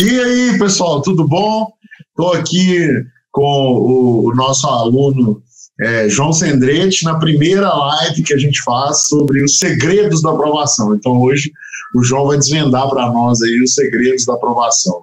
E 0.00 0.20
aí, 0.20 0.58
pessoal, 0.60 1.02
tudo 1.02 1.26
bom? 1.26 1.72
Estou 2.10 2.32
aqui 2.32 2.88
com 3.32 3.42
o, 3.42 4.28
o 4.28 4.34
nosso 4.36 4.64
aluno 4.68 5.42
é, 5.80 6.08
João 6.08 6.32
Sendrete 6.32 7.04
na 7.04 7.18
primeira 7.18 7.68
live 7.68 8.22
que 8.22 8.32
a 8.32 8.38
gente 8.38 8.62
faz 8.62 9.08
sobre 9.08 9.42
os 9.42 9.58
segredos 9.58 10.22
da 10.22 10.30
aprovação. 10.30 10.94
Então, 10.94 11.20
hoje, 11.20 11.50
o 11.96 12.04
João 12.04 12.28
vai 12.28 12.38
desvendar 12.38 12.88
para 12.88 13.12
nós 13.12 13.42
aí 13.42 13.60
os 13.60 13.74
segredos 13.74 14.24
da 14.24 14.34
aprovação. 14.34 15.02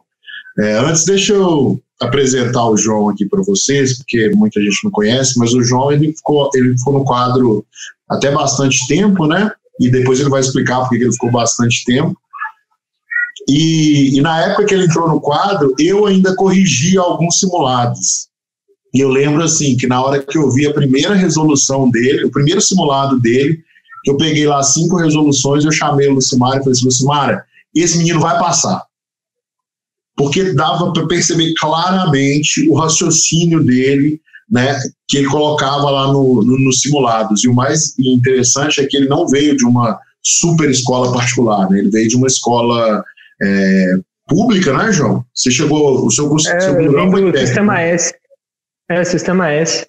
É, 0.60 0.78
antes, 0.78 1.04
deixa 1.04 1.34
eu 1.34 1.78
apresentar 2.00 2.65
o 2.65 2.78
João 2.78 3.09
aqui 3.09 3.25
para 3.25 3.43
vocês, 3.43 3.98
porque 3.98 4.32
muita 4.34 4.62
gente 4.62 4.82
não 4.82 4.92
conhece, 4.92 5.37
mas 5.37 5.54
o 5.54 5.62
João 5.62 5.92
ele 5.92 6.14
ficou, 6.14 6.50
ele 6.56 6.78
ficou 6.78 6.93
no 6.93 7.04
quadro 7.04 7.65
até 8.09 8.32
bastante 8.32 8.87
tempo, 8.87 9.28
né? 9.28 9.51
E 9.78 9.89
depois 9.89 10.21
ele 10.21 10.29
vai 10.29 10.39
explicar 10.39 10.87
porque 10.87 11.04
ele 11.04 11.12
ficou 11.12 11.32
bastante 11.32 11.84
tempo. 11.84 12.18
E, 13.48 14.18
e, 14.18 14.22
na 14.22 14.42
época 14.42 14.66
que 14.66 14.74
ele 14.74 14.86
entrou 14.86 15.08
no 15.08 15.22
quadro, 15.22 15.74
eu 15.80 16.06
ainda 16.06 16.36
corrigi 16.36 16.98
alguns 16.98 17.40
simulados. 17.40 18.28
E 18.94 19.00
eu 19.00 19.10
lembro 19.10 19.44
assim 19.44 19.76
que 19.76 19.88
na 19.88 20.02
hora 20.02 20.24
que 20.24 20.38
eu 20.38 20.50
vi 20.50 20.66
a 20.66 20.74
primeira 20.74 21.14
resolução 21.14 21.90
dele, 21.90 22.26
o 22.26 22.32
primeiro 22.32 22.62
simulado 22.62 23.20
dele, 23.20 23.60
que 24.04 24.12
eu 24.12 24.18
peguei 24.18 24.48
lá 24.48 24.64
cinco 24.64 24.98
resoluções, 24.98 25.66
eu 25.66 25.71
chamei 25.71 26.08
o 26.08 26.14
Lucimara 26.14 26.58
e 26.58 26.60
falei 26.60 26.71
assim, 26.71 26.86
Lucimara, 26.86 27.44
esse 27.76 27.98
menino 27.98 28.20
vai 28.20 28.40
passar. 28.40 28.84
Porque 30.16 30.54
dava 30.54 30.93
para 30.93 31.07
perceber 31.07 31.54
claramente 31.60 32.68
o 32.70 32.76
raciocínio 32.76 33.64
dele, 33.64 34.22
né, 34.50 34.80
que 35.08 35.18
ele 35.18 35.28
colocava 35.28 35.90
lá 35.90 36.08
no, 36.08 36.42
no, 36.42 36.58
nos 36.58 36.80
simulados. 36.80 37.44
E 37.44 37.50
o 37.50 37.54
mais 37.54 37.98
interessante 38.00 38.80
é 38.80 38.86
que 38.86 38.96
ele 38.96 39.09
não 39.09 39.28
veio 39.28 39.58
de 39.58 39.66
uma 39.66 40.00
super 40.24 40.70
escola 40.70 41.12
particular, 41.12 41.70
né, 41.70 41.80
ele 41.80 41.90
veio 41.90 42.08
de 42.08 42.16
uma 42.16 42.28
escola 42.28 43.04
é, 43.41 43.94
pública, 44.28 44.73
né, 44.73 44.91
João? 44.91 45.25
Você 45.33 45.52
chegou, 45.52 46.05
o 46.05 46.11
seu 46.11 46.28
curso 46.30 46.50
é, 46.50 46.59
seu 46.59 46.73
foi 47.11 47.31
do 47.31 47.38
Sistema 47.38 47.81
S. 47.81 48.14
É, 48.89 49.03
Sistema 49.03 49.52
S. 49.52 49.88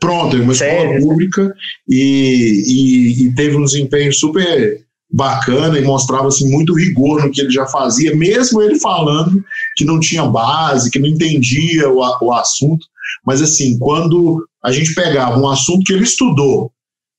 Pronto, 0.00 0.36
uma 0.36 0.52
escola 0.52 1.00
pública 1.00 1.52
e, 1.88 2.62
e, 2.68 3.26
e, 3.26 3.34
teve 3.34 3.56
um 3.56 3.64
desempenho 3.64 4.12
super 4.12 4.80
bacana 5.10 5.76
e 5.78 5.82
mostrava 5.82 6.28
assim, 6.28 6.48
muito 6.50 6.72
rigor 6.74 7.24
no 7.24 7.32
que 7.32 7.40
ele 7.40 7.50
já 7.50 7.66
fazia, 7.66 8.14
mesmo 8.14 8.62
ele 8.62 8.78
falando 8.78 9.42
que 9.76 9.84
não 9.84 9.98
tinha 9.98 10.24
base, 10.24 10.90
que 10.90 11.00
não 11.00 11.08
entendia 11.08 11.88
o, 11.88 11.98
o 11.98 12.32
assunto. 12.32 12.86
Mas 13.26 13.42
assim, 13.42 13.76
quando 13.78 14.46
a 14.62 14.70
gente 14.70 14.94
pegava 14.94 15.38
um 15.38 15.48
assunto 15.48 15.82
que 15.84 15.92
ele 15.92 16.04
estudou, 16.04 16.70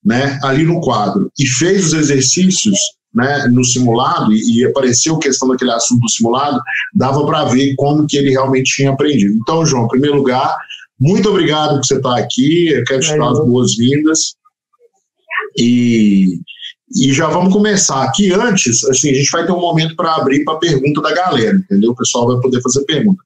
né, 0.04 0.40
ali 0.44 0.64
no 0.64 0.80
quadro 0.80 1.30
e 1.38 1.46
fez 1.46 1.88
os 1.88 1.94
exercícios, 1.94 2.78
né, 3.14 3.48
no 3.48 3.64
simulado 3.64 4.32
e, 4.34 4.60
e 4.60 4.66
apareceu 4.66 5.16
a 5.16 5.20
questão 5.20 5.48
daquele 5.48 5.72
assunto 5.72 6.02
do 6.02 6.10
simulado, 6.10 6.60
dava 6.94 7.26
para 7.26 7.46
ver 7.46 7.76
como 7.76 8.06
que 8.08 8.18
ele 8.18 8.32
realmente 8.32 8.76
tinha 8.76 8.92
aprendido. 8.92 9.36
Então, 9.36 9.66
João, 9.66 9.86
em 9.86 9.90
primeiro 9.90 10.18
lugar, 10.18 10.56
muito 11.00 11.30
obrigado 11.30 11.76
por 11.76 11.86
você 11.86 11.96
estar 11.96 12.18
aqui. 12.18 12.68
Eu 12.70 12.84
quero 12.84 13.02
te 13.02 13.18
dar 13.18 13.32
as 13.32 13.40
boas-vindas. 13.40 14.36
E, 15.58 16.40
e 16.96 17.14
já 17.14 17.28
vamos 17.28 17.54
começar. 17.54 18.04
Aqui 18.04 18.34
antes, 18.34 18.84
assim, 18.84 19.12
a 19.12 19.14
gente 19.14 19.32
vai 19.32 19.46
ter 19.46 19.52
um 19.52 19.62
momento 19.62 19.96
para 19.96 20.16
abrir 20.16 20.44
para 20.44 20.56
a 20.56 20.60
pergunta 20.60 21.02
da 21.02 21.14
galera, 21.14 21.56
entendeu? 21.56 21.92
O 21.92 21.96
pessoal 21.96 22.28
vai 22.28 22.40
poder 22.42 22.62
fazer 22.62 22.84
pergunta. 22.84 23.22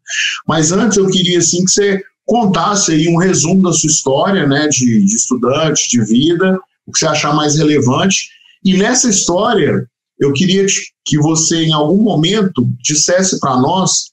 Mas 0.48 0.72
antes 0.72 0.98
eu 0.98 1.08
queria 1.08 1.40
assim 1.40 1.66
que 1.66 1.72
você 1.72 2.04
contasse 2.26 2.92
aí 2.92 3.08
um 3.08 3.18
resumo 3.18 3.64
da 3.64 3.74
sua 3.74 3.90
história, 3.90 4.48
né, 4.48 4.68
de, 4.70 5.04
de 5.06 5.16
estudante, 5.16 5.90
de 5.90 6.06
vida, 6.06 6.58
o 6.86 6.92
que 6.92 7.00
você 7.00 7.08
achar 7.08 7.36
mais 7.36 7.58
relevante. 7.58 8.30
E 8.64 8.78
nessa 8.78 9.10
história, 9.10 9.88
eu 10.20 10.32
queria 10.34 10.66
que 11.06 11.18
você, 11.18 11.64
em 11.64 11.74
algum 11.74 12.02
momento, 12.02 12.68
dissesse 12.82 13.40
para 13.40 13.58
nós, 13.58 14.12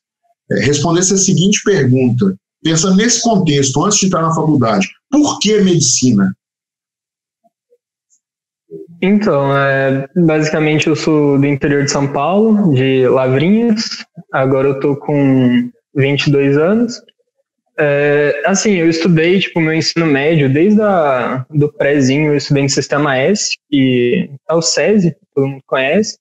é, 0.51 0.61
respondesse 0.61 1.15
a 1.15 1.19
seguinte 1.19 1.61
pergunta: 1.65 2.35
pensando 2.63 2.97
nesse 2.97 3.23
contexto, 3.23 3.85
antes 3.85 3.99
de 3.99 4.07
entrar 4.07 4.23
na 4.23 4.35
faculdade, 4.35 4.89
por 5.11 5.39
que 5.39 5.61
medicina? 5.61 6.35
Então, 9.03 9.57
é, 9.57 10.07
basicamente 10.15 10.87
eu 10.87 10.95
sou 10.95 11.39
do 11.39 11.47
interior 11.47 11.85
de 11.85 11.91
São 11.91 12.13
Paulo, 12.13 12.75
de 12.75 13.09
Lavrinhas. 13.09 14.05
Agora 14.33 14.69
eu 14.69 14.81
tô 14.81 14.97
com 14.97 15.71
22 15.95 16.59
anos. 16.59 17.01
É, 17.81 18.43
assim, 18.45 18.75
eu 18.75 18.91
estudei, 18.91 19.39
tipo, 19.39 19.59
meu 19.59 19.73
ensino 19.73 20.05
médio, 20.05 20.53
desde 20.53 20.83
a, 20.83 21.47
do 21.49 21.73
prézinho 21.73 22.33
eu 22.33 22.37
estudei 22.37 22.65
no 22.65 22.69
Sistema 22.69 23.17
S, 23.17 23.57
que 23.71 24.31
é 24.49 24.55
o 24.55 24.61
SESI, 24.61 25.17
todo 25.35 25.49
mundo 25.49 25.63
conhece. 25.67 26.19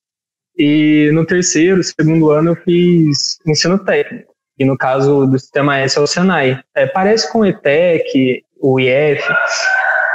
E 0.58 1.10
no 1.14 1.26
terceiro, 1.26 1.82
segundo 1.84 2.32
ano 2.32 2.52
eu 2.52 2.56
fiz 2.56 3.38
ensino 3.46 3.78
técnico 3.80 4.34
e 4.60 4.66
no 4.66 4.78
caso 4.78 5.26
do 5.26 5.40
sistema 5.40 5.80
S 5.80 5.98
é 5.98 6.02
o 6.02 6.08
Senai. 6.08 6.60
É, 6.76 6.86
parece 6.86 7.32
com 7.32 7.40
o 7.40 7.46
ETEC, 7.46 8.44
o 8.60 8.80
IF, 8.80 9.24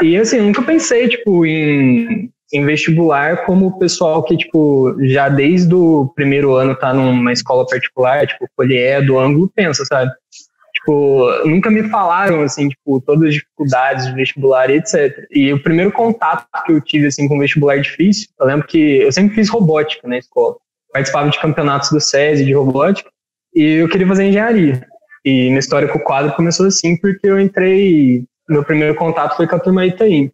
e 0.02 0.16
assim, 0.18 0.40
nunca 0.40 0.60
pensei, 0.62 1.08
tipo, 1.08 1.46
em, 1.46 2.30
em 2.52 2.64
vestibular 2.66 3.46
como 3.46 3.66
o 3.66 3.78
pessoal 3.78 4.22
que, 4.22 4.36
tipo, 4.36 4.94
já 5.06 5.28
desde 5.30 5.74
o 5.74 6.12
primeiro 6.14 6.54
ano 6.54 6.76
tá 6.76 6.92
numa 6.92 7.32
escola 7.32 7.66
particular, 7.66 8.26
tipo, 8.26 8.46
Polié, 8.54 9.00
do 9.00 9.18
ângulo, 9.18 9.50
pensa, 9.54 9.84
sabe? 9.86 10.12
Tipo, 10.84 11.30
nunca 11.46 11.70
me 11.70 11.88
falaram, 11.88 12.42
assim, 12.42 12.68
tipo, 12.68 13.00
todas 13.00 13.28
as 13.28 13.34
dificuldades 13.34 14.06
de 14.06 14.14
vestibular 14.14 14.68
e 14.68 14.74
etc. 14.74 15.26
E 15.30 15.50
o 15.50 15.62
primeiro 15.62 15.90
contato 15.90 16.46
que 16.66 16.72
eu 16.72 16.80
tive, 16.80 17.06
assim, 17.06 17.26
com 17.26 17.38
vestibular 17.38 17.80
difícil, 17.80 18.28
eu 18.38 18.46
lembro 18.46 18.66
que 18.66 18.98
eu 19.00 19.10
sempre 19.10 19.34
fiz 19.34 19.48
robótica 19.48 20.06
na 20.06 20.18
escola. 20.18 20.56
Participava 20.92 21.30
de 21.30 21.40
campeonatos 21.40 21.90
do 21.90 22.00
SESI 22.00 22.44
de 22.44 22.52
robótica. 22.52 23.10
E 23.54 23.76
eu 23.76 23.88
queria 23.88 24.06
fazer 24.06 24.24
engenharia. 24.24 24.86
E 25.24 25.46
minha 25.46 25.58
história 25.58 25.88
com 25.88 25.98
o 25.98 26.04
quadro 26.04 26.36
começou 26.36 26.66
assim, 26.66 26.98
porque 26.98 27.26
eu 27.26 27.40
entrei. 27.40 28.24
Meu 28.46 28.62
primeiro 28.62 28.94
contato 28.94 29.36
foi 29.36 29.46
com 29.46 29.56
a 29.56 29.60
turma 29.60 29.86
Itaim. 29.86 30.30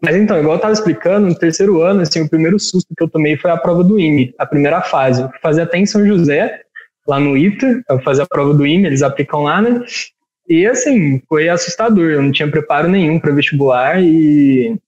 Mas 0.00 0.14
então, 0.14 0.38
igual 0.38 0.54
eu 0.54 0.58
estava 0.58 0.72
explicando, 0.72 1.26
no 1.26 1.34
terceiro 1.34 1.82
ano, 1.82 2.02
assim, 2.02 2.20
o 2.20 2.28
primeiro 2.28 2.56
susto 2.60 2.94
que 2.96 3.02
eu 3.02 3.08
tomei 3.08 3.36
foi 3.36 3.50
a 3.50 3.56
prova 3.56 3.82
do 3.82 3.98
IME, 3.98 4.32
a 4.38 4.46
primeira 4.46 4.80
fase. 4.80 5.22
Eu 5.22 5.30
fazia 5.42 5.64
até 5.64 5.76
em 5.76 5.86
São 5.86 6.06
José, 6.06 6.62
lá 7.08 7.18
no 7.18 7.36
ITA, 7.36 7.82
fazia 8.04 8.24
a 8.24 8.28
prova 8.28 8.52
do 8.52 8.66
IME, 8.66 8.86
eles 8.86 9.02
aplicam 9.02 9.44
lá, 9.44 9.62
né? 9.62 9.82
E 10.48 10.66
assim, 10.66 11.20
foi 11.28 11.48
assustador, 11.48 12.10
eu 12.10 12.22
não 12.22 12.30
tinha 12.30 12.50
preparo 12.50 12.88
nenhum 12.88 13.18
para 13.18 13.32
vestibular 13.32 14.00
e, 14.00 14.78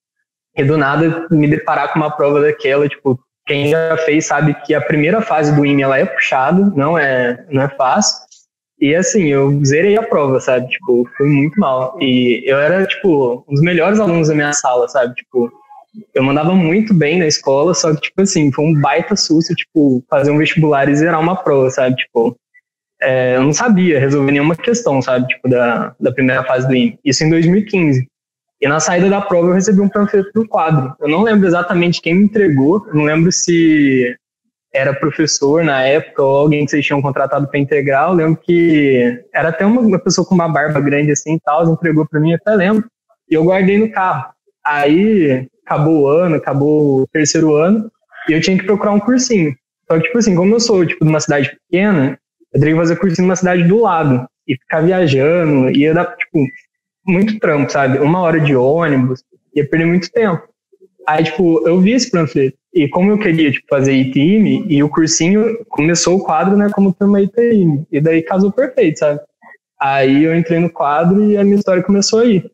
e 0.56 0.64
do 0.64 0.76
nada 0.76 1.26
me 1.30 1.48
deparar 1.48 1.92
com 1.92 1.98
uma 1.98 2.10
prova 2.10 2.40
daquela, 2.40 2.88
tipo, 2.88 3.18
quem 3.46 3.68
já 3.68 3.96
fez 3.98 4.26
sabe 4.26 4.54
que 4.62 4.74
a 4.74 4.80
primeira 4.80 5.20
fase 5.20 5.54
do 5.54 5.64
IME 5.64 5.82
ela 5.82 5.98
é 5.98 6.04
puxada, 6.04 6.72
não 6.76 6.96
é, 6.96 7.44
não 7.50 7.62
é 7.62 7.68
fácil. 7.68 8.20
E 8.80 8.94
assim, 8.94 9.26
eu 9.26 9.62
zerei 9.64 9.96
a 9.98 10.02
prova, 10.02 10.40
sabe? 10.40 10.68
Tipo, 10.68 11.06
fui 11.16 11.28
muito 11.28 11.58
mal. 11.60 11.96
E 12.00 12.42
eu 12.46 12.58
era, 12.58 12.86
tipo, 12.86 13.44
um 13.46 13.52
dos 13.52 13.60
melhores 13.60 14.00
alunos 14.00 14.28
da 14.28 14.34
minha 14.34 14.52
sala, 14.54 14.88
sabe? 14.88 15.14
Tipo, 15.14 15.50
eu 16.14 16.22
mandava 16.22 16.54
muito 16.54 16.94
bem 16.94 17.18
na 17.18 17.26
escola, 17.26 17.74
só 17.74 17.94
que, 17.94 18.02
tipo 18.02 18.22
assim, 18.22 18.52
foi 18.52 18.64
um 18.64 18.80
baita 18.80 19.16
susto, 19.16 19.54
tipo, 19.54 20.04
fazer 20.08 20.30
um 20.30 20.38
vestibular 20.38 20.88
e 20.88 20.94
zerar 20.94 21.20
uma 21.20 21.36
prova, 21.36 21.70
sabe? 21.70 21.96
Tipo, 21.96 22.36
é, 23.02 23.36
eu 23.36 23.42
não 23.42 23.52
sabia 23.52 23.98
resolver 23.98 24.30
nenhuma 24.30 24.54
questão, 24.54 25.00
sabe? 25.02 25.26
Tipo, 25.26 25.48
da, 25.48 25.94
da 25.98 26.12
primeira 26.12 26.44
fase 26.44 26.68
do 26.68 26.74
IME. 26.74 26.98
Isso 27.04 27.24
em 27.24 27.30
2015. 27.30 28.06
E 28.60 28.68
na 28.68 28.78
saída 28.78 29.08
da 29.08 29.22
prova 29.22 29.48
eu 29.48 29.54
recebi 29.54 29.80
um 29.80 29.88
panfleto 29.88 30.30
do 30.34 30.46
quadro. 30.46 30.94
Eu 31.00 31.08
não 31.08 31.22
lembro 31.22 31.46
exatamente 31.46 32.00
quem 32.02 32.14
me 32.14 32.24
entregou, 32.24 32.86
não 32.92 33.04
lembro 33.04 33.32
se 33.32 34.14
era 34.72 34.94
professor 34.94 35.64
na 35.64 35.82
época 35.82 36.22
ou 36.22 36.36
alguém 36.36 36.64
que 36.64 36.70
vocês 36.70 36.84
tinham 36.84 37.00
contratado 37.00 37.48
para 37.48 37.58
integrar. 37.58 38.08
Eu 38.08 38.14
lembro 38.14 38.40
que 38.40 39.18
era 39.34 39.48
até 39.48 39.64
uma, 39.64 39.98
pessoa 39.98 40.26
com 40.26 40.34
uma 40.34 40.48
barba 40.48 40.78
grande 40.78 41.10
assim 41.10 41.34
e 41.34 41.40
tal, 41.40 41.68
entregou 41.72 42.06
para 42.06 42.20
mim, 42.20 42.34
até 42.34 42.54
lembro. 42.54 42.84
E 43.30 43.34
eu 43.34 43.44
guardei 43.44 43.78
no 43.78 43.90
carro. 43.90 44.30
Aí 44.64 45.48
acabou 45.70 46.02
o 46.02 46.08
ano, 46.08 46.34
acabou 46.34 47.02
o 47.02 47.06
terceiro 47.06 47.54
ano, 47.54 47.90
e 48.28 48.32
eu 48.32 48.40
tinha 48.40 48.58
que 48.58 48.64
procurar 48.64 48.90
um 48.90 49.00
cursinho. 49.00 49.54
Só 49.86 49.96
que, 49.96 50.04
tipo 50.04 50.18
assim, 50.18 50.34
como 50.34 50.54
eu 50.54 50.60
sou 50.60 50.84
tipo, 50.84 51.04
de 51.04 51.10
uma 51.10 51.20
cidade 51.20 51.56
pequena, 51.70 52.18
eu 52.52 52.60
teria 52.60 52.74
que 52.74 52.80
fazer 52.80 52.96
cursinho 52.96 53.26
numa 53.26 53.36
cidade 53.36 53.62
do 53.62 53.80
lado. 53.80 54.26
E 54.48 54.56
ficar 54.56 54.80
viajando, 54.80 55.70
ia 55.70 55.94
dar, 55.94 56.16
tipo, 56.16 56.44
muito 57.06 57.38
trampo, 57.38 57.70
sabe? 57.70 57.98
Uma 57.98 58.20
hora 58.20 58.40
de 58.40 58.56
ônibus, 58.56 59.22
ia 59.54 59.68
perder 59.68 59.86
muito 59.86 60.10
tempo. 60.10 60.42
Aí, 61.06 61.24
tipo, 61.24 61.66
eu 61.66 61.80
vi 61.80 61.92
esse 61.92 62.10
panfleto. 62.10 62.56
E 62.74 62.88
como 62.88 63.12
eu 63.12 63.18
queria, 63.18 63.50
tipo, 63.52 63.66
fazer 63.68 63.92
ITM, 63.92 64.66
e 64.68 64.82
o 64.82 64.88
cursinho 64.88 65.64
começou 65.68 66.16
o 66.16 66.24
quadro, 66.24 66.56
né, 66.56 66.68
como 66.72 66.92
turma 66.92 67.20
ITM. 67.20 67.84
E 67.92 68.00
daí 68.00 68.22
casou 68.22 68.50
perfeito, 68.50 68.98
sabe? 68.98 69.20
Aí 69.80 70.24
eu 70.24 70.36
entrei 70.36 70.58
no 70.58 70.70
quadro 70.70 71.24
e 71.30 71.36
a 71.36 71.44
minha 71.44 71.56
história 71.56 71.82
começou 71.82 72.20
aí. 72.20 72.44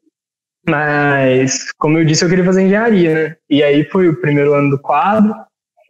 Mas, 0.68 1.72
como 1.78 1.98
eu 1.98 2.04
disse, 2.04 2.24
eu 2.24 2.28
queria 2.28 2.44
fazer 2.44 2.62
engenharia, 2.62 3.14
né? 3.14 3.36
E 3.48 3.62
aí 3.62 3.84
foi 3.84 4.08
o 4.08 4.20
primeiro 4.20 4.54
ano 4.54 4.70
do 4.70 4.78
quadro 4.78 5.34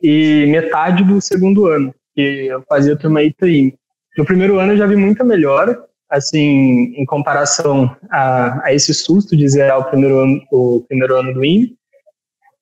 e 0.03 0.47
metade 0.49 1.03
do 1.03 1.21
segundo 1.21 1.67
ano, 1.67 1.95
que 2.15 2.47
eu 2.47 2.63
fazia 2.69 2.97
turma 2.97 3.23
ITM. 3.23 3.75
No 4.19 4.25
primeiro 4.25 4.59
ano 4.59 4.73
eu 4.73 4.77
já 4.77 4.87
vi 4.87 4.97
muita 4.97 5.25
melhora, 5.25 5.83
assim, 6.11 6.95
em 6.97 7.05
comparação 7.05 7.95
a, 8.11 8.67
a 8.67 8.75
esse 8.75 8.93
susto 8.93 9.37
de 9.37 9.49
zerar 9.49 9.79
o 9.79 9.85
primeiro 9.85 10.19
ano, 10.19 10.43
o 10.53 10.85
primeiro 10.87 11.17
ano 11.17 11.35
do 11.35 11.45
INE, 11.45 11.77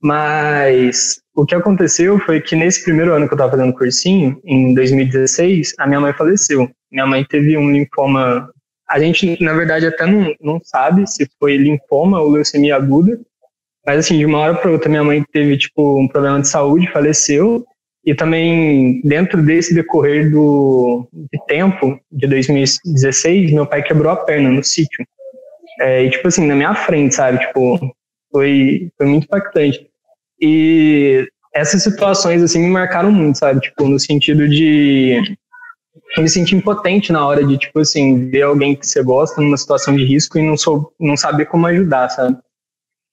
mas 0.05 1.20
o 1.34 1.46
que 1.46 1.55
aconteceu 1.55 2.19
foi 2.20 2.38
que 2.40 2.55
nesse 2.55 2.84
primeiro 2.84 3.14
ano 3.14 3.26
que 3.26 3.32
eu 3.32 3.37
estava 3.37 3.52
fazendo 3.52 3.72
cursinho, 3.72 4.38
em 4.44 4.75
2016, 4.75 5.72
a 5.78 5.87
minha 5.87 6.00
mãe 6.00 6.12
faleceu. 6.12 6.70
Minha 6.93 7.06
mãe 7.06 7.25
teve 7.25 7.56
um 7.56 7.72
linfoma. 7.72 8.50
A 8.88 9.00
gente, 9.00 9.42
na 9.42 9.52
verdade, 9.52 9.86
até 9.86 10.06
não, 10.06 10.34
não 10.40 10.60
sabe 10.62 11.06
se 11.06 11.28
foi 11.38 11.56
linfoma 11.56 12.20
ou 12.20 12.31
leucemia 12.31 12.76
aguda, 12.76 13.19
mas 13.86 13.98
assim, 13.98 14.19
de 14.19 14.25
uma 14.25 14.38
hora 14.38 14.54
para 14.54 14.70
outra, 14.70 14.88
minha 14.88 15.04
mãe 15.04 15.22
teve 15.32 15.56
tipo 15.58 16.00
um 16.00 16.08
problema 16.08 16.40
de 16.40 16.48
saúde, 16.48 16.90
faleceu. 16.90 17.64
E 18.04 18.14
também, 18.14 19.00
dentro 19.02 19.42
desse 19.42 19.75
decorrer 19.75 20.31
do 20.31 21.08
de 21.12 21.38
tempo, 21.46 21.98
de 22.12 22.26
2016, 22.26 23.52
meu 23.52 23.66
pai 23.66 23.82
quebrou 23.82 24.12
a 24.12 24.16
perna 24.16 24.50
no 24.50 24.62
sítio. 24.62 25.06
É, 25.81 26.04
e, 26.04 26.10
tipo 26.10 26.28
assim, 26.28 26.46
na 26.46 26.54
minha 26.54 26.75
frente, 26.75 27.14
sabe? 27.14 27.38
Tipo, 27.38 27.78
foi, 28.31 28.90
foi 28.96 29.06
muito 29.06 29.25
impactante. 29.25 29.86
E 30.40 31.26
essas 31.54 31.82
situações, 31.82 32.42
assim, 32.42 32.60
me 32.60 32.70
marcaram 32.70 33.10
muito, 33.10 33.38
sabe? 33.38 33.60
Tipo, 33.60 33.88
no 33.88 33.98
sentido 33.98 34.48
de 34.48 35.36
me 36.22 36.28
sentir 36.28 36.56
impotente 36.56 37.12
na 37.12 37.26
hora 37.26 37.44
de, 37.44 37.58
tipo 37.58 37.81
assim, 37.81 38.31
ver 38.31 38.43
alguém 38.43 38.76
que 38.76 38.87
você 38.87 39.02
gosta 39.02 39.40
numa 39.40 39.56
situação 39.56 39.94
de 39.94 40.05
risco 40.05 40.38
e 40.38 40.46
não, 40.46 40.56
sou, 40.56 40.93
não 40.99 41.16
saber 41.16 41.46
como 41.46 41.66
ajudar, 41.66 42.08
sabe? 42.08 42.38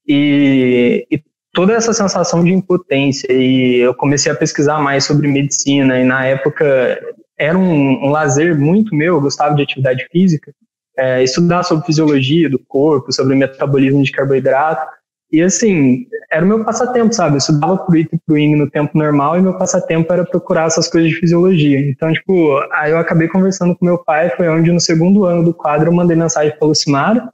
E, 0.07 1.05
e 1.11 1.21
toda 1.53 1.73
essa 1.73 1.93
sensação 1.93 2.43
de 2.43 2.51
impotência 2.51 3.31
e 3.31 3.77
eu 3.77 3.93
comecei 3.93 4.31
a 4.31 4.35
pesquisar 4.35 4.79
mais 4.79 5.05
sobre 5.05 5.27
medicina 5.27 5.99
e 5.99 6.03
na 6.03 6.25
época 6.25 6.99
era 7.37 7.57
um, 7.57 8.05
um 8.05 8.09
lazer 8.09 8.57
muito 8.57 8.95
meu, 8.95 9.15
eu 9.15 9.21
gostava 9.21 9.55
de 9.55 9.63
atividade 9.63 10.07
física, 10.11 10.53
é, 10.97 11.23
estudar 11.23 11.63
sobre 11.63 11.85
fisiologia 11.85 12.49
do 12.49 12.59
corpo, 12.59 13.11
sobre 13.11 13.35
metabolismo 13.35 14.03
de 14.03 14.11
carboidrato 14.11 15.00
e 15.31 15.41
assim, 15.41 16.05
era 16.29 16.43
o 16.43 16.47
meu 16.47 16.63
passatempo, 16.65 17.13
sabe? 17.13 17.35
Eu 17.35 17.37
estudava 17.37 17.77
pro 17.77 17.95
IT 17.95 18.09
e 18.13 18.19
pro 18.25 18.37
ING 18.37 18.55
no 18.57 18.69
tempo 18.69 18.97
normal 18.97 19.37
e 19.37 19.41
meu 19.41 19.57
passatempo 19.57 20.11
era 20.11 20.25
procurar 20.25 20.67
essas 20.67 20.89
coisas 20.89 21.09
de 21.09 21.17
fisiologia. 21.17 21.79
Então, 21.79 22.11
tipo, 22.11 22.59
aí 22.73 22.91
eu 22.91 22.97
acabei 22.97 23.29
conversando 23.29 23.75
com 23.75 23.85
meu 23.85 23.97
pai, 23.97 24.29
foi 24.35 24.49
onde 24.49 24.71
no 24.71 24.79
segundo 24.79 25.23
ano 25.25 25.43
do 25.43 25.53
quadro 25.53 25.89
eu 25.89 25.93
mandei 25.93 26.17
mensagem 26.17 26.53
pra 26.57 26.67
Lucimara 26.67 27.29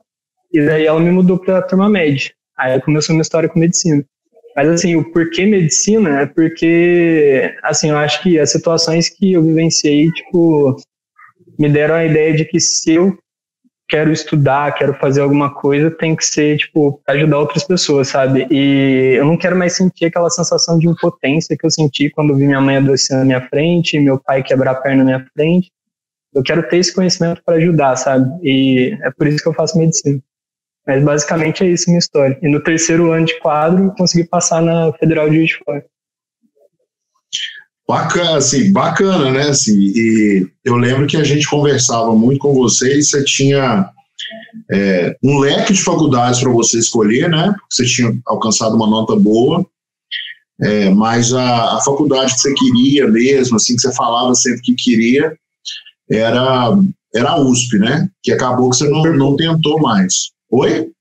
e 0.54 0.64
daí 0.64 0.86
ela 0.86 1.00
me 1.00 1.10
mudou 1.10 1.40
pra 1.40 1.62
turma 1.62 1.90
média. 1.90 2.32
Aí 2.58 2.80
começou 2.82 3.14
minha 3.14 3.24
história 3.24 3.50
com 3.50 3.60
medicina. 3.60 4.04
Mas 4.56 4.70
assim, 4.70 4.96
o 4.96 5.12
porquê 5.12 5.46
medicina 5.46 6.22
é 6.22 6.26
porque, 6.26 7.56
assim, 7.64 7.90
eu 7.90 7.98
acho 7.98 8.22
que 8.24 8.40
as 8.40 8.52
situações 8.52 9.10
que 9.10 9.34
eu 9.34 9.44
vivenciei, 9.44 10.12
tipo, 10.12 10.76
me 11.60 11.70
deram 11.70 11.96
a 11.96 12.06
ideia 12.06 12.34
de 12.36 12.46
que 12.46 12.60
se 12.60 12.94
eu 12.94 13.18
quero 13.90 14.12
estudar, 14.12 14.74
quero 14.76 14.94
fazer 14.96 15.22
alguma 15.22 15.54
coisa, 15.54 15.90
tem 15.90 16.16
que 16.16 16.26
ser, 16.26 16.58
tipo, 16.58 17.02
ajudar 17.08 17.40
outras 17.40 17.64
pessoas, 17.64 18.10
sabe? 18.10 18.46
E 18.52 19.16
eu 19.18 19.26
não 19.26 19.38
quero 19.38 19.56
mais 19.56 19.74
sentir 19.74 20.06
aquela 20.06 20.30
sensação 20.30 20.78
de 20.78 20.88
impotência 20.88 21.56
que 21.58 21.66
eu 21.66 21.72
senti 21.72 22.10
quando 22.10 22.36
vi 22.36 22.46
minha 22.46 22.62
mãe 22.62 22.78
adoecendo 22.78 23.20
na 23.20 23.26
minha 23.26 23.42
frente, 23.48 24.00
meu 24.00 24.20
pai 24.20 24.44
quebrar 24.44 24.72
a 24.72 24.76
perna 24.76 25.04
na 25.04 25.18
minha 25.18 25.28
frente. 25.34 25.72
Eu 26.34 26.44
quero 26.44 26.68
ter 26.68 26.78
esse 26.78 26.94
conhecimento 26.94 27.42
para 27.44 27.56
ajudar, 27.56 27.96
sabe? 27.96 28.30
E 28.44 28.98
é 29.02 29.12
por 29.12 29.28
isso 29.28 29.42
que 29.42 29.48
eu 29.48 29.54
faço 29.54 29.78
medicina. 29.78 30.20
Mas 30.86 31.04
basicamente 31.04 31.64
é 31.64 31.68
isso 31.68 31.90
minha 31.90 32.00
história. 32.00 32.38
E 32.42 32.50
no 32.50 32.62
terceiro 32.62 33.12
ano 33.12 33.26
de 33.26 33.40
quadro, 33.40 33.94
consegui 33.98 34.28
passar 34.28 34.62
na 34.62 34.94
Federal 34.94 35.30
de 35.30 35.38
Juiz 35.38 35.50
de 35.50 35.58
Fora. 35.64 35.86
Bacana, 37.88 38.38
assim, 38.38 38.72
bacana, 38.74 39.32
né? 39.32 39.50
Assim, 39.50 39.80
e 39.80 40.48
eu 40.66 40.76
lembro 40.76 41.08
que 41.08 41.16
a 41.16 41.24
gente 41.24 41.48
conversava 41.48 42.14
muito 42.14 42.40
com 42.40 42.54
você 42.54 42.98
e 42.98 43.04
você 43.04 43.24
tinha 43.24 43.90
é, 44.70 45.16
um 45.24 45.40
leque 45.40 45.72
de 45.72 45.82
faculdades 45.82 46.42
para 46.42 46.52
você 46.52 46.80
escolher, 46.80 47.30
né? 47.30 47.46
Porque 47.48 47.76
você 47.76 47.86
tinha 47.86 48.14
alcançado 48.26 48.76
uma 48.76 48.88
nota 48.88 49.16
boa, 49.16 49.66
é, 50.62 50.90
mas 50.90 51.34
a, 51.34 51.78
a, 51.78 51.82
faculdade 51.82 52.34
que 52.34 52.42
você 52.42 52.54
queria 52.54 53.08
mesmo, 53.08 53.56
assim, 53.56 53.76
que 53.76 53.82
você 53.82 53.94
falava 53.94 54.36
sempre 54.36 54.62
que 54.62 54.76
queria, 54.76 55.38
era, 56.12 56.78
era 57.16 57.30
a 57.30 57.40
USP, 57.40 57.78
né? 57.78 58.10
Que 58.22 58.34
acabou 58.34 58.70
que 58.70 58.78
você 58.78 58.90
não, 58.90 59.04
não 59.16 59.36
tentou 59.38 59.80
mais. 59.80 60.32
Oi? 60.52 60.92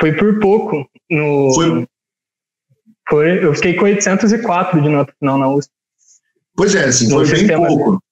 Foi 0.00 0.12
por 0.12 0.38
pouco. 0.38 0.86
No... 1.10 1.52
Foi... 1.54 1.86
Foi, 3.12 3.44
eu 3.44 3.54
fiquei 3.54 3.74
com 3.74 3.84
804 3.84 4.80
de 4.80 4.88
nota 4.88 5.12
final 5.18 5.36
na 5.36 5.54
USP. 5.54 5.70
Pois 6.56 6.74
é, 6.74 6.86
assim, 6.86 7.10
foi 7.10 7.28
bem 7.28 7.46
pouco. 7.46 8.02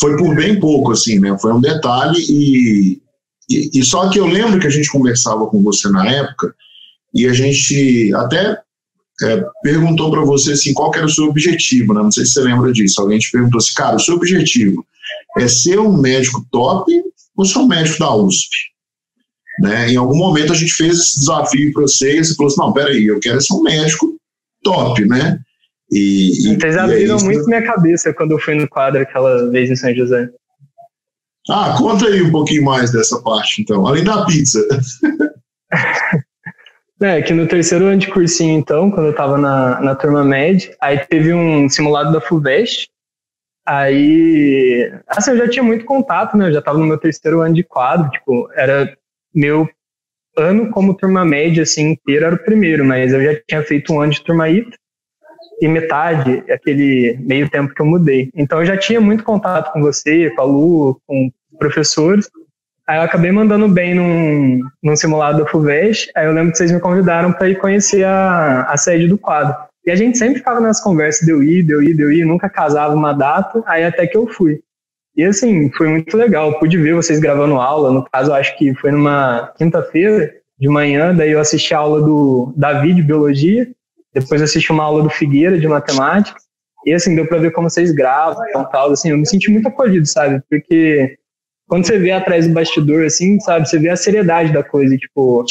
Foi 0.00 0.16
por 0.16 0.34
bem 0.34 0.58
pouco, 0.58 0.90
assim, 0.90 1.20
né? 1.20 1.38
Foi 1.40 1.52
um 1.52 1.60
detalhe 1.60 2.18
e, 2.28 3.00
e, 3.48 3.70
e, 3.72 3.84
só 3.84 4.10
que 4.10 4.18
eu 4.18 4.26
lembro 4.26 4.58
que 4.58 4.66
a 4.66 4.70
gente 4.70 4.90
conversava 4.90 5.46
com 5.46 5.62
você 5.62 5.88
na 5.90 6.10
época 6.10 6.52
e 7.14 7.24
a 7.28 7.32
gente 7.32 8.12
até 8.16 8.58
é, 9.22 9.44
perguntou 9.62 10.10
para 10.10 10.24
você 10.24 10.54
assim, 10.54 10.74
qual 10.74 10.92
era 10.92 11.06
o 11.06 11.08
seu 11.08 11.26
objetivo, 11.26 11.94
né? 11.94 12.02
Não 12.02 12.10
sei 12.10 12.24
se 12.24 12.32
você 12.32 12.40
lembra 12.40 12.72
disso. 12.72 13.00
Alguém 13.00 13.20
te 13.20 13.30
perguntou 13.30 13.58
assim, 13.58 13.74
cara, 13.74 13.94
o 13.94 14.00
seu 14.00 14.16
objetivo 14.16 14.84
é 15.38 15.46
ser 15.46 15.78
um 15.78 15.96
médico 15.96 16.44
top 16.50 16.92
ou 17.36 17.44
ser 17.44 17.60
um 17.60 17.68
médico 17.68 18.00
da 18.00 18.12
USP? 18.12 18.50
Né? 19.60 19.92
Em 19.92 19.96
algum 19.96 20.16
momento 20.16 20.52
a 20.52 20.56
gente 20.56 20.72
fez 20.72 20.98
esse 20.98 21.20
desafio 21.20 21.72
para 21.72 21.82
você 21.82 22.18
e 22.18 22.24
você 22.24 22.34
falou 22.34 22.50
assim, 22.50 22.60
não, 22.60 22.72
peraí, 22.72 23.06
eu 23.06 23.20
quero 23.20 23.40
ser 23.40 23.54
um 23.54 23.62
médico 23.62 24.20
top, 24.62 25.04
né? 25.06 25.38
E, 25.90 26.52
e 26.52 26.56
Vocês 26.58 26.76
abriram 26.76 27.18
é 27.18 27.22
muito 27.22 27.44
minha 27.46 27.62
cabeça 27.62 28.14
quando 28.14 28.32
eu 28.32 28.38
fui 28.38 28.54
no 28.54 28.68
quadro 28.68 29.02
aquela 29.02 29.50
vez 29.50 29.70
em 29.70 29.76
São 29.76 29.94
José. 29.94 30.30
Ah, 31.50 31.74
conta 31.76 32.06
aí 32.06 32.22
um 32.22 32.30
pouquinho 32.30 32.64
mais 32.64 32.92
dessa 32.92 33.20
parte, 33.20 33.60
então, 33.60 33.86
além 33.86 34.04
da 34.04 34.24
pizza. 34.24 34.60
é, 37.02 37.20
que 37.20 37.34
no 37.34 37.48
terceiro 37.48 37.86
ano 37.86 37.98
de 37.98 38.10
cursinho, 38.10 38.58
então, 38.58 38.90
quando 38.90 39.06
eu 39.06 39.14
tava 39.14 39.36
na, 39.36 39.80
na 39.80 39.94
turma 39.94 40.24
média, 40.24 40.74
aí 40.80 40.98
teve 41.00 41.34
um 41.34 41.68
simulado 41.68 42.12
da 42.12 42.20
FUVEST, 42.20 42.88
aí, 43.66 44.92
assim, 45.08 45.32
eu 45.32 45.38
já 45.38 45.48
tinha 45.48 45.64
muito 45.64 45.84
contato, 45.84 46.36
né, 46.36 46.48
eu 46.48 46.52
já 46.52 46.62
tava 46.62 46.78
no 46.78 46.86
meu 46.86 46.98
terceiro 46.98 47.40
ano 47.40 47.54
de 47.54 47.64
quadro, 47.64 48.08
tipo, 48.10 48.48
era 48.54 48.96
meu 49.34 49.68
ano 50.36 50.70
como 50.70 50.94
turma 50.94 51.24
média, 51.24 51.62
assim, 51.62 51.90
inteiro 51.90 52.26
era 52.26 52.34
o 52.34 52.44
primeiro, 52.44 52.84
mas 52.84 53.12
eu 53.12 53.22
já 53.22 53.40
tinha 53.46 53.62
feito 53.62 53.92
um 53.92 54.00
ano 54.00 54.12
de 54.12 54.22
turma 54.22 54.48
ITA 54.48 54.76
e 55.60 55.68
metade, 55.68 56.42
aquele 56.50 57.16
meio 57.20 57.48
tempo 57.48 57.74
que 57.74 57.80
eu 57.80 57.86
mudei. 57.86 58.30
Então 58.34 58.60
eu 58.60 58.66
já 58.66 58.76
tinha 58.76 59.00
muito 59.00 59.22
contato 59.22 59.72
com 59.72 59.80
você, 59.80 60.30
com 60.30 60.40
a 60.42 60.44
Lu, 60.44 61.00
com 61.06 61.30
professores. 61.58 62.28
Aí 62.88 62.98
eu 62.98 63.02
acabei 63.02 63.30
mandando 63.30 63.68
bem 63.68 63.94
num, 63.94 64.60
num 64.82 64.96
simulado 64.96 65.38
da 65.38 65.48
FUVEST, 65.48 66.10
aí 66.16 66.26
eu 66.26 66.32
lembro 66.32 66.50
que 66.50 66.58
vocês 66.58 66.72
me 66.72 66.80
convidaram 66.80 67.32
para 67.32 67.48
ir 67.48 67.58
conhecer 67.58 68.04
a, 68.04 68.64
a 68.64 68.76
sede 68.76 69.06
do 69.06 69.16
quadro. 69.16 69.54
E 69.86 69.90
a 69.90 69.96
gente 69.96 70.18
sempre 70.18 70.38
ficava 70.38 70.60
nas 70.60 70.80
conversas 70.80 71.24
de 71.24 71.32
eu 71.32 71.42
ir, 71.42 71.62
de 71.62 71.72
eu 71.72 71.82
ir, 71.82 71.94
de 71.94 72.02
eu 72.02 72.12
ir, 72.12 72.24
nunca 72.24 72.48
casava 72.48 72.94
uma 72.94 73.12
data, 73.12 73.62
aí 73.66 73.84
até 73.84 74.06
que 74.06 74.16
eu 74.16 74.26
fui. 74.26 74.60
E 75.16 75.24
assim, 75.24 75.70
foi 75.72 75.88
muito 75.88 76.16
legal. 76.16 76.58
Pude 76.58 76.78
ver 76.78 76.94
vocês 76.94 77.20
gravando 77.20 77.56
aula. 77.56 77.90
No 77.90 78.04
caso, 78.10 78.32
acho 78.32 78.56
que 78.56 78.74
foi 78.74 78.90
numa 78.90 79.52
quinta-feira 79.56 80.32
de 80.58 80.68
manhã. 80.68 81.14
Daí 81.14 81.32
eu 81.32 81.40
assisti 81.40 81.74
a 81.74 81.78
aula 81.78 82.00
do 82.00 82.52
Davi 82.56 82.94
de 82.94 83.02
biologia. 83.02 83.68
Depois 84.14 84.40
assisti 84.40 84.70
uma 84.72 84.84
aula 84.84 85.02
do 85.02 85.10
Figueira 85.10 85.58
de 85.58 85.68
matemática. 85.68 86.38
E 86.84 86.92
assim, 86.92 87.14
deu 87.14 87.26
para 87.26 87.38
ver 87.38 87.52
como 87.52 87.68
vocês 87.70 87.92
gravam 87.92 88.42
e 88.48 88.70
tal. 88.70 88.90
Assim, 88.90 89.10
eu 89.10 89.18
me 89.18 89.26
senti 89.26 89.50
muito 89.50 89.68
acolhido, 89.68 90.06
sabe? 90.06 90.42
Porque 90.48 91.16
quando 91.68 91.86
você 91.86 91.98
vê 91.98 92.10
atrás 92.10 92.46
do 92.46 92.54
bastidor, 92.54 93.04
assim, 93.04 93.38
sabe? 93.40 93.68
Você 93.68 93.78
vê 93.78 93.88
a 93.88 93.96
seriedade 93.96 94.52
da 94.52 94.62
coisa. 94.62 94.96
Tipo, 94.96 95.44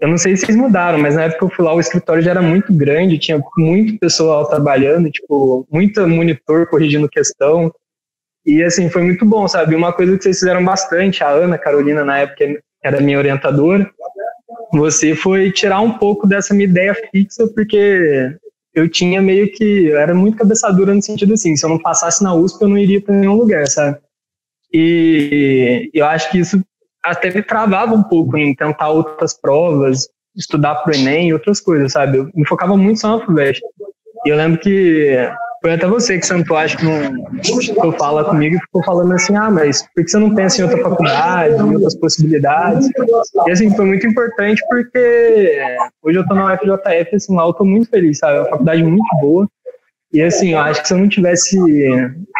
eu 0.00 0.08
não 0.08 0.18
sei 0.18 0.36
se 0.36 0.44
vocês 0.44 0.58
mudaram, 0.58 0.98
mas 0.98 1.14
na 1.14 1.24
época 1.24 1.44
eu 1.44 1.50
fui 1.50 1.64
lá, 1.64 1.74
o 1.74 1.80
escritório 1.80 2.22
já 2.22 2.32
era 2.32 2.42
muito 2.42 2.72
grande, 2.74 3.18
tinha 3.18 3.42
muito 3.56 3.98
pessoal 3.98 4.46
trabalhando, 4.48 5.10
tipo, 5.10 5.66
muito 5.70 6.06
monitor 6.08 6.66
corrigindo 6.68 7.08
questão. 7.08 7.72
E 8.44 8.62
assim, 8.62 8.90
foi 8.90 9.02
muito 9.02 9.24
bom, 9.24 9.48
sabe? 9.48 9.74
Uma 9.74 9.92
coisa 9.92 10.16
que 10.16 10.22
vocês 10.22 10.38
fizeram 10.38 10.64
bastante, 10.64 11.24
a 11.24 11.30
Ana 11.30 11.56
Carolina, 11.56 12.04
na 12.04 12.18
época, 12.18 12.44
era 12.82 13.00
minha 13.00 13.18
orientadora, 13.18 13.90
você 14.72 15.14
foi 15.14 15.50
tirar 15.50 15.80
um 15.80 15.98
pouco 15.98 16.26
dessa 16.26 16.52
minha 16.52 16.68
ideia 16.68 16.94
fixa, 17.10 17.46
porque 17.54 18.36
eu 18.74 18.88
tinha 18.88 19.22
meio 19.22 19.50
que. 19.52 19.86
Eu 19.86 19.98
era 19.98 20.14
muito 20.14 20.36
cabeçadura 20.36 20.94
no 20.94 21.00
sentido 21.00 21.34
assim, 21.34 21.56
se 21.56 21.64
eu 21.64 21.70
não 21.70 21.78
passasse 21.78 22.22
na 22.22 22.34
USP, 22.34 22.62
eu 22.62 22.68
não 22.68 22.78
iria 22.78 23.00
para 23.00 23.14
nenhum 23.14 23.36
lugar, 23.36 23.66
sabe? 23.68 23.98
E 24.72 25.90
eu 25.94 26.04
acho 26.04 26.30
que 26.30 26.38
isso 26.38 26.60
até 27.02 27.30
me 27.32 27.42
travava 27.42 27.94
um 27.94 28.02
pouco 28.02 28.36
em 28.36 28.54
tentar 28.54 28.88
outras 28.88 29.38
provas, 29.38 30.08
estudar 30.36 30.76
para 30.76 30.92
o 30.92 30.94
Enem 30.94 31.32
outras 31.32 31.60
coisas, 31.60 31.92
sabe? 31.92 32.18
Eu 32.18 32.30
me 32.34 32.46
focava 32.46 32.76
muito 32.76 33.00
só 33.00 33.16
na 33.16 33.24
FUVEST. 33.24 33.62
E 34.26 34.28
eu 34.28 34.36
lembro 34.36 34.58
que 34.58 35.16
foi 35.64 35.72
até 35.72 35.86
você 35.86 36.18
que 36.18 36.26
sentou, 36.26 36.58
acho 36.58 36.76
que 36.76 36.84
não 36.84 37.92
fala 37.92 38.22
comigo 38.22 38.54
e 38.54 38.60
ficou 38.60 38.84
falando 38.84 39.14
assim, 39.14 39.34
ah, 39.34 39.50
mas 39.50 39.80
por 39.94 40.04
que 40.04 40.10
você 40.10 40.18
não 40.18 40.34
pensa 40.34 40.60
em 40.60 40.64
outra 40.64 40.82
faculdade, 40.82 41.54
em 41.54 41.74
outras 41.74 41.94
possibilidades? 41.94 42.86
E 43.46 43.50
assim, 43.50 43.74
foi 43.74 43.86
muito 43.86 44.06
importante 44.06 44.62
porque 44.68 45.62
hoje 46.02 46.18
eu 46.18 46.26
tô 46.26 46.34
na 46.34 46.52
UFJF, 46.52 47.16
assim, 47.16 47.34
lá 47.34 47.46
eu 47.46 47.54
tô 47.54 47.64
muito 47.64 47.88
feliz, 47.88 48.18
sabe? 48.18 48.36
É 48.36 48.40
uma 48.40 48.50
faculdade 48.50 48.82
muito 48.82 49.08
boa. 49.22 49.48
E 50.12 50.20
assim, 50.20 50.52
eu 50.52 50.58
acho 50.58 50.82
que 50.82 50.88
se 50.88 50.92
eu 50.92 50.98
não 50.98 51.08
tivesse 51.08 51.58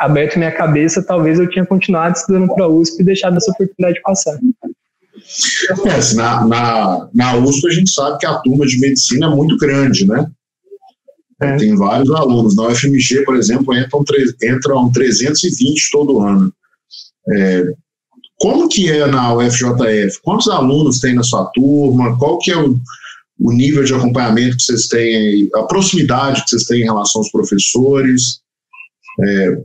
aberto 0.01 0.37
minha 0.37 0.53
cabeça, 0.53 1.03
talvez 1.03 1.39
eu 1.39 1.49
tinha 1.49 1.65
continuado 1.65 2.19
estudando 2.19 2.55
para 2.55 2.67
a 2.67 2.69
USP 2.69 3.01
e 3.01 3.07
deixado 3.07 3.39
essa 3.39 3.51
oportunidade 3.51 4.03
passar. 4.03 4.39
É, 5.87 5.91
assim, 5.93 6.17
na, 6.17 6.45
na, 6.45 7.09
na 7.15 7.37
USP 7.39 7.69
a 7.69 7.71
gente 7.71 7.91
sabe 7.91 8.19
que 8.19 8.27
a 8.27 8.35
turma 8.41 8.67
de 8.67 8.79
medicina 8.79 9.29
é 9.29 9.31
muito 9.31 9.57
grande, 9.57 10.07
né? 10.07 10.27
É. 11.41 11.57
Tem 11.57 11.75
vários 11.77 12.11
alunos. 12.11 12.57
Na 12.57 12.69
UFMG, 12.69 13.25
por 13.25 13.37
exemplo, 13.37 13.75
entram, 13.77 14.05
entram 14.43 14.93
320 14.93 15.91
todo 15.91 16.21
ano. 16.21 16.53
É, 17.33 17.65
como 18.39 18.69
que 18.69 18.91
é 18.91 19.07
na 19.07 19.35
UFJF? 19.35 20.21
Quantos 20.23 20.49
alunos 20.49 21.01
tem 21.01 21.15
na 21.15 21.23
sua 21.23 21.47
turma? 21.47 22.19
Qual 22.19 22.39
que 22.39 22.51
é 22.51 22.59
o, 22.59 22.79
o 23.41 23.53
nível 23.53 23.85
de 23.85 23.95
acompanhamento 23.95 24.57
que 24.57 24.63
vocês 24.63 24.89
têm, 24.89 25.49
a 25.55 25.63
proximidade 25.63 26.43
que 26.43 26.51
vocês 26.51 26.65
têm 26.65 26.83
em 26.83 26.85
relação 26.85 27.21
aos 27.21 27.31
professores? 27.31 28.41
É, 29.23 29.57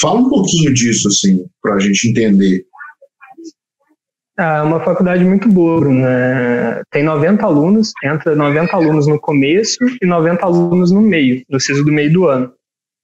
fala 0.00 0.20
um 0.20 0.28
pouquinho 0.28 0.72
disso, 0.72 1.08
assim, 1.08 1.44
para 1.62 1.74
a 1.74 1.80
gente 1.80 2.08
entender. 2.08 2.64
É 4.36 4.62
uma 4.62 4.80
faculdade 4.80 5.24
muito 5.24 5.48
boa, 5.48 5.78
Bruno. 5.78 6.04
É, 6.04 6.82
tem 6.90 7.04
90 7.04 7.44
alunos, 7.44 7.92
entra 8.02 8.34
90 8.34 8.74
alunos 8.74 9.06
no 9.06 9.20
começo 9.20 9.78
e 10.02 10.06
90 10.06 10.44
alunos 10.44 10.90
no 10.90 11.00
meio, 11.00 11.44
no 11.48 11.60
CISO 11.60 11.84
do 11.84 11.92
meio 11.92 12.12
do 12.12 12.26
ano. 12.26 12.52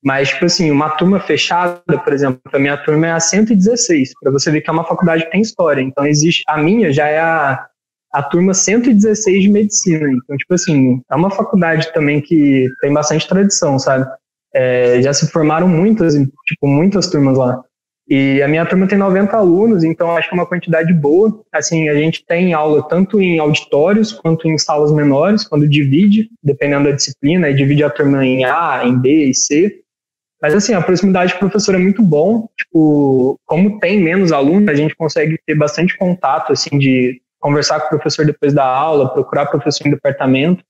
Mas, 0.02 0.30
tipo 0.30 0.46
assim, 0.46 0.70
uma 0.70 0.90
turma 0.90 1.20
fechada, 1.20 1.82
por 1.86 2.12
exemplo, 2.12 2.40
a 2.52 2.58
minha 2.58 2.76
turma 2.76 3.06
é 3.06 3.12
a 3.12 3.20
116, 3.20 4.12
para 4.20 4.32
você 4.32 4.50
ver 4.50 4.62
que 4.62 4.70
é 4.70 4.72
uma 4.72 4.84
faculdade 4.84 5.24
que 5.24 5.30
tem 5.30 5.42
história. 5.42 5.82
Então, 5.82 6.04
existe. 6.06 6.42
A 6.48 6.58
minha 6.58 6.92
já 6.92 7.06
é 7.06 7.20
a, 7.20 7.66
a 8.12 8.22
turma 8.22 8.52
116 8.52 9.42
de 9.42 9.48
medicina. 9.48 10.10
Então, 10.10 10.36
tipo 10.36 10.54
assim, 10.54 11.00
é 11.08 11.14
uma 11.14 11.30
faculdade 11.30 11.92
também 11.92 12.20
que 12.20 12.66
tem 12.80 12.92
bastante 12.92 13.28
tradição, 13.28 13.78
sabe? 13.78 14.04
É, 14.52 15.00
já 15.00 15.12
se 15.12 15.30
formaram 15.30 15.68
muitas, 15.68 16.14
tipo, 16.14 16.66
muitas 16.66 17.08
turmas 17.08 17.38
lá. 17.38 17.62
E 18.10 18.42
a 18.42 18.48
minha 18.48 18.66
turma 18.66 18.88
tem 18.88 18.98
90 18.98 19.36
alunos, 19.36 19.84
então 19.84 20.10
acho 20.16 20.28
que 20.28 20.34
é 20.34 20.38
uma 20.38 20.46
quantidade 20.46 20.92
boa. 20.92 21.42
Assim, 21.52 21.88
a 21.88 21.94
gente 21.94 22.26
tem 22.26 22.52
aula 22.52 22.82
tanto 22.88 23.20
em 23.20 23.38
auditórios 23.38 24.10
quanto 24.10 24.48
em 24.48 24.58
salas 24.58 24.90
menores, 24.90 25.46
quando 25.46 25.68
divide, 25.68 26.28
dependendo 26.42 26.90
da 26.90 26.96
disciplina, 26.96 27.48
e 27.48 27.54
divide 27.54 27.84
a 27.84 27.88
turma 27.88 28.26
em 28.26 28.44
A, 28.44 28.82
em 28.84 28.98
B 28.98 29.26
e 29.26 29.34
C. 29.34 29.80
Mas 30.42 30.54
assim, 30.54 30.74
a 30.74 30.82
proximidade 30.82 31.34
com 31.34 31.46
o 31.46 31.50
professor 31.50 31.76
é 31.76 31.78
muito 31.78 32.02
bom. 32.02 32.48
Tipo, 32.58 33.38
como 33.46 33.78
tem 33.78 34.02
menos 34.02 34.32
alunos, 34.32 34.68
a 34.68 34.74
gente 34.74 34.96
consegue 34.96 35.38
ter 35.46 35.54
bastante 35.54 35.96
contato, 35.96 36.52
assim, 36.52 36.78
de 36.80 37.22
conversar 37.38 37.78
com 37.78 37.86
o 37.86 37.90
professor 37.90 38.26
depois 38.26 38.52
da 38.52 38.64
aula, 38.64 39.12
procurar 39.12 39.46
professor 39.46 39.86
em 39.86 39.90
departamento. 39.90 40.64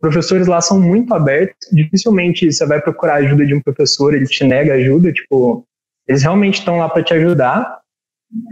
Professores 0.00 0.48
lá 0.48 0.60
são 0.60 0.80
muito 0.80 1.14
abertos. 1.14 1.68
Dificilmente 1.70 2.50
você 2.50 2.66
vai 2.66 2.80
procurar 2.80 3.16
ajuda 3.16 3.46
de 3.46 3.54
um 3.54 3.60
professor, 3.60 4.14
ele 4.14 4.26
te 4.26 4.42
nega 4.42 4.74
ajuda. 4.74 5.12
Tipo, 5.12 5.64
eles 6.06 6.22
realmente 6.22 6.58
estão 6.58 6.78
lá 6.78 6.88
para 6.88 7.02
te 7.02 7.14
ajudar. 7.14 7.80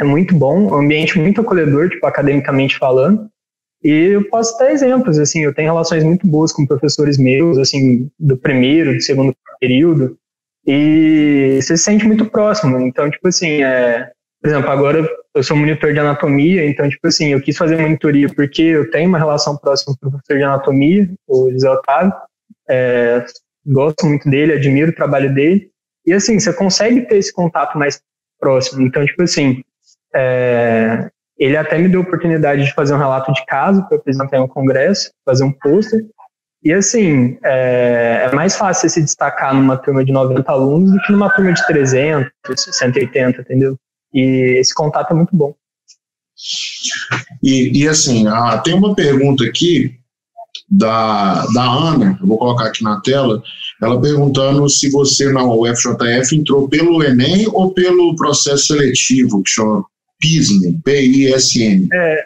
É 0.01 0.05
muito 0.05 0.35
bom, 0.35 0.73
um 0.73 0.75
ambiente 0.75 1.19
muito 1.19 1.41
acolhedor, 1.41 1.91
tipo, 1.91 2.07
academicamente 2.07 2.79
falando. 2.79 3.29
E 3.83 3.91
eu 4.13 4.29
posso 4.29 4.59
dar 4.59 4.71
exemplos, 4.71 5.19
assim, 5.19 5.41
eu 5.41 5.55
tenho 5.55 5.73
relações 5.73 6.05
muito 6.05 6.27
boas 6.27 6.53
com 6.53 6.67
professores 6.67 7.17
meus, 7.17 7.57
assim, 7.57 8.11
do 8.19 8.37
primeiro, 8.37 8.95
do 8.95 9.01
segundo 9.01 9.35
período, 9.59 10.19
e 10.67 11.59
você 11.61 11.77
se 11.77 11.85
sente 11.85 12.07
muito 12.07 12.27
próximo. 12.27 12.79
Então, 12.81 13.11
tipo 13.11 13.27
assim, 13.27 13.63
é, 13.63 14.11
por 14.43 14.49
exemplo, 14.49 14.71
agora 14.71 15.09
eu 15.35 15.43
sou 15.43 15.57
monitor 15.57 15.93
de 15.93 15.99
anatomia, 15.99 16.67
então, 16.67 16.89
tipo 16.89 17.07
assim, 17.07 17.33
eu 17.33 17.41
quis 17.41 17.57
fazer 17.57 17.81
monitoria 17.81 18.29
porque 18.29 18.63
eu 18.63 18.91
tenho 18.91 19.09
uma 19.09 19.19
relação 19.19 19.57
próxima 19.57 19.95
com 19.99 20.09
o 20.09 20.11
professor 20.11 20.37
de 20.37 20.45
anatomia, 20.45 21.11
o 21.27 21.51
José 21.51 21.71
Otávio, 21.71 22.13
é, 22.69 23.25
gosto 23.67 24.07
muito 24.07 24.29
dele, 24.29 24.55
admiro 24.55 24.91
o 24.91 24.95
trabalho 24.95 25.33
dele, 25.33 25.71
e 26.07 26.13
assim, 26.13 26.39
você 26.39 26.53
consegue 26.53 27.03
ter 27.03 27.19
esse 27.19 27.33
contato 27.33 27.79
mais 27.79 28.01
próximo. 28.39 28.83
Então, 28.83 29.05
tipo 29.05 29.23
assim, 29.23 29.63
é, 30.15 31.11
ele 31.39 31.57
até 31.57 31.79
me 31.79 31.89
deu 31.89 32.01
a 32.01 32.05
oportunidade 32.05 32.65
de 32.65 32.75
fazer 32.75 32.95
um 32.95 32.99
relato 32.99 33.33
de 33.33 33.45
caso 33.47 33.87
para 33.87 33.99
apresentar 33.99 34.39
em 34.39 34.43
um 34.43 34.49
congresso, 34.49 35.13
fazer 35.25 35.45
um 35.45 35.53
pôster, 35.53 36.05
e 36.63 36.73
assim, 36.73 37.39
é, 37.43 38.27
é, 38.27 38.35
mais 38.35 38.55
fácil 38.55 38.91
se 38.91 39.01
destacar 39.01 39.55
numa 39.55 39.79
turma 39.79 40.05
de 40.05 40.13
90 40.13 40.53
alunos 40.53 40.93
do 40.93 41.01
que 41.01 41.13
numa 41.13 41.31
turma 41.31 41.55
de 41.55 41.67
300, 41.67 42.31
180, 42.55 43.41
entendeu? 43.41 43.79
E 44.13 44.59
esse 44.59 44.75
contato 44.75 45.13
é 45.13 45.15
muito 45.15 45.35
bom. 45.35 45.55
E, 47.43 47.83
e 47.83 47.89
assim, 47.89 48.27
ah, 48.27 48.59
tem 48.59 48.75
uma 48.75 48.95
pergunta 48.95 49.45
aqui 49.45 49.99
da, 50.69 51.47
da 51.55 51.63
Ana, 51.63 52.19
eu 52.21 52.27
vou 52.27 52.37
colocar 52.37 52.67
aqui 52.67 52.85
na 52.85 53.01
tela, 53.01 53.43
ela 53.81 54.01
perguntando 54.01 54.69
se 54.69 54.91
você 54.91 55.33
na 55.33 55.43
UFJF 55.45 56.37
entrou 56.37 56.69
pelo 56.69 57.03
Enem 57.03 57.47
ou 57.53 57.73
pelo 57.73 58.15
processo 58.15 58.67
seletivo, 58.67 59.43
que 59.43 59.51
chama 59.51 59.85
PISM, 60.21 60.81
P-I-S-M. 60.85 61.89
É, 61.93 62.25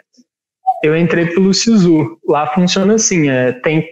eu 0.83 0.97
entrei 0.97 1.27
pelo 1.27 1.53
SISU. 1.53 2.17
Lá 2.27 2.47
funciona 2.53 2.95
assim, 2.95 3.29
é, 3.29 3.53
tem 3.53 3.85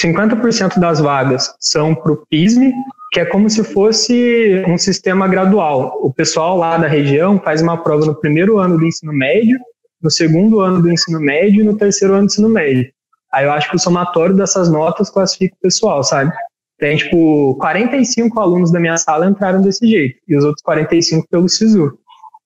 50% 0.00 0.78
das 0.78 1.00
vagas 1.00 1.52
são 1.58 1.94
para 1.94 2.12
o 2.12 2.22
PISM, 2.30 2.70
que 3.12 3.20
é 3.20 3.24
como 3.24 3.50
se 3.50 3.64
fosse 3.64 4.62
um 4.68 4.78
sistema 4.78 5.26
gradual. 5.26 5.98
O 6.02 6.12
pessoal 6.12 6.56
lá 6.56 6.76
da 6.78 6.86
região 6.86 7.40
faz 7.40 7.60
uma 7.60 7.76
prova 7.76 8.06
no 8.06 8.14
primeiro 8.14 8.58
ano 8.58 8.78
do 8.78 8.86
ensino 8.86 9.12
médio, 9.12 9.58
no 10.00 10.10
segundo 10.10 10.60
ano 10.60 10.80
do 10.80 10.90
ensino 10.90 11.18
médio 11.18 11.62
e 11.62 11.64
no 11.64 11.76
terceiro 11.76 12.14
ano 12.14 12.22
do 12.22 12.26
ensino 12.26 12.48
médio. 12.48 12.88
Aí 13.32 13.44
eu 13.44 13.52
acho 13.52 13.68
que 13.68 13.76
o 13.76 13.80
somatório 13.80 14.36
dessas 14.36 14.70
notas 14.70 15.10
classifica 15.10 15.54
o 15.56 15.62
pessoal, 15.62 16.04
sabe? 16.04 16.32
Tem, 16.78 16.96
tipo, 16.96 17.56
45 17.56 18.40
alunos 18.40 18.70
da 18.70 18.78
minha 18.78 18.96
sala 18.96 19.26
entraram 19.26 19.60
desse 19.60 19.86
jeito, 19.86 20.16
e 20.28 20.36
os 20.36 20.44
outros 20.44 20.62
45 20.62 21.26
pelo 21.28 21.48
SISU. 21.48 21.98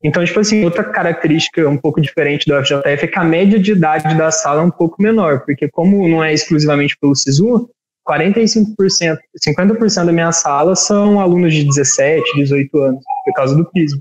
Então, 0.03 0.25
tipo 0.25 0.41
assim, 0.41 0.65
outra 0.65 0.83
característica 0.83 1.69
um 1.69 1.77
pouco 1.77 2.01
diferente 2.01 2.47
do 2.47 2.61
FJF 2.65 3.05
é 3.05 3.07
que 3.07 3.19
a 3.19 3.23
média 3.23 3.59
de 3.59 3.73
idade 3.73 4.17
da 4.17 4.31
sala 4.31 4.63
é 4.63 4.65
um 4.65 4.71
pouco 4.71 5.01
menor, 5.01 5.45
porque 5.45 5.69
como 5.69 6.09
não 6.09 6.25
é 6.25 6.33
exclusivamente 6.33 6.97
pelo 7.01 7.15
SISU, 7.15 7.69
45%, 8.09 9.17
50% 9.47 10.07
da 10.07 10.13
minha 10.13 10.33
sala 10.33 10.75
são 10.75 11.21
alunos 11.21 11.55
de 11.55 11.65
17, 11.65 12.25
18 12.35 12.79
anos, 12.79 13.01
por 13.25 13.35
causa 13.35 13.55
do 13.55 13.65
PISM. 13.71 14.01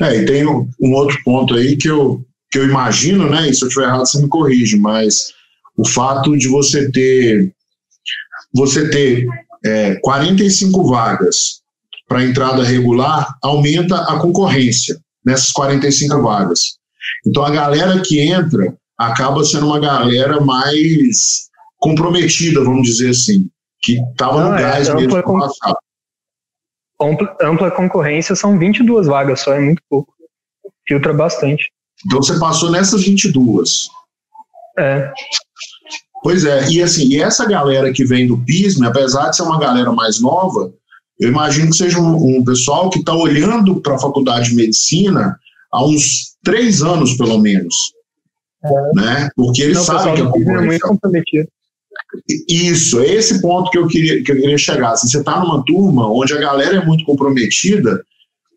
É, 0.00 0.16
e 0.16 0.24
tem 0.24 0.46
um, 0.46 0.68
um, 0.80 0.92
outro 0.92 1.18
ponto 1.24 1.54
aí 1.54 1.76
que 1.76 1.88
eu, 1.88 2.24
que 2.50 2.58
eu 2.58 2.64
imagino, 2.64 3.28
né, 3.28 3.48
e 3.48 3.54
se 3.54 3.64
eu 3.64 3.68
estiver 3.68 3.86
errado 3.86 4.06
você 4.06 4.20
me 4.20 4.28
corrige, 4.28 4.76
mas 4.76 5.32
o 5.76 5.86
fato 5.86 6.36
de 6.36 6.48
você 6.48 6.90
ter 6.92 7.52
você 8.54 8.88
ter 8.90 9.26
é, 9.64 9.94
45 9.96 10.88
vagas 10.88 11.62
para 12.08 12.24
entrada 12.24 12.62
regular, 12.62 13.34
aumenta 13.42 14.02
a 14.02 14.18
concorrência 14.18 15.00
nessas 15.24 15.50
45 15.50 16.20
vagas. 16.20 16.78
Então 17.26 17.44
a 17.44 17.50
galera 17.50 18.00
que 18.04 18.20
entra 18.20 18.74
acaba 18.98 19.44
sendo 19.44 19.66
uma 19.66 19.80
galera 19.80 20.40
mais 20.40 21.48
comprometida, 21.78 22.62
vamos 22.62 22.86
dizer 22.86 23.10
assim, 23.10 23.48
que 23.80 23.98
estava 24.12 24.48
no 24.48 24.56
é, 24.56 24.62
gás 24.62 24.88
é, 24.88 24.94
mesmo 24.94 25.22
com... 25.22 25.38
Ampla, 27.00 27.36
ampla 27.42 27.70
concorrência 27.70 28.36
são 28.36 28.58
22 28.58 29.06
vagas 29.06 29.40
só, 29.40 29.54
é 29.54 29.60
muito 29.60 29.82
pouco. 29.88 30.12
Filtra 30.86 31.12
bastante. 31.12 31.72
Então 32.06 32.22
você 32.22 32.38
passou 32.38 32.70
nessas 32.70 33.04
22. 33.04 33.88
É. 34.78 35.12
Pois 36.22 36.44
é, 36.44 36.68
e 36.70 36.80
assim, 36.80 37.08
e 37.08 37.20
essa 37.20 37.44
galera 37.46 37.92
que 37.92 38.04
vem 38.04 38.26
do 38.26 38.38
PISM, 38.38 38.84
apesar 38.84 39.30
de 39.30 39.36
ser 39.36 39.42
uma 39.42 39.58
galera 39.58 39.92
mais 39.92 40.20
nova, 40.20 40.72
eu 41.18 41.28
imagino 41.28 41.70
que 41.70 41.76
seja 41.76 41.98
um, 42.00 42.38
um 42.38 42.44
pessoal 42.44 42.88
que 42.90 43.00
está 43.00 43.14
olhando 43.14 43.80
para 43.80 43.96
a 43.96 43.98
faculdade 43.98 44.50
de 44.50 44.56
medicina 44.56 45.36
há 45.72 45.84
uns 45.84 46.36
três 46.44 46.82
anos, 46.82 47.16
pelo 47.16 47.38
menos. 47.38 47.74
É. 48.64 48.94
Né? 48.94 49.30
Porque 49.34 49.62
eles 49.62 49.78
Não, 49.78 49.84
sabem 49.84 50.14
que 50.14 50.22
a 50.22 50.26
concorrência... 50.26 50.58
É 50.58 50.66
muito 50.66 50.86
comprometido. 50.86 51.48
Isso, 52.48 53.00
é 53.00 53.06
esse 53.06 53.40
ponto 53.40 53.70
que 53.70 53.78
eu 53.78 53.86
queria, 53.86 54.22
que 54.22 54.32
eu 54.32 54.36
queria 54.36 54.58
chegar. 54.58 54.96
Se 54.96 55.08
você 55.08 55.18
está 55.18 55.40
numa 55.40 55.64
turma 55.64 56.08
onde 56.08 56.32
a 56.34 56.38
galera 56.38 56.76
é 56.76 56.84
muito 56.84 57.04
comprometida, 57.04 58.04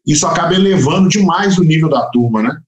isso 0.06 0.28
acaba 0.28 0.54
elevando 0.54 1.10
demais 1.10 1.58
o 1.58 1.64
nível 1.64 1.90
da 1.90 2.06
turma, 2.10 2.44
né? 2.44 2.62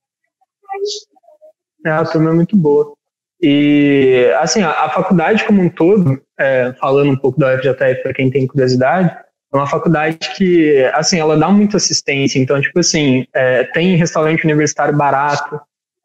É, 1.85 1.91
a 1.91 2.05
turma 2.05 2.31
é 2.31 2.33
muito 2.33 2.57
boa. 2.57 2.96
E, 3.41 4.31
assim, 4.39 4.61
a, 4.61 4.71
a 4.71 4.89
faculdade 4.89 5.43
como 5.45 5.61
um 5.61 5.69
todo, 5.69 6.19
é, 6.39 6.73
falando 6.79 7.11
um 7.11 7.15
pouco 7.15 7.39
da 7.39 7.55
UFJF 7.55 8.01
para 8.01 8.13
quem 8.13 8.29
tem 8.29 8.47
curiosidade, 8.47 9.15
é 9.53 9.57
uma 9.57 9.67
faculdade 9.67 10.17
que, 10.35 10.83
assim, 10.93 11.19
ela 11.19 11.37
dá 11.37 11.49
muita 11.49 11.77
assistência. 11.77 12.39
Então, 12.39 12.59
tipo 12.59 12.79
assim, 12.79 13.25
é, 13.33 13.63
tem 13.65 13.95
restaurante 13.95 14.43
universitário 14.43 14.95
barato, 14.95 15.59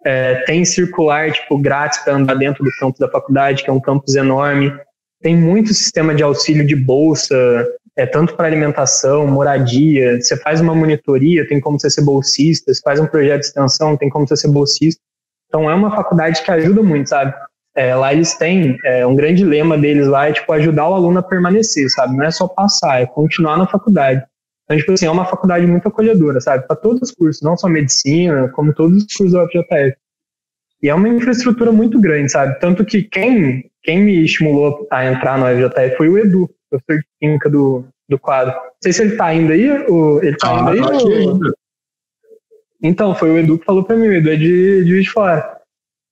é, 0.05 0.37
tem 0.45 0.65
circular, 0.65 1.33
tipo, 1.33 1.59
grátis 1.59 1.99
para 2.01 2.15
andar 2.15 2.35
dentro 2.35 2.65
do 2.65 2.71
campus 2.79 2.99
da 2.99 3.09
faculdade, 3.09 3.63
que 3.63 3.71
é 3.71 3.73
um 3.73 3.81
campus 3.81 4.15
enorme. 4.15 4.73
Tem 5.21 5.37
muito 5.37 5.73
sistema 5.75 6.15
de 6.15 6.23
auxílio 6.23 6.67
de 6.67 6.77
bolsa, 6.77 7.67
é, 7.97 8.07
tanto 8.07 8.35
para 8.35 8.47
alimentação, 8.47 9.27
moradia. 9.27 10.21
Você 10.21 10.37
faz 10.37 10.61
uma 10.61 10.75
monitoria, 10.75 11.47
tem 11.47 11.61
como 11.61 11.79
você 11.79 11.91
ser 11.91 12.03
bolsista. 12.03 12.73
Você 12.73 12.81
faz 12.83 13.01
um 13.01 13.07
projeto 13.07 13.41
de 13.41 13.47
extensão, 13.47 13.97
tem 13.97 14.09
como 14.09 14.27
você 14.27 14.37
ser 14.37 14.49
bolsista. 14.49 15.02
Então, 15.53 15.71
é 15.71 15.75
uma 15.75 15.95
faculdade 15.95 16.43
que 16.43 16.51
ajuda 16.51 16.83
muito, 16.83 17.11
sabe? 17.11 17.35
É, 17.77 17.95
lá 17.95 18.11
eles 18.11 18.33
têm 18.35 18.79
é, 18.87 19.07
um 19.07 19.15
grande 19.15 19.45
lema 19.45 19.77
deles 19.77 20.07
lá 20.07 20.29
é 20.29 20.33
tipo 20.33 20.51
ajudar 20.51 20.89
o 20.89 20.95
aluno 20.95 21.19
a 21.19 21.23
permanecer, 21.23 21.91
sabe? 21.91 22.17
Não 22.17 22.25
é 22.25 22.31
só 22.31 22.49
passar, 22.49 23.03
é 23.03 23.07
continuar 23.07 23.59
na 23.59 23.67
faculdade. 23.67 24.25
Então, 24.65 24.79
tipo 24.79 24.93
assim, 24.93 25.05
é 25.05 25.11
uma 25.11 25.27
faculdade 25.27 25.67
muito 25.67 25.87
acolhedora, 25.87 26.41
sabe? 26.41 26.67
Para 26.67 26.75
todos 26.75 27.03
os 27.03 27.15
cursos, 27.15 27.43
não 27.43 27.55
só 27.55 27.69
medicina, 27.69 28.49
como 28.49 28.73
todos 28.73 28.97
os 28.97 29.15
cursos 29.15 29.33
da 29.33 29.45
UFJF. 29.45 29.95
E 30.83 30.89
é 30.89 30.95
uma 30.95 31.09
infraestrutura 31.09 31.71
muito 31.71 32.01
grande, 32.01 32.33
sabe? 32.33 32.59
Tanto 32.59 32.83
que 32.83 33.03
quem, 33.03 33.71
quem 33.83 34.03
me 34.03 34.25
estimulou 34.25 34.87
a 34.91 35.05
entrar 35.05 35.39
no 35.39 35.45
FJF 35.45 35.97
foi 35.99 36.09
o 36.09 36.19
Edu, 36.19 36.49
professor 36.71 36.99
de 36.99 37.07
química 37.21 37.51
do, 37.51 37.85
do 38.09 38.19
quadro. 38.19 38.55
Não 38.55 38.71
sei 38.83 38.93
se 38.95 39.03
ele 39.03 39.17
tá 39.17 39.27
ainda 39.27 39.53
aí, 39.53 39.85
ou 39.87 40.23
ele 40.23 40.37
tá 40.39 40.49
ah, 40.49 40.71
ainda 40.71 40.71
aí. 40.71 40.81
Tá 40.81 41.05
ou... 41.05 41.41
Então, 42.83 43.15
foi 43.15 43.31
o 43.31 43.39
Edu 43.39 43.59
que 43.59 43.65
falou 43.65 43.85
para 43.85 43.97
mim, 43.97 44.09
o 44.09 44.13
Edu 44.13 44.31
é 44.31 44.37
de, 44.37 44.85
de 44.85 45.09
Fora. 45.09 45.59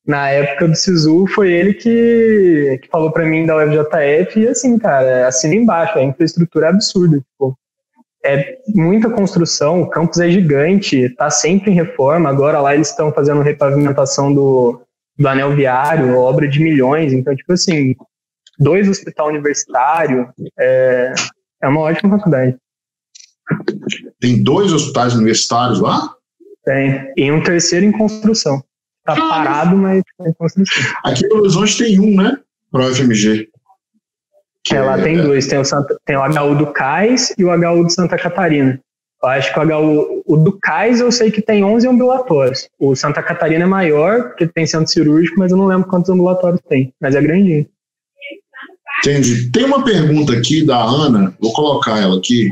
Na 0.07 0.31
época 0.31 0.69
do 0.69 0.75
SISU, 0.75 1.27
foi 1.27 1.53
ele 1.53 1.75
que, 1.75 2.79
que 2.83 2.89
falou 2.89 3.11
para 3.11 3.27
mim 3.27 3.45
da 3.45 3.57
UFJF, 3.57 4.41
e 4.41 4.49
assim, 4.49 4.79
cara, 4.79 5.27
assina 5.27 5.55
embaixo, 5.55 5.99
a 5.99 6.03
infraestrutura 6.03 6.67
é 6.67 6.71
absurda, 6.71 7.19
tipo, 7.19 7.59
é 8.25 8.59
muita 8.69 9.11
construção, 9.11 9.83
o 9.83 9.89
campus 9.89 10.19
é 10.21 10.31
gigante, 10.31 10.97
está 10.97 11.31
sempre 11.31 11.71
em 11.71 11.75
reforma, 11.75 12.29
agora 12.29 12.61
lá 12.61 12.75
eles 12.75 12.91
estão 12.91 13.13
fazendo 13.13 13.43
repavimentação 13.43 14.33
do, 14.33 14.81
do 15.19 15.29
anel 15.29 15.55
viário, 15.55 16.17
obra 16.17 16.49
de 16.49 16.61
milhões, 16.61 17.13
então, 17.13 17.35
tipo 17.35 17.53
assim, 17.53 17.95
dois 18.59 18.89
hospital 18.89 19.29
universitário, 19.29 20.29
é, 20.59 21.13
é 21.63 21.69
uma 21.69 21.81
ótima 21.81 22.17
faculdade. 22.17 22.57
Tem 24.21 24.43
dois 24.43 24.73
hospitais 24.73 25.15
universitários 25.15 25.81
lá? 25.81 26.15
Tem. 26.65 27.13
E 27.17 27.31
um 27.33 27.43
terceiro 27.43 27.87
em 27.87 27.93
construção. 27.93 28.63
Tá 29.05 29.17
parado, 29.17 29.77
mas 29.77 30.03
tá 30.19 30.29
em 30.29 30.33
construção. 30.35 30.83
Aqui 31.05 31.27
no 31.29 31.41
Horizonte 31.41 31.79
tem 31.79 32.01
um, 32.01 32.17
né? 32.17 32.39
Pro 32.71 32.95
FMG. 32.95 33.49
É, 34.71 34.81
lá 34.81 35.03
tem 35.03 35.17
dois. 35.17 35.47
Tem 35.47 35.59
o, 35.59 35.65
Santa, 35.65 35.99
tem 36.05 36.17
o 36.17 36.23
HU 36.23 36.55
do 36.57 36.73
Cais 36.73 37.35
e 37.39 37.45
o 37.45 37.51
HU 37.51 37.87
de 37.87 37.93
Santa 37.93 38.19
Catarina. 38.19 38.79
Eu 39.23 39.29
acho 39.29 39.53
que 39.53 39.59
o 39.59 39.63
HU 39.63 40.23
o 40.27 40.37
do 40.37 40.59
Cais 40.61 41.01
eu 41.01 41.11
sei 41.11 41.31
que 41.31 41.43
tem 41.43 41.65
11 41.65 41.89
ambulatórios. 41.89 42.69
O 42.79 42.95
Santa 42.95 43.23
Catarina 43.23 43.65
é 43.65 43.67
maior, 43.67 44.29
porque 44.29 44.47
tem 44.47 44.67
centro 44.67 44.89
cirúrgico, 44.89 45.39
mas 45.39 45.51
eu 45.51 45.59
não 45.59 45.67
lembro 45.67 45.89
quantos 45.89 46.11
ambulatórios 46.11 46.61
tem. 46.69 46.93
Mas 47.01 47.15
é 47.15 47.23
grandinho. 47.23 47.67
Entendi. 49.01 49.51
Tem 49.51 49.65
uma 49.65 49.83
pergunta 49.83 50.33
aqui 50.33 50.65
da 50.65 50.79
Ana, 50.81 51.35
vou 51.41 51.53
colocar 51.53 51.99
ela 51.99 52.19
aqui, 52.19 52.51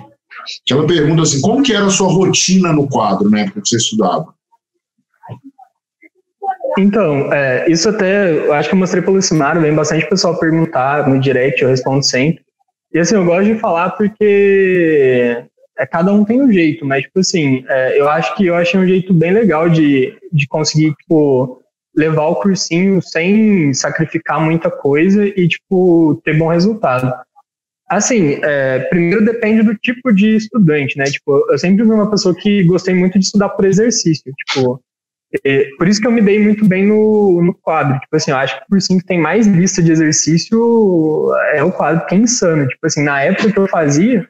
que 0.64 0.72
ela 0.72 0.86
pergunta 0.86 1.22
assim, 1.22 1.40
como 1.40 1.62
que 1.62 1.72
era 1.72 1.86
a 1.86 1.90
sua 1.90 2.08
rotina 2.08 2.72
no 2.72 2.88
quadro, 2.88 3.30
na 3.30 3.40
época 3.40 3.60
que 3.62 3.68
você 3.68 3.76
estudava? 3.76 4.34
Então, 6.78 7.32
é, 7.32 7.70
isso 7.70 7.88
até, 7.88 8.32
eu 8.32 8.52
acho 8.52 8.68
que 8.68 8.74
eu 8.74 8.78
mostrei 8.78 9.02
pelo 9.02 9.20
Simário, 9.20 9.60
vem 9.60 9.74
bastante 9.74 10.08
pessoal 10.08 10.38
perguntar 10.38 11.08
no 11.08 11.18
direct, 11.18 11.62
eu 11.62 11.68
respondo 11.68 12.04
sempre. 12.04 12.42
E 12.92 12.98
assim, 12.98 13.16
eu 13.16 13.24
gosto 13.24 13.52
de 13.52 13.58
falar 13.58 13.90
porque 13.90 15.44
é, 15.78 15.86
cada 15.86 16.12
um 16.12 16.24
tem 16.24 16.42
um 16.42 16.52
jeito, 16.52 16.84
mas, 16.84 17.02
tipo 17.02 17.20
assim, 17.20 17.64
é, 17.68 18.00
eu 18.00 18.08
acho 18.08 18.34
que 18.36 18.46
eu 18.46 18.54
achei 18.54 18.78
um 18.78 18.86
jeito 18.86 19.12
bem 19.12 19.32
legal 19.32 19.68
de, 19.68 20.16
de 20.32 20.46
conseguir, 20.46 20.94
tipo, 20.94 21.60
levar 21.96 22.26
o 22.26 22.36
cursinho 22.36 23.00
sem 23.02 23.72
sacrificar 23.74 24.40
muita 24.40 24.70
coisa 24.70 25.26
e, 25.26 25.48
tipo, 25.48 26.20
ter 26.24 26.38
bom 26.38 26.48
resultado. 26.48 27.12
Assim, 27.88 28.38
é, 28.42 28.80
primeiro 28.90 29.24
depende 29.24 29.62
do 29.62 29.74
tipo 29.74 30.12
de 30.12 30.36
estudante, 30.36 30.98
né? 30.98 31.04
Tipo, 31.04 31.50
eu 31.50 31.58
sempre 31.58 31.84
fui 31.84 31.94
uma 31.94 32.10
pessoa 32.10 32.34
que 32.34 32.62
gostei 32.64 32.94
muito 32.94 33.18
de 33.18 33.24
estudar 33.24 33.48
por 33.48 33.64
exercício. 33.64 34.32
Tipo, 34.34 34.82
é, 35.44 35.68
por 35.78 35.88
isso 35.88 36.00
que 36.00 36.06
eu 36.06 36.12
me 36.12 36.20
dei 36.20 36.38
muito 36.38 36.66
bem 36.66 36.86
no, 36.86 37.42
no 37.42 37.54
quadro. 37.54 37.98
Tipo 38.00 38.16
assim, 38.16 38.30
eu 38.30 38.36
acho 38.36 38.58
que 38.58 38.64
o 38.64 38.68
cursinho 38.68 39.00
que 39.00 39.06
tem 39.06 39.18
mais 39.18 39.46
lista 39.46 39.82
de 39.82 39.92
exercício 39.92 41.32
é 41.54 41.62
o 41.62 41.72
quadro, 41.72 42.06
que 42.06 42.14
é 42.14 42.18
insano. 42.18 42.68
Tipo 42.68 42.86
assim, 42.86 43.02
na 43.02 43.22
época 43.22 43.52
que 43.52 43.58
eu 43.58 43.68
fazia, 43.68 44.28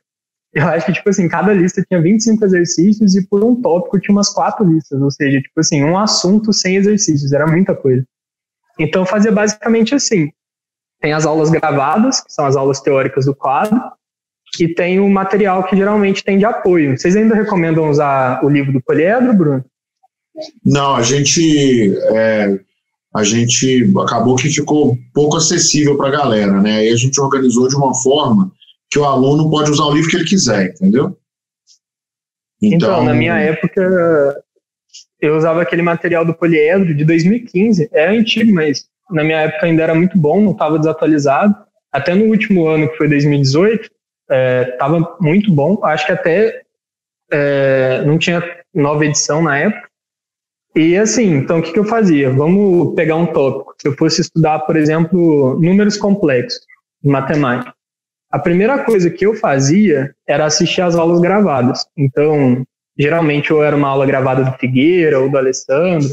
eu 0.54 0.66
acho 0.66 0.86
que, 0.86 0.92
tipo 0.92 1.08
assim, 1.08 1.28
cada 1.28 1.52
lista 1.52 1.82
tinha 1.82 2.00
25 2.00 2.44
exercícios 2.44 3.16
e 3.16 3.26
por 3.26 3.44
um 3.44 3.60
tópico 3.60 4.00
tinha 4.00 4.14
umas 4.14 4.32
quatro 4.32 4.64
listas. 4.64 5.00
Ou 5.00 5.10
seja, 5.10 5.40
tipo 5.40 5.58
assim, 5.58 5.82
um 5.82 5.98
assunto 5.98 6.52
sem 6.52 6.76
exercícios. 6.76 7.32
Era 7.32 7.46
muita 7.46 7.74
coisa. 7.74 8.04
Então, 8.78 9.02
eu 9.02 9.06
fazia 9.06 9.32
basicamente 9.32 9.94
assim. 9.94 10.30
Tem 11.00 11.12
as 11.12 11.24
aulas 11.26 11.50
gravadas, 11.50 12.20
que 12.20 12.32
são 12.32 12.44
as 12.44 12.56
aulas 12.56 12.80
teóricas 12.80 13.26
do 13.26 13.34
quadro, 13.34 13.80
e 14.58 14.68
tem 14.68 14.98
o 14.98 15.08
material 15.08 15.64
que 15.64 15.76
geralmente 15.76 16.24
tem 16.24 16.38
de 16.38 16.44
apoio. 16.44 16.96
Vocês 16.96 17.14
ainda 17.14 17.34
recomendam 17.34 17.88
usar 17.88 18.44
o 18.44 18.48
livro 18.48 18.72
do 18.72 18.82
Poliedro, 18.82 19.32
Bruno? 19.32 19.64
Não, 20.64 20.96
a 20.96 21.02
gente 21.02 21.96
é, 22.12 22.58
a 23.14 23.24
gente 23.24 23.90
acabou 24.04 24.36
que 24.36 24.48
ficou 24.48 24.96
pouco 25.12 25.36
acessível 25.36 25.96
para 25.96 26.08
a 26.08 26.12
galera, 26.12 26.60
né? 26.60 26.78
Aí 26.78 26.92
a 26.92 26.96
gente 26.96 27.20
organizou 27.20 27.68
de 27.68 27.76
uma 27.76 27.94
forma 27.94 28.52
que 28.90 28.98
o 28.98 29.04
aluno 29.04 29.50
pode 29.50 29.70
usar 29.70 29.84
o 29.84 29.92
livro 29.92 30.10
que 30.10 30.16
ele 30.16 30.24
quiser, 30.24 30.70
entendeu? 30.70 31.16
Então, 32.60 32.88
então 32.88 33.04
na 33.04 33.14
minha 33.14 33.38
época 33.38 34.42
eu 35.20 35.36
usava 35.36 35.62
aquele 35.62 35.82
material 35.82 36.24
do 36.24 36.34
poliedro 36.34 36.94
de 36.94 37.04
2015, 37.04 37.88
é 37.92 38.08
antigo, 38.08 38.52
mas 38.52 38.86
na 39.10 39.24
minha 39.24 39.40
época 39.40 39.66
ainda 39.66 39.82
era 39.82 39.94
muito 39.94 40.18
bom, 40.18 40.40
não 40.40 40.52
estava 40.52 40.78
desatualizado. 40.78 41.54
Até 41.92 42.14
no 42.14 42.26
último 42.26 42.66
ano, 42.66 42.88
que 42.88 42.96
foi 42.96 43.08
2018, 43.08 43.90
estava 44.72 44.98
é, 44.98 45.00
muito 45.20 45.52
bom. 45.52 45.78
Acho 45.82 46.06
que 46.06 46.12
até 46.12 46.62
é, 47.30 48.02
não 48.04 48.18
tinha 48.18 48.42
nova 48.74 49.04
edição 49.04 49.42
na 49.42 49.58
época. 49.58 49.88
E 50.76 50.96
assim, 50.96 51.34
então 51.34 51.58
o 51.58 51.62
que, 51.62 51.72
que 51.72 51.78
eu 51.78 51.84
fazia? 51.84 52.30
Vamos 52.30 52.94
pegar 52.94 53.16
um 53.16 53.26
tópico. 53.26 53.74
Se 53.80 53.88
eu 53.88 53.96
fosse 53.96 54.20
estudar, 54.20 54.60
por 54.60 54.76
exemplo, 54.76 55.58
números 55.60 55.96
complexos 55.96 56.60
de 57.02 57.10
matemática, 57.10 57.74
a 58.30 58.38
primeira 58.38 58.84
coisa 58.84 59.10
que 59.10 59.24
eu 59.24 59.34
fazia 59.34 60.14
era 60.26 60.44
assistir 60.44 60.82
às 60.82 60.94
aulas 60.94 61.20
gravadas. 61.20 61.86
Então, 61.96 62.64
geralmente 62.96 63.52
ou 63.52 63.64
era 63.64 63.74
uma 63.74 63.88
aula 63.88 64.04
gravada 64.04 64.44
do 64.44 64.58
Figueira 64.58 65.18
ou 65.18 65.30
do 65.30 65.38
Alessandro. 65.38 66.08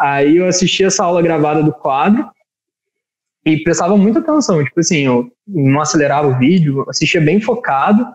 Aí 0.00 0.38
eu 0.38 0.46
assistia 0.46 0.86
essa 0.86 1.04
aula 1.04 1.20
gravada 1.20 1.62
do 1.62 1.72
quadro 1.72 2.26
e 3.44 3.62
prestava 3.62 3.98
muita 3.98 4.20
atenção. 4.20 4.64
Tipo 4.64 4.80
assim, 4.80 5.04
eu 5.04 5.30
não 5.46 5.78
acelerava 5.78 6.28
o 6.28 6.38
vídeo, 6.38 6.86
assistia 6.88 7.20
bem 7.20 7.38
focado 7.38 8.06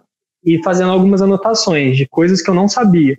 e 0.43 0.61
fazendo 0.63 0.91
algumas 0.91 1.21
anotações 1.21 1.95
de 1.95 2.07
coisas 2.07 2.41
que 2.41 2.49
eu 2.49 2.55
não 2.55 2.67
sabia. 2.67 3.15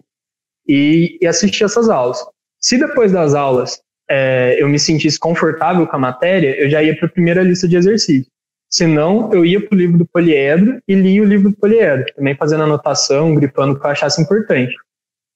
E, 0.68 1.16
e 1.22 1.26
assistia 1.28 1.66
essas 1.66 1.88
aulas. 1.88 2.18
Se 2.60 2.76
depois 2.76 3.12
das 3.12 3.34
aulas 3.34 3.80
é, 4.10 4.60
eu 4.60 4.68
me 4.68 4.80
sentisse 4.80 5.18
confortável 5.18 5.86
com 5.86 5.94
a 5.94 6.00
matéria, 6.00 6.60
eu 6.60 6.68
já 6.68 6.82
ia 6.82 6.96
para 6.96 7.06
a 7.06 7.10
primeira 7.10 7.44
lista 7.44 7.68
de 7.68 7.76
exercícios. 7.76 8.28
Se 8.68 8.84
não, 8.84 9.32
eu 9.32 9.44
ia 9.44 9.64
para 9.64 9.76
o 9.76 9.78
livro 9.78 9.96
do 9.96 10.06
poliedro 10.06 10.80
e 10.88 10.94
lia 10.96 11.22
o 11.22 11.24
livro 11.24 11.50
do 11.50 11.56
poliedro, 11.56 12.04
também 12.16 12.34
fazendo 12.34 12.64
anotação, 12.64 13.32
gripando 13.36 13.74
o 13.74 13.80
que 13.80 13.86
eu 13.86 13.90
achasse 13.90 14.20
importante. 14.20 14.74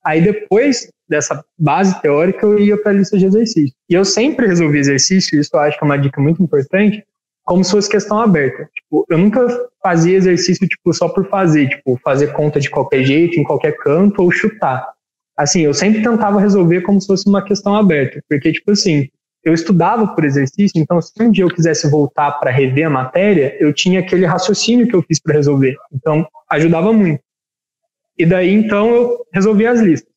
Aí 0.04 0.20
depois 0.20 0.90
dessa 1.08 1.44
base 1.58 2.00
teórica, 2.00 2.46
eu 2.46 2.58
ia 2.58 2.80
para 2.80 2.92
a 2.92 2.94
lista 2.94 3.18
de 3.18 3.26
exercícios. 3.26 3.72
E 3.88 3.94
eu 3.94 4.04
sempre 4.04 4.46
resolvi 4.46 4.78
exercício, 4.78 5.38
isso 5.40 5.50
eu 5.52 5.60
acho 5.60 5.76
que 5.76 5.84
é 5.84 5.86
uma 5.86 5.98
dica 5.98 6.20
muito 6.20 6.42
importante, 6.42 7.04
como 7.44 7.64
se 7.64 7.72
fosse 7.72 7.90
questão 7.90 8.20
aberta. 8.20 8.68
Tipo, 8.74 9.04
eu 9.10 9.18
nunca 9.18 9.46
fazia 9.82 10.16
exercício 10.16 10.68
tipo 10.68 10.92
só 10.92 11.08
por 11.08 11.28
fazer, 11.28 11.68
tipo, 11.68 11.98
fazer 12.04 12.32
conta 12.32 12.60
de 12.60 12.70
qualquer 12.70 13.02
jeito, 13.02 13.40
em 13.40 13.42
qualquer 13.42 13.76
canto 13.78 14.22
ou 14.22 14.30
chutar. 14.30 14.88
Assim, 15.36 15.62
eu 15.62 15.74
sempre 15.74 16.02
tentava 16.02 16.40
resolver 16.40 16.82
como 16.82 17.00
se 17.00 17.08
fosse 17.08 17.28
uma 17.28 17.42
questão 17.42 17.74
aberta, 17.74 18.22
porque 18.28 18.52
tipo 18.52 18.70
assim, 18.70 19.08
eu 19.42 19.54
estudava 19.54 20.06
por 20.06 20.24
exercício, 20.24 20.80
então 20.80 21.00
se 21.00 21.12
um 21.18 21.30
dia 21.30 21.44
eu 21.44 21.48
quisesse 21.48 21.90
voltar 21.90 22.32
para 22.32 22.50
rever 22.50 22.86
a 22.86 22.90
matéria, 22.90 23.56
eu 23.58 23.72
tinha 23.72 24.00
aquele 24.00 24.26
raciocínio 24.26 24.86
que 24.86 24.94
eu 24.94 25.02
fiz 25.02 25.18
para 25.20 25.34
resolver. 25.34 25.76
Então, 25.92 26.26
ajudava 26.50 26.92
muito. 26.92 27.20
E 28.20 28.26
daí, 28.26 28.52
então, 28.52 28.90
eu 28.90 29.26
resolvi 29.32 29.66
as 29.66 29.80
listas. 29.80 30.12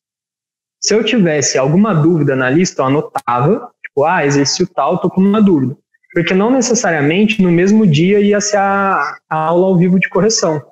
Se 0.78 0.94
eu 0.94 1.02
tivesse 1.02 1.56
alguma 1.56 1.94
dúvida 1.94 2.36
na 2.36 2.50
lista, 2.50 2.82
eu 2.82 2.86
anotava, 2.86 3.70
tipo, 3.82 4.04
ah, 4.04 4.26
exercício 4.26 4.66
tal, 4.66 5.00
tô 5.00 5.08
com 5.08 5.22
uma 5.22 5.40
dúvida. 5.40 5.74
Porque 6.12 6.34
não 6.34 6.50
necessariamente 6.50 7.40
no 7.42 7.50
mesmo 7.50 7.86
dia 7.86 8.20
ia 8.20 8.42
ser 8.42 8.58
a, 8.58 9.16
a 9.26 9.36
aula 9.36 9.68
ao 9.68 9.78
vivo 9.78 9.98
de 9.98 10.10
correção. 10.10 10.62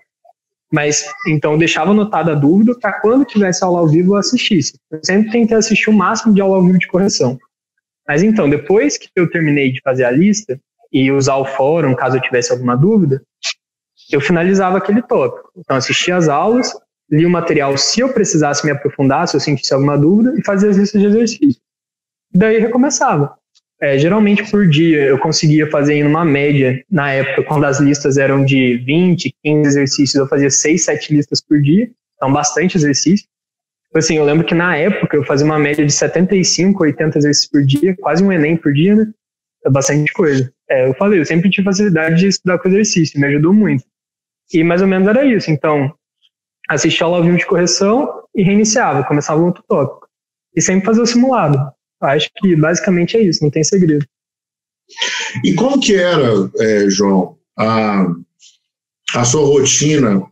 Mas, 0.71 1.07
então, 1.27 1.53
eu 1.53 1.59
deixava 1.59 1.93
anotada 1.93 2.33
a 2.33 2.35
dúvida 2.35 2.79
para 2.79 3.01
quando 3.01 3.25
tivesse 3.25 3.65
aula 3.65 3.79
ao 3.79 3.89
vivo 3.89 4.13
eu 4.13 4.19
assistisse. 4.19 4.79
Eu 4.91 5.01
sempre 5.03 5.31
tentei 5.31 5.57
assistir 5.57 5.89
o 5.89 5.95
máximo 5.95 6.35
de 6.35 6.43
aula 6.43 6.57
ao 6.57 6.63
vivo 6.63 6.79
de 6.79 6.87
correção. 6.87 7.39
Mas 8.07 8.23
então, 8.23 8.51
depois 8.51 8.99
que 8.99 9.09
eu 9.17 9.31
terminei 9.31 9.73
de 9.73 9.81
fazer 9.83 10.05
a 10.05 10.11
lista 10.11 10.61
e 10.93 11.11
usar 11.11 11.37
o 11.37 11.47
fórum, 11.47 11.95
caso 11.95 12.19
eu 12.19 12.21
tivesse 12.21 12.53
alguma 12.53 12.77
dúvida, 12.77 13.23
eu 14.11 14.21
finalizava 14.21 14.77
aquele 14.77 15.01
tópico. 15.01 15.51
Então, 15.57 15.79
assistia 15.79 16.15
as 16.15 16.29
aulas, 16.29 16.75
lia 17.13 17.29
o 17.29 17.31
material 17.31 17.77
se 17.77 18.01
eu 18.01 18.09
precisasse 18.13 18.65
me 18.65 18.73
aprofundar, 18.73 19.29
se 19.29 19.37
eu 19.37 19.41
sentisse 19.41 19.75
alguma 19.75 19.99
dúvida, 19.99 20.35
e 20.37 20.45
fazia 20.45 20.71
as 20.71 20.79
listas 20.79 21.01
de 21.01 21.07
exercício. 21.07 21.61
Daí 22.35 22.59
recomeçava. 22.59 23.37
É, 23.81 23.99
geralmente 23.99 24.49
por 24.51 24.69
dia 24.69 25.03
eu 25.03 25.19
conseguia 25.19 25.69
fazer 25.69 25.95
em 25.95 26.05
uma 26.05 26.25
média, 26.25 26.83
na 26.91 27.13
época, 27.13 27.43
quando 27.43 27.65
as 27.65 27.81
listas 27.81 28.17
eram 28.17 28.45
de 28.45 28.79
20, 28.79 29.35
15 29.45 29.69
exercícios, 29.69 30.15
eu 30.15 30.27
fazia 30.27 30.51
6, 30.51 30.85
7 30.85 31.15
listas 31.15 31.41
por 31.41 31.61
dia, 31.61 31.91
então 32.17 32.33
bastante 32.33 32.77
exercício. 32.77 33.27
Assim, 33.95 34.17
eu 34.17 34.25
lembro 34.25 34.47
que 34.47 34.55
na 34.55 34.75
época 34.77 35.17
eu 35.17 35.25
fazia 35.25 35.45
uma 35.45 35.59
média 35.59 35.85
de 35.85 35.93
75, 35.93 36.83
80 36.83 37.19
exercícios 37.19 37.51
por 37.51 37.63
dia, 37.63 37.95
quase 38.01 38.25
um 38.25 38.33
Enem 38.33 38.57
por 38.57 38.73
dia, 38.73 38.95
né? 38.95 39.13
É 39.67 39.71
bastante 39.71 40.11
coisa. 40.13 40.51
É, 40.71 40.89
eu 40.89 40.95
falei, 40.95 41.21
eu 41.21 41.27
sempre 41.27 41.51
tive 41.51 41.65
facilidade 41.65 42.21
de 42.21 42.29
estudar 42.29 42.59
com 42.59 42.69
exercício, 42.69 43.21
me 43.21 43.27
ajudou 43.27 43.53
muito. 43.53 43.85
E 44.53 44.65
mais 44.65 44.81
ou 44.81 44.89
menos 44.89 45.07
era 45.09 45.25
isso. 45.25 45.51
Então, 45.51 45.93
assistia 46.69 47.05
aula 47.05 47.19
ao 47.19 47.25
vivo 47.25 47.37
de 47.37 47.47
correção 47.47 48.09
e 48.35 48.43
reiniciava, 48.43 49.05
começava 49.05 49.41
um 49.41 49.47
outro 49.47 49.63
tópico. 49.69 50.09
E 50.55 50.61
sempre 50.61 50.87
fazia 50.87 51.03
o 51.03 51.07
simulado. 51.07 51.59
Acho 52.01 52.29
que 52.37 52.57
basicamente 52.57 53.17
é 53.17 53.23
isso, 53.23 53.43
não 53.43 53.51
tem 53.51 53.63
segredo. 53.63 54.05
E 55.45 55.55
como 55.55 55.81
que 55.81 55.95
era, 55.95 56.51
é, 56.59 56.91
João, 56.91 57.37
a, 57.57 58.07
a 59.15 59.25
sua 59.25 59.47
rotina 59.47 60.23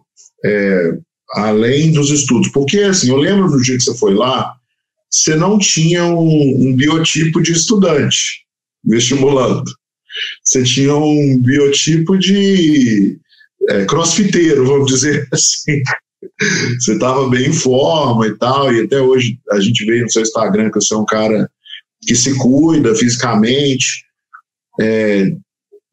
é, 0.44 0.98
além 1.34 1.92
dos 1.92 2.10
estudos? 2.10 2.48
Porque, 2.48 2.78
assim, 2.80 3.10
eu 3.10 3.16
lembro 3.16 3.48
do 3.48 3.62
dia 3.62 3.76
que 3.76 3.84
você 3.84 3.96
foi 3.96 4.14
lá, 4.14 4.54
você 5.10 5.34
não 5.34 5.58
tinha 5.58 6.04
um, 6.04 6.68
um 6.68 6.76
biotipo 6.76 7.40
de 7.42 7.52
estudante 7.52 8.44
vestibulando. 8.84 9.70
Você 10.44 10.62
tinha 10.64 10.94
um 10.94 11.38
biotipo 11.38 12.18
de 12.18 13.18
é, 13.68 13.84
crossfiteiro, 13.84 14.66
vamos 14.66 14.86
dizer 14.86 15.28
assim. 15.32 15.82
Você 16.78 16.92
estava 16.94 17.28
bem 17.28 17.48
em 17.48 17.52
forma 17.52 18.26
e 18.26 18.36
tal, 18.36 18.72
e 18.72 18.82
até 18.82 19.00
hoje 19.00 19.38
a 19.50 19.60
gente 19.60 19.84
vê 19.84 20.02
no 20.02 20.10
seu 20.10 20.22
Instagram 20.22 20.70
que 20.70 20.80
você 20.80 20.94
é 20.94 20.98
um 20.98 21.04
cara 21.04 21.50
que 22.02 22.14
se 22.14 22.36
cuida 22.36 22.94
fisicamente. 22.94 24.04
É, 24.80 25.32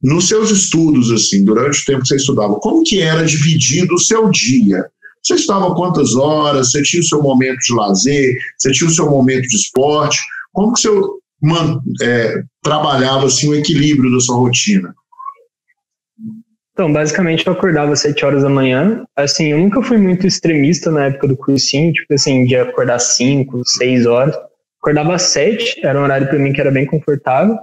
nos 0.01 0.27
seus 0.27 0.51
estudos, 0.51 1.11
assim, 1.11 1.43
durante 1.43 1.81
o 1.81 1.85
tempo 1.85 2.01
que 2.01 2.07
você 2.07 2.15
estudava, 2.17 2.55
como 2.55 2.83
que 2.83 3.01
era 3.01 3.25
dividido 3.25 3.95
o 3.95 3.99
seu 3.99 4.29
dia? 4.29 4.85
Você 5.23 5.35
estava 5.35 5.75
quantas 5.75 6.15
horas? 6.15 6.71
Você 6.71 6.81
tinha 6.83 7.01
o 7.01 7.05
seu 7.05 7.21
momento 7.21 7.57
de 7.57 7.73
lazer? 7.73 8.37
Você 8.57 8.71
tinha 8.71 8.89
o 8.89 8.93
seu 8.93 9.09
momento 9.09 9.47
de 9.47 9.55
esporte? 9.55 10.17
Como 10.53 10.73
que 10.73 10.81
você 10.81 10.89
é, 12.01 12.41
trabalhava 12.63 13.25
assim, 13.25 13.49
o 13.49 13.55
equilíbrio 13.55 14.11
da 14.11 14.19
sua 14.19 14.37
rotina? 14.37 14.93
Então, 16.77 16.93
basicamente, 16.93 17.47
eu 17.47 17.53
acordava 17.53 17.93
às 17.93 18.01
7 18.01 18.23
horas 18.23 18.43
da 18.43 18.49
manhã. 18.49 19.03
Assim, 19.15 19.47
eu 19.47 19.57
nunca 19.57 19.81
fui 19.81 19.97
muito 19.97 20.27
extremista 20.27 20.91
na 20.91 21.05
época 21.05 21.27
do 21.27 21.35
cursinho, 21.35 21.91
tipo 21.91 22.13
assim, 22.13 22.45
de 22.45 22.55
acordar 22.55 22.99
5, 22.99 23.63
6 23.65 24.05
horas. 24.05 24.37
Acordava 24.79 25.15
às 25.15 25.23
7, 25.23 25.83
era 25.83 25.99
um 25.99 26.03
horário 26.03 26.27
para 26.27 26.37
mim 26.37 26.53
que 26.53 26.61
era 26.61 26.69
bem 26.69 26.85
confortável. 26.85 27.57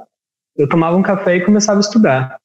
Eu 0.57 0.69
tomava 0.69 0.97
um 0.97 1.03
café 1.03 1.37
e 1.37 1.45
começava 1.45 1.79
a 1.79 1.81
estudar. 1.81 2.39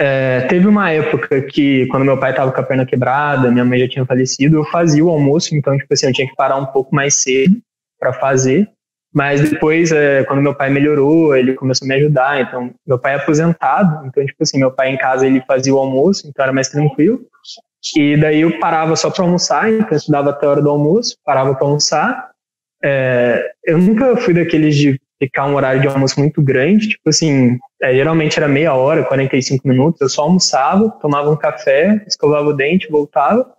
É, 0.00 0.40
teve 0.48 0.66
uma 0.66 0.90
época 0.90 1.42
que, 1.42 1.86
quando 1.86 2.04
meu 2.04 2.18
pai 2.18 2.30
estava 2.30 2.50
com 2.50 2.60
a 2.60 2.64
perna 2.64 2.84
quebrada, 2.84 3.48
minha 3.48 3.64
mãe 3.64 3.78
já 3.78 3.88
tinha 3.88 4.04
falecido, 4.04 4.56
eu 4.56 4.64
fazia 4.64 5.04
o 5.04 5.10
almoço, 5.10 5.54
então, 5.54 5.78
tipo 5.78 5.94
assim, 5.94 6.08
eu 6.08 6.12
tinha 6.12 6.26
que 6.26 6.34
parar 6.34 6.56
um 6.56 6.66
pouco 6.66 6.92
mais 6.92 7.22
cedo 7.22 7.56
para 8.00 8.12
fazer. 8.12 8.68
Mas 9.12 9.50
depois, 9.50 9.90
é, 9.90 10.22
quando 10.24 10.40
meu 10.40 10.54
pai 10.54 10.70
melhorou, 10.70 11.34
ele 11.34 11.54
começou 11.54 11.84
a 11.84 11.88
me 11.88 11.94
ajudar. 11.96 12.40
Então, 12.40 12.72
meu 12.86 12.98
pai 12.98 13.14
é 13.14 13.16
aposentado, 13.16 14.06
então, 14.06 14.24
tipo 14.24 14.42
assim, 14.42 14.58
meu 14.58 14.70
pai 14.70 14.90
em 14.90 14.96
casa 14.96 15.26
ele 15.26 15.42
fazia 15.46 15.74
o 15.74 15.78
almoço, 15.78 16.28
então 16.28 16.42
era 16.44 16.52
mais 16.52 16.68
tranquilo. 16.68 17.20
E 17.96 18.16
daí 18.16 18.42
eu 18.42 18.58
parava 18.60 18.94
só 18.94 19.10
para 19.10 19.24
almoçar, 19.24 19.72
então 19.72 19.88
eu 19.90 19.96
estudava 19.96 20.30
até 20.30 20.46
a 20.46 20.50
hora 20.50 20.62
do 20.62 20.70
almoço, 20.70 21.16
parava 21.24 21.54
para 21.54 21.66
almoçar. 21.66 22.30
É, 22.82 23.50
eu 23.64 23.78
nunca 23.78 24.16
fui 24.16 24.32
daqueles 24.32 24.76
de 24.76 25.00
ficar 25.18 25.46
um 25.46 25.54
horário 25.54 25.80
de 25.80 25.88
almoço 25.88 26.18
muito 26.18 26.40
grande, 26.40 26.90
tipo 26.90 27.08
assim, 27.08 27.58
é, 27.82 27.92
geralmente 27.92 28.38
era 28.38 28.48
meia 28.48 28.74
hora, 28.74 29.04
45 29.04 29.68
minutos, 29.68 30.00
eu 30.00 30.08
só 30.08 30.22
almoçava, 30.22 30.88
tomava 31.00 31.30
um 31.30 31.36
café, 31.36 32.02
escovava 32.06 32.48
o 32.48 32.54
dente, 32.54 32.90
voltava, 32.90 33.52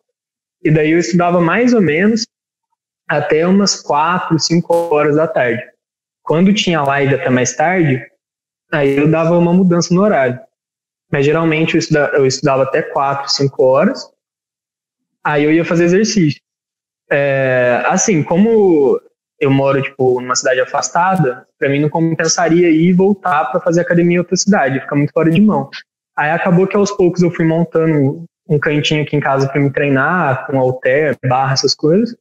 e 0.63 0.71
daí 0.71 0.91
eu 0.91 0.99
estudava 0.99 1.39
mais 1.39 1.73
ou 1.73 1.81
menos 1.81 2.25
até 3.17 3.45
umas 3.45 3.81
4, 3.81 4.39
5 4.39 4.73
horas 4.73 5.17
da 5.17 5.27
tarde. 5.27 5.61
Quando 6.23 6.53
tinha 6.53 6.81
live 6.81 7.15
até 7.15 7.29
mais 7.29 7.53
tarde, 7.53 8.01
aí 8.71 8.97
eu 8.97 9.09
dava 9.09 9.37
uma 9.37 9.53
mudança 9.53 9.93
no 9.93 10.01
horário. 10.01 10.39
Mas 11.11 11.25
geralmente 11.25 11.75
eu 11.75 11.79
estudava, 11.79 12.15
eu 12.15 12.25
estudava 12.25 12.63
até 12.63 12.81
4, 12.81 13.29
5 13.29 13.63
horas, 13.63 14.09
aí 15.21 15.43
eu 15.43 15.51
ia 15.51 15.65
fazer 15.65 15.83
exercício. 15.85 16.39
É, 17.11 17.83
assim, 17.87 18.23
como 18.23 18.97
eu 19.37 19.51
moro, 19.51 19.81
tipo, 19.81 20.21
numa 20.21 20.35
cidade 20.35 20.61
afastada, 20.61 21.45
para 21.59 21.67
mim 21.67 21.81
não 21.81 21.89
compensaria 21.89 22.69
ir 22.69 22.93
voltar 22.93 23.51
para 23.51 23.59
fazer 23.59 23.81
academia 23.81 24.15
em 24.15 24.19
outra 24.19 24.37
cidade, 24.37 24.79
fica 24.79 24.95
muito 24.95 25.11
fora 25.11 25.29
de 25.29 25.41
mão. 25.41 25.69
Aí 26.15 26.29
acabou 26.31 26.65
que 26.65 26.77
aos 26.77 26.91
poucos 26.91 27.21
eu 27.21 27.31
fui 27.31 27.45
montando 27.45 28.23
um 28.47 28.57
cantinho 28.57 29.03
aqui 29.03 29.17
em 29.17 29.19
casa 29.19 29.49
para 29.49 29.59
me 29.59 29.69
treinar, 29.69 30.47
com 30.47 30.57
halter, 30.57 31.17
barra, 31.27 31.53
essas 31.53 31.75
coisas. 31.75 32.15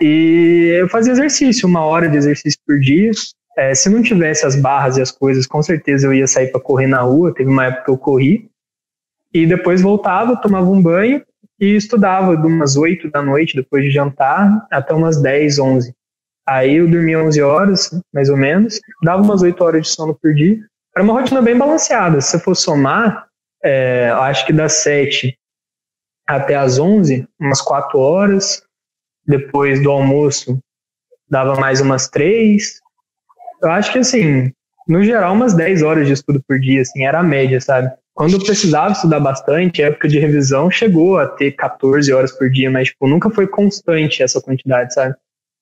E 0.00 0.76
eu 0.78 0.88
fazia 0.88 1.12
exercício, 1.12 1.68
uma 1.68 1.84
hora 1.84 2.08
de 2.08 2.16
exercício 2.16 2.58
por 2.66 2.78
dia. 2.78 3.10
É, 3.56 3.74
se 3.74 3.88
não 3.88 4.02
tivesse 4.02 4.44
as 4.44 4.56
barras 4.56 4.96
e 4.96 5.02
as 5.02 5.10
coisas, 5.10 5.46
com 5.46 5.62
certeza 5.62 6.06
eu 6.06 6.14
ia 6.14 6.26
sair 6.26 6.48
para 6.48 6.60
correr 6.60 6.86
na 6.86 7.00
rua. 7.00 7.34
Teve 7.34 7.50
uma 7.50 7.66
época 7.66 7.84
que 7.84 7.90
eu 7.90 7.98
corri. 7.98 8.50
E 9.32 9.46
depois 9.46 9.82
voltava, 9.82 10.36
tomava 10.36 10.68
um 10.70 10.82
banho 10.82 11.22
e 11.60 11.76
estudava 11.76 12.36
de 12.36 12.46
umas 12.46 12.76
8 12.76 13.10
da 13.10 13.22
noite, 13.22 13.56
depois 13.56 13.84
de 13.84 13.90
jantar, 13.90 14.66
até 14.70 14.92
umas 14.92 15.20
10, 15.20 15.58
11. 15.58 15.94
Aí 16.46 16.76
eu 16.76 16.88
dormia 16.88 17.22
11 17.22 17.42
horas, 17.42 18.00
mais 18.12 18.28
ou 18.28 18.36
menos, 18.36 18.80
dava 19.02 19.22
umas 19.22 19.42
8 19.42 19.64
horas 19.64 19.82
de 19.82 19.88
sono 19.88 20.14
por 20.14 20.34
dia. 20.34 20.58
Era 20.94 21.02
uma 21.02 21.14
rotina 21.14 21.40
bem 21.40 21.56
balanceada. 21.56 22.20
Se 22.20 22.32
você 22.32 22.38
for 22.38 22.54
somar, 22.54 23.26
é, 23.62 24.10
acho 24.10 24.44
que 24.46 24.52
das 24.52 24.74
7 24.74 25.36
até 26.26 26.54
as 26.54 26.78
11, 26.78 27.26
umas 27.40 27.60
4 27.60 27.98
horas. 27.98 28.62
Depois 29.26 29.82
do 29.82 29.90
almoço, 29.90 30.58
dava 31.28 31.58
mais 31.58 31.80
umas 31.80 32.08
3. 32.08 32.80
Eu 33.62 33.70
acho 33.70 33.92
que, 33.92 33.98
assim, 33.98 34.52
no 34.86 35.02
geral, 35.02 35.34
umas 35.34 35.54
10 35.54 35.82
horas 35.82 36.06
de 36.06 36.12
estudo 36.12 36.42
por 36.46 36.58
dia, 36.58 36.82
assim, 36.82 37.04
era 37.04 37.20
a 37.20 37.22
média, 37.22 37.60
sabe? 37.60 37.90
Quando 38.12 38.34
eu 38.34 38.44
precisava 38.44 38.92
estudar 38.92 39.18
bastante, 39.18 39.82
época 39.82 40.06
de 40.06 40.18
revisão 40.18 40.70
chegou 40.70 41.18
a 41.18 41.26
ter 41.26 41.52
14 41.52 42.12
horas 42.12 42.30
por 42.32 42.48
dia, 42.48 42.70
mas, 42.70 42.88
tipo, 42.88 43.08
nunca 43.08 43.30
foi 43.30 43.46
constante 43.46 44.22
essa 44.22 44.40
quantidade, 44.40 44.94
sabe? 44.94 45.14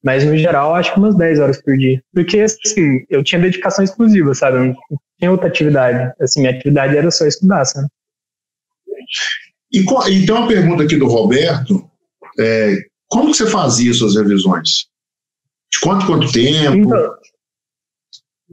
Mas 0.05 0.25
no 0.25 0.37
geral, 0.37 0.75
acho 0.75 0.93
que 0.93 0.99
umas 0.99 1.15
10 1.15 1.39
horas 1.39 1.63
por 1.63 1.77
dia. 1.77 2.03
Porque, 2.13 2.41
assim, 2.41 3.05
eu 3.09 3.23
tinha 3.23 3.41
dedicação 3.41 3.85
exclusiva, 3.85 4.35
sabe? 4.35 4.57
Eu 4.57 4.65
não 4.67 4.77
tinha 5.19 5.31
outra 5.31 5.47
atividade. 5.47 6.13
Assim, 6.21 6.41
minha 6.41 6.53
atividade 6.53 6.97
era 6.97 7.11
só 7.11 7.25
estudar, 7.25 7.65
sabe? 7.65 7.87
E, 9.73 9.81
e 9.81 10.27
tem 10.27 10.35
uma 10.35 10.49
pergunta 10.49 10.83
aqui 10.83 10.97
do 10.97 11.07
Roberto. 11.07 11.89
É, 12.39 12.77
como 13.13 13.31
que 13.31 13.37
você 13.37 13.47
fazia 13.47 13.93
suas 13.93 14.17
revisões? 14.17 14.87
De 15.71 15.81
quanto, 15.83 16.07
quanto 16.07 16.33
tempo? 16.33 16.97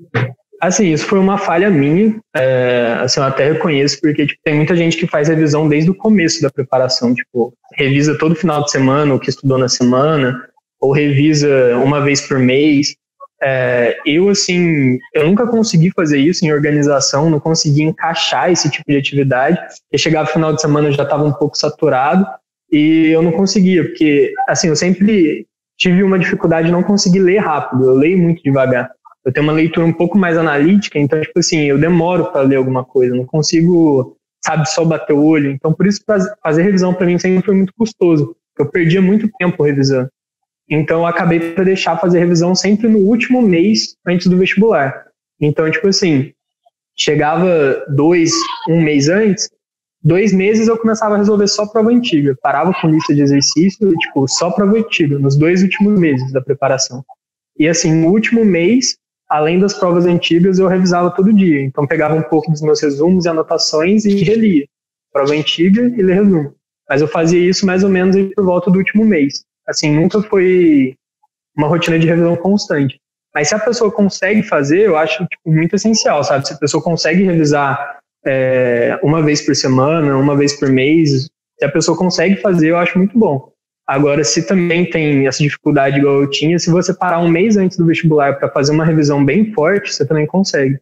Então, 0.04 0.34
assim, 0.62 0.92
isso 0.92 1.06
foi 1.06 1.18
uma 1.18 1.38
falha 1.38 1.70
minha. 1.70 2.20
É, 2.36 2.98
assim, 3.00 3.22
eu 3.22 3.26
até 3.26 3.54
reconheço, 3.54 4.02
porque 4.02 4.28
tipo, 4.28 4.42
tem 4.44 4.56
muita 4.56 4.76
gente 4.76 4.98
que 4.98 5.08
faz 5.08 5.30
revisão 5.30 5.70
desde 5.70 5.90
o 5.90 5.96
começo 5.96 6.42
da 6.42 6.50
preparação. 6.50 7.16
Tipo, 7.16 7.54
revisa 7.76 8.18
todo 8.18 8.36
final 8.36 8.62
de 8.66 8.72
semana 8.72 9.16
o 9.16 9.20
que 9.20 9.30
estudou 9.30 9.58
na 9.58 9.70
semana 9.70 10.46
ou 10.82 10.92
revisa 10.92 11.78
uma 11.78 12.02
vez 12.02 12.20
por 12.28 12.38
mês. 12.38 12.96
É, 13.42 13.98
eu, 14.06 14.28
assim, 14.28 14.98
eu 15.14 15.26
nunca 15.26 15.48
consegui 15.48 15.90
fazer 15.92 16.20
isso 16.20 16.46
em 16.46 16.52
organização, 16.52 17.30
não 17.30 17.40
consegui 17.40 17.84
encaixar 17.84 18.52
esse 18.52 18.70
tipo 18.70 18.92
de 18.92 18.98
atividade. 18.98 19.58
Eu 19.90 19.98
chegava 19.98 20.28
no 20.28 20.34
final 20.34 20.54
de 20.54 20.60
semana, 20.60 20.90
eu 20.90 20.94
já 20.94 21.04
estava 21.04 21.24
um 21.24 21.32
pouco 21.32 21.58
saturado 21.58 22.28
e 22.72 23.08
eu 23.08 23.22
não 23.22 23.32
conseguia, 23.32 23.84
porque, 23.84 24.34
assim, 24.48 24.68
eu 24.68 24.76
sempre 24.76 25.46
tive 25.78 26.04
uma 26.04 26.20
dificuldade 26.20 26.68
de 26.68 26.74
não 26.74 26.84
conseguir 26.84 27.20
ler 27.20 27.38
rápido, 27.38 27.86
eu 27.86 27.96
leio 27.96 28.18
muito 28.18 28.44
devagar. 28.44 28.92
Eu 29.26 29.32
tenho 29.32 29.46
uma 29.46 29.54
leitura 29.54 29.86
um 29.86 29.94
pouco 29.94 30.18
mais 30.18 30.38
analítica, 30.38 31.00
então, 31.00 31.20
tipo 31.22 31.40
assim, 31.40 31.66
eu 31.66 31.78
demoro 31.78 32.32
para 32.32 32.42
ler 32.42 32.58
alguma 32.58 32.84
coisa, 32.84 33.16
não 33.16 33.26
consigo, 33.26 34.18
sabe, 34.44 34.70
só 34.70 34.84
bater 34.86 35.14
o 35.14 35.24
olho. 35.24 35.52
Então, 35.52 35.74
por 35.74 35.88
isso, 35.88 36.02
fazer 36.44 36.64
revisão 36.64 36.94
para 36.94 37.06
mim 37.06 37.18
sempre 37.18 37.46
foi 37.46 37.56
muito 37.56 37.74
custoso. 37.78 38.36
Eu 38.58 38.66
perdia 38.66 39.02
muito 39.02 39.30
tempo 39.40 39.64
revisando. 39.64 40.10
Então, 40.70 41.00
eu 41.00 41.06
acabei 41.06 41.40
para 41.40 41.64
deixar 41.64 41.98
fazer 41.98 42.20
revisão 42.20 42.54
sempre 42.54 42.88
no 42.88 43.00
último 43.00 43.42
mês 43.42 43.96
antes 44.06 44.28
do 44.28 44.38
vestibular. 44.38 45.06
Então, 45.42 45.70
tipo 45.72 45.88
assim, 45.88 46.34
chegava 46.96 47.84
dois, 47.88 48.32
um 48.68 48.82
mês 48.82 49.08
antes, 49.08 49.50
dois 50.04 50.34
meses 50.34 50.68
eu 50.68 50.78
começava 50.78 51.16
a 51.16 51.18
resolver 51.18 51.48
só 51.48 51.66
prova 51.66 51.90
antiga. 51.90 52.36
Parava 52.42 52.74
com 52.80 52.90
lista 52.90 53.14
de 53.14 53.22
exercício, 53.22 53.92
tipo, 53.98 54.28
só 54.28 54.52
prova 54.52 54.78
antiga, 54.78 55.18
nos 55.20 55.36
dois 55.36 55.62
últimos 55.62 56.00
meses 56.00 56.32
da 56.32 56.42
preparação. 56.42 57.04
E 57.58 57.68
assim, 57.68 57.94
no 57.94 58.10
último 58.10 58.46
mês, 58.46 58.98
além 59.28 59.60
das 59.60 59.74
provas 59.74 60.06
antigas, 60.06 60.60
eu 60.60 60.68
revisava 60.68 61.12
todo 61.12 61.34
dia. 61.34 61.62
Então, 61.62 61.86
pegava 61.86 62.16
um 62.16 62.24
pouco 62.24 62.52
dos 62.52 62.62
meus 62.62 62.82
resumos 62.82 63.26
e 63.26 63.30
anotações 63.30 64.06
e 64.06 64.24
relia. 64.24 64.66
Prova 65.12 65.34
antiga 65.34 65.82
e 65.82 66.02
ler 66.02 66.24
resumo. 66.24 66.54
Mas 66.88 67.02
eu 67.02 67.08
fazia 67.08 67.50
isso 67.50 67.66
mais 67.66 67.84
ou 67.84 67.90
menos 67.90 68.16
por 68.34 68.46
volta 68.46 68.72
do 68.72 68.78
último 68.78 69.06
mês 69.06 69.44
assim, 69.70 69.96
nunca 69.96 70.22
foi 70.24 70.96
uma 71.56 71.68
rotina 71.68 72.00
de 72.00 72.08
revisão 72.08 72.36
constante. 72.36 73.00
Mas 73.34 73.50
se 73.50 73.56
a 73.56 73.60
pessoa 73.60 73.92
consegue 73.92 74.42
fazer, 74.42 74.82
eu 74.82 74.98
acho 74.98 75.26
tipo, 75.28 75.52
muito 75.52 75.76
essencial, 75.76 76.24
sabe? 76.24 76.48
Se 76.48 76.54
a 76.54 76.58
pessoa 76.58 76.84
consegue 76.84 77.24
revisar 77.24 77.99
é, 78.32 79.00
uma 79.02 79.24
vez 79.24 79.42
por 79.42 79.56
semana, 79.56 80.16
uma 80.16 80.38
vez 80.38 80.54
por 80.60 80.70
mês, 80.70 81.24
se 81.58 81.66
a 81.66 81.70
pessoa 81.70 81.98
consegue 81.98 82.36
fazer, 82.36 82.70
eu 82.70 82.78
acho 82.78 82.98
muito 82.98 83.18
bom. 83.18 83.52
Agora, 83.88 84.24
se 84.24 84.46
também 84.46 84.88
tem 84.88 85.26
essa 85.26 85.42
dificuldade 85.42 85.98
igual 85.98 86.22
eu 86.22 86.30
tinha, 86.30 86.60
se 86.60 86.70
você 86.70 86.94
parar 86.94 87.20
um 87.22 87.28
mês 87.28 87.58
antes 87.58 87.76
do 87.76 87.88
vestibular 87.88 88.38
para 88.38 88.52
fazer 88.52 88.72
uma 88.72 88.86
revisão 88.86 89.26
bem 89.26 89.52
forte, 89.52 89.92
você 89.92 90.06
também 90.06 90.28
consegue. 90.28 90.78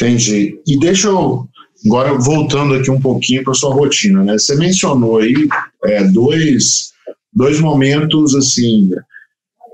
Entendi. 0.00 0.60
E 0.64 0.78
deixa 0.78 1.08
eu, 1.08 1.48
agora 1.84 2.14
voltando 2.14 2.74
aqui 2.74 2.92
um 2.92 3.00
pouquinho 3.00 3.42
para 3.42 3.54
sua 3.54 3.74
rotina, 3.74 4.22
né? 4.22 4.34
Você 4.34 4.54
mencionou 4.54 5.18
aí 5.18 5.34
é, 5.84 6.04
dois 6.04 6.92
dois 7.32 7.58
momentos 7.58 8.36
assim 8.36 8.90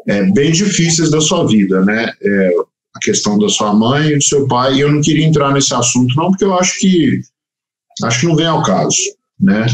é, 0.09 0.23
bem 0.33 0.53
difíceis 0.53 1.11
da 1.11 1.21
sua 1.21 1.47
vida, 1.47 1.85
né? 1.85 2.13
É, 2.23 2.51
a 2.99 3.05
questão 3.05 3.39
da 3.39 3.49
sua 3.49 3.73
mãe 3.73 4.09
e 4.09 4.17
do 4.17 4.23
seu 4.23 4.47
pai. 4.47 4.75
E 4.75 4.81
eu 4.81 4.93
não 4.93 5.01
queria 5.01 5.27
entrar 5.27 5.53
nesse 5.53 5.75
assunto, 5.75 6.15
não, 6.17 6.31
porque 6.31 6.45
eu 6.45 6.59
acho 6.59 6.79
que 6.79 7.21
acho 8.03 8.21
que 8.21 8.27
não 8.27 8.37
vem 8.37 8.47
ao 8.47 8.63
caso, 8.63 8.97
né? 9.41 9.67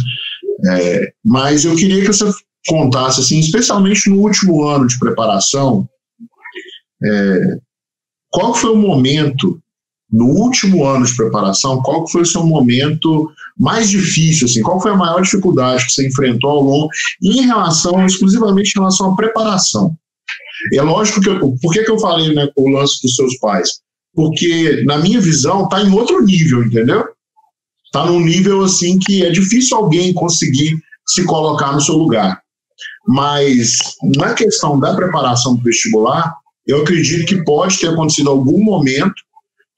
É, 0.66 1.12
mas 1.24 1.64
eu 1.64 1.74
queria 1.76 2.00
que 2.00 2.06
você 2.06 2.24
contasse, 2.66 3.20
assim, 3.20 3.38
especialmente 3.38 4.08
no 4.08 4.20
último 4.20 4.66
ano 4.66 4.86
de 4.86 4.98
preparação, 4.98 5.86
é, 7.02 7.58
qual 8.30 8.54
foi 8.54 8.70
o 8.70 8.76
momento 8.76 9.60
no 10.10 10.26
último 10.26 10.86
ano 10.86 11.04
de 11.04 11.14
preparação, 11.16 11.82
qual 11.82 12.08
foi 12.08 12.22
o 12.22 12.26
seu 12.26 12.44
momento 12.44 13.30
mais 13.58 13.90
difícil, 13.90 14.46
assim, 14.46 14.62
qual 14.62 14.80
foi 14.80 14.92
a 14.92 14.96
maior 14.96 15.20
dificuldade 15.20 15.84
que 15.84 15.92
você 15.92 16.06
enfrentou 16.06 16.50
ao 16.50 16.62
longo, 16.62 16.88
em 17.22 17.42
relação, 17.42 18.06
exclusivamente 18.06 18.70
em 18.70 18.80
relação 18.80 19.12
à 19.12 19.16
preparação? 19.16 19.96
É 20.72 20.82
lógico 20.82 21.20
que, 21.20 21.28
eu, 21.28 21.56
por 21.60 21.72
que, 21.72 21.82
que 21.82 21.90
eu 21.90 21.98
falei 21.98 22.34
né, 22.34 22.48
o 22.56 22.68
lance 22.70 23.00
dos 23.02 23.14
seus 23.14 23.38
pais? 23.38 23.80
Porque, 24.14 24.82
na 24.84 24.98
minha 24.98 25.20
visão, 25.20 25.64
está 25.64 25.82
em 25.82 25.92
outro 25.92 26.22
nível, 26.22 26.62
entendeu? 26.64 27.04
Está 27.84 28.06
num 28.06 28.20
nível, 28.20 28.62
assim, 28.62 28.98
que 28.98 29.24
é 29.24 29.30
difícil 29.30 29.76
alguém 29.76 30.12
conseguir 30.12 30.78
se 31.06 31.24
colocar 31.24 31.72
no 31.72 31.80
seu 31.80 31.96
lugar. 31.96 32.40
Mas, 33.06 33.76
na 34.16 34.34
questão 34.34 34.78
da 34.78 34.94
preparação 34.94 35.56
do 35.56 35.62
vestibular, 35.62 36.34
eu 36.66 36.82
acredito 36.82 37.26
que 37.26 37.44
pode 37.44 37.78
ter 37.78 37.88
acontecido 37.88 38.30
algum 38.30 38.62
momento 38.62 39.14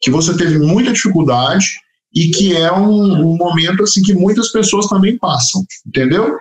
que 0.00 0.10
você 0.10 0.36
teve 0.36 0.58
muita 0.58 0.92
dificuldade 0.92 1.66
e 2.14 2.30
que 2.30 2.56
é 2.56 2.72
um, 2.72 3.32
um 3.32 3.36
momento 3.36 3.82
assim 3.82 4.02
que 4.02 4.14
muitas 4.14 4.50
pessoas 4.52 4.86
também 4.86 5.18
passam, 5.18 5.64
entendeu? 5.86 6.38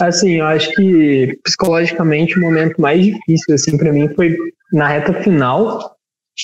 Assim, 0.00 0.38
eu 0.38 0.46
acho 0.46 0.70
que 0.72 1.38
psicologicamente 1.44 2.38
o 2.38 2.42
momento 2.42 2.80
mais 2.80 3.04
difícil 3.04 3.54
assim 3.54 3.76
para 3.76 3.92
mim 3.92 4.08
foi 4.14 4.36
na 4.72 4.88
reta 4.88 5.12
final, 5.22 5.96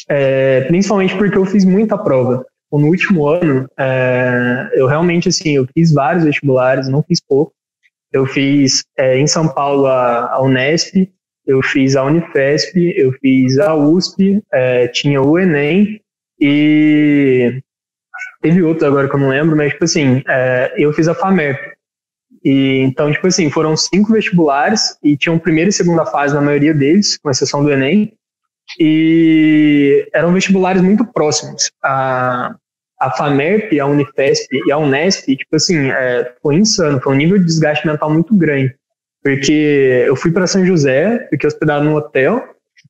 é, 0.08 0.62
principalmente 0.62 1.16
porque 1.16 1.36
eu 1.36 1.44
fiz 1.44 1.64
muita 1.64 1.98
prova. 1.98 2.44
No 2.72 2.86
último 2.86 3.26
ano, 3.26 3.68
é, 3.76 4.70
eu 4.74 4.86
realmente 4.86 5.28
assim, 5.28 5.56
eu 5.56 5.66
fiz 5.74 5.92
vários 5.92 6.24
vestibulares, 6.24 6.88
não 6.88 7.02
fiz 7.02 7.20
pouco. 7.20 7.52
Eu 8.12 8.26
fiz 8.26 8.84
é, 8.96 9.18
em 9.18 9.26
São 9.26 9.48
Paulo 9.48 9.86
a, 9.86 10.30
a 10.30 10.42
Unesp, 10.42 11.08
eu 11.46 11.62
fiz 11.62 11.96
a 11.96 12.04
Unifesp, 12.04 12.76
eu 12.96 13.12
fiz 13.14 13.58
a 13.58 13.74
USP, 13.74 14.40
é, 14.52 14.86
tinha 14.88 15.20
o 15.20 15.36
Enem 15.36 16.00
e 16.40 17.60
teve 18.40 18.62
outro 18.62 18.86
agora 18.86 19.08
que 19.08 19.14
eu 19.14 19.20
não 19.20 19.28
lembro, 19.30 19.56
mas 19.56 19.72
tipo 19.72 19.84
assim, 19.84 20.22
é, 20.28 20.72
eu 20.76 20.92
fiz 20.92 21.08
a 21.08 21.14
FAMERP. 21.14 21.79
E, 22.44 22.78
então, 22.78 23.12
tipo 23.12 23.26
assim, 23.26 23.50
foram 23.50 23.76
cinco 23.76 24.12
vestibulares 24.12 24.96
e 25.02 25.16
tinham 25.16 25.38
primeira 25.38 25.70
e 25.70 25.72
segunda 25.72 26.06
fase 26.06 26.34
na 26.34 26.40
maioria 26.40 26.72
deles, 26.72 27.18
com 27.18 27.30
exceção 27.30 27.62
do 27.62 27.70
Enem. 27.70 28.12
E 28.78 30.08
eram 30.14 30.32
vestibulares 30.32 30.80
muito 30.80 31.04
próximos. 31.04 31.70
A, 31.82 32.54
a 33.00 33.10
FAMERP, 33.10 33.78
a 33.80 33.86
Unifesp 33.86 34.46
e 34.66 34.70
a 34.70 34.78
Unesp, 34.78 35.26
tipo 35.26 35.56
assim, 35.56 35.90
é, 35.90 36.32
foi 36.42 36.56
insano, 36.56 37.00
foi 37.00 37.12
um 37.12 37.16
nível 37.16 37.38
de 37.38 37.44
desgaste 37.44 37.86
mental 37.86 38.10
muito 38.10 38.36
grande. 38.36 38.74
Porque 39.22 40.04
eu 40.06 40.16
fui 40.16 40.30
para 40.30 40.46
São 40.46 40.64
José, 40.64 41.26
fiquei 41.30 41.46
hospedado 41.46 41.84
no 41.84 41.96
hotel, 41.96 42.42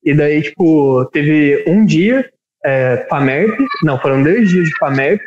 e 0.05 0.15
daí, 0.15 0.43
tipo, 0.43 1.05
teve 1.13 1.65
um 1.67 1.85
dia 1.85 2.29
é, 2.65 3.07
FAMERP, 3.09 3.59
não, 3.83 3.99
foram 4.01 4.23
dois 4.23 4.49
dias 4.49 4.69
de 4.69 4.79
FAMERP, 4.79 5.23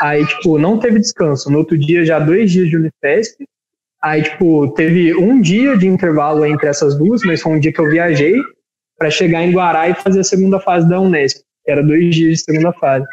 aí, 0.00 0.26
tipo, 0.26 0.58
não 0.58 0.78
teve 0.78 0.98
descanso. 0.98 1.50
No 1.50 1.58
outro 1.58 1.76
dia, 1.78 2.04
já 2.04 2.18
dois 2.18 2.50
dias 2.50 2.68
de 2.68 2.76
Unifesp, 2.76 3.44
aí, 4.02 4.22
tipo, 4.22 4.68
teve 4.74 5.14
um 5.14 5.40
dia 5.40 5.76
de 5.76 5.86
intervalo 5.86 6.44
entre 6.44 6.68
essas 6.68 6.96
duas, 6.96 7.22
mas 7.22 7.40
foi 7.40 7.52
um 7.52 7.60
dia 7.60 7.72
que 7.72 7.80
eu 7.80 7.90
viajei 7.90 8.34
para 8.98 9.10
chegar 9.10 9.42
em 9.42 9.52
Guará 9.52 9.88
e 9.88 9.94
fazer 9.94 10.20
a 10.20 10.24
segunda 10.24 10.58
fase 10.60 10.88
da 10.88 11.00
Unesp, 11.00 11.42
que 11.64 11.70
era 11.70 11.82
dois 11.82 12.14
dias 12.14 12.38
de 12.38 12.44
segunda 12.44 12.72
fase. 12.72 13.04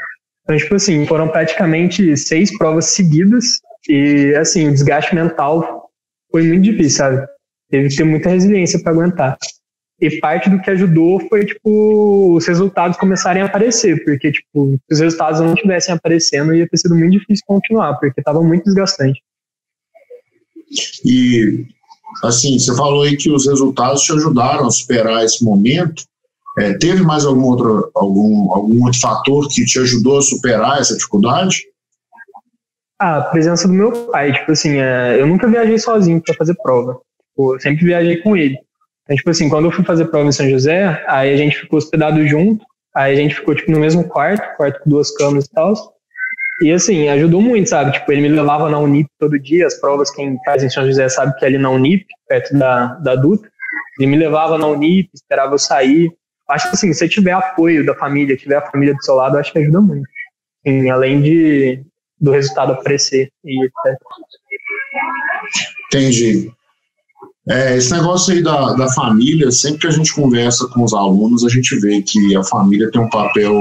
Então, 0.43 0.58
tipo 0.58 0.76
assim, 0.76 1.06
foram 1.06 1.28
praticamente 1.28 2.15
seis 2.17 2.56
provas 2.58 2.86
seguidas, 2.86 3.60
e, 3.89 4.34
assim, 4.36 4.67
o 4.67 4.72
desgaste 4.72 5.13
mental 5.13 5.89
foi 6.32 6.43
muito 6.43 6.63
difícil, 6.63 6.98
sabe? 6.98 7.28
Teve 7.69 7.89
que 7.89 7.96
ter 7.96 8.04
muita 8.04 8.30
resiliência 8.30 8.82
para 8.82 8.93
aguentar. 8.93 9.38
E 10.06 10.20
parte 10.20 10.50
do 10.50 10.60
que 10.60 10.70
ajudou 10.70 11.20
foi, 11.30 11.46
tipo, 11.46 12.36
os 12.36 12.46
resultados 12.46 12.98
começarem 12.98 13.42
a 13.42 13.46
aparecer, 13.46 14.04
porque, 14.04 14.32
tipo, 14.32 14.80
se 14.88 14.94
os 14.94 15.00
resultados 15.00 15.39
não 15.39 15.54
estivessem 15.54 15.96
aparecendo, 15.96 16.54
ia 16.54 16.68
ter 16.68 16.78
sido 16.78 16.96
muito 16.96 17.12
difícil 17.12 17.44
continuar, 17.48 17.96
porque 17.96 18.20
estava 18.20 18.42
muito 18.42 18.66
desgastante. 18.66 19.22
E, 21.06 21.66
assim, 22.24 22.60
você 22.60 22.76
falou 22.76 23.04
aí 23.04 23.16
que 23.16 23.32
os 23.32 23.48
resultados 23.48 24.02
te 24.02 24.12
ajudaram 24.12 24.68
a 24.68 24.72
superar 24.72 25.24
esse 25.24 25.44
momento. 25.44 26.04
É, 26.60 26.74
teve 26.74 27.02
mais 27.02 27.26
algum 27.26 27.44
outro, 27.44 27.89
algum, 27.96 28.52
algum 28.52 28.84
outro 28.84 29.00
fator 29.00 29.48
que 29.50 29.66
te 29.66 29.80
ajudou 29.80 30.20
a 30.20 30.22
superar 30.22 30.80
essa 30.80 30.96
dificuldade? 30.96 31.63
a 33.04 33.22
presença 33.22 33.68
do 33.68 33.74
meu 33.74 33.92
pai, 34.08 34.32
tipo 34.32 34.52
assim, 34.52 34.78
é, 34.78 35.20
eu 35.20 35.28
nunca 35.28 35.48
viajei 35.48 35.78
sozinho 35.78 36.22
para 36.22 36.36
fazer 36.36 36.56
prova. 36.56 37.02
Tipo, 37.30 37.56
eu 37.56 37.60
sempre 37.60 37.86
viajei 37.86 38.18
com 38.18 38.38
ele. 38.38 38.58
Então, 39.04 39.18
tipo 39.18 39.30
assim, 39.30 39.50
quando 39.50 39.66
eu 39.66 39.72
fui 39.72 39.84
fazer 39.84 40.06
prova 40.06 40.28
em 40.28 40.32
São 40.32 40.50
José, 40.50 41.04
aí 41.08 41.34
a 41.34 41.38
gente 41.38 41.60
ficou 41.60 41.78
hospedado 41.78 42.26
junto, 42.26 42.66
aí 42.96 43.13
a 43.13 43.16
gente 43.16 43.36
ficou, 43.36 43.54
tipo, 43.54 43.72
no 43.72 43.80
mesmo 43.80 44.08
quarto, 44.08 44.56
quarto 44.56 44.82
com 44.82 44.89
duas 44.89 45.12
camas 45.16 45.46
e 45.46 45.50
tal. 45.50 45.74
E, 46.62 46.72
assim, 46.72 47.10
ajudou 47.10 47.42
muito, 47.42 47.70
sabe? 47.70 47.92
Tipo, 47.92 48.12
ele 48.12 48.22
me 48.22 48.30
levava 48.30 48.70
na 48.70 48.78
Unip 48.80 49.10
todo 49.20 49.39
dia, 49.39 49.68
as 49.68 49.80
provas, 49.80 50.10
quem 50.10 50.38
faz 50.46 50.63
em 50.63 50.70
São 50.70 50.86
José 50.86 51.10
sabe 51.10 51.36
que 51.36 51.44
é 51.44 51.48
ali 51.50 51.58
na 51.58 51.70
Unip, 51.70 52.06
perto 52.28 52.58
da, 52.58 52.94
da 52.96 53.16
Dutra. 53.16 53.50
Ele 54.00 54.08
me 54.10 54.18
levava 54.18 54.58
na 54.58 54.68
Unip, 54.68 55.10
esperava 55.13 55.54
eu 55.54 55.60
sair. 55.60 56.12
Acho 56.50 56.70
que, 56.70 56.76
assim, 56.76 56.94
se 56.94 57.10
tiver 57.10 57.32
apoio 57.32 57.86
da 57.86 57.96
família, 57.96 58.38
tiver 58.38 58.56
a 58.56 58.72
família 58.72 58.94
do 58.94 59.04
seu 59.04 59.16
lado, 59.16 59.38
acho 59.38 59.52
que 59.52 59.60
ajuda 59.60 59.82
muito. 59.82 60.08
Assim, 60.66 60.89
além 60.89 61.22
de, 61.22 61.84
do 62.20 62.32
resultado 62.32 62.72
aparecer 62.72 63.30
e 63.44 63.66
etc. 63.66 64.00
Entendi. 65.88 66.52
É, 67.50 67.76
esse 67.76 67.92
negócio 67.92 68.34
aí 68.34 68.42
da, 68.42 68.74
da 68.74 68.90
família, 68.94 69.52
sempre 69.52 69.80
que 69.80 69.88
a 69.88 69.92
gente 69.92 70.14
conversa 70.14 70.68
com 70.68 70.84
os 70.84 70.94
alunos, 70.94 71.44
a 71.44 71.50
gente 71.50 71.78
vê 71.80 72.02
que 72.02 72.36
a 72.36 72.44
família 72.44 72.90
tem 72.90 73.02
um 73.02 73.10
papel 73.10 73.54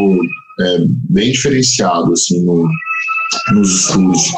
é, 0.61 0.79
bem 1.11 1.33
diferenciado 1.33 2.13
assim, 2.13 2.45
no, 2.45 2.69
nos 3.53 3.81
estudos. 3.81 4.33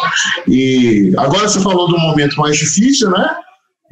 E 0.49 1.13
agora 1.19 1.49
você 1.49 1.61
falou 1.61 1.89
do 1.89 1.99
momento 1.99 2.37
mais 2.37 2.57
difícil, 2.57 3.11
né? 3.11 3.37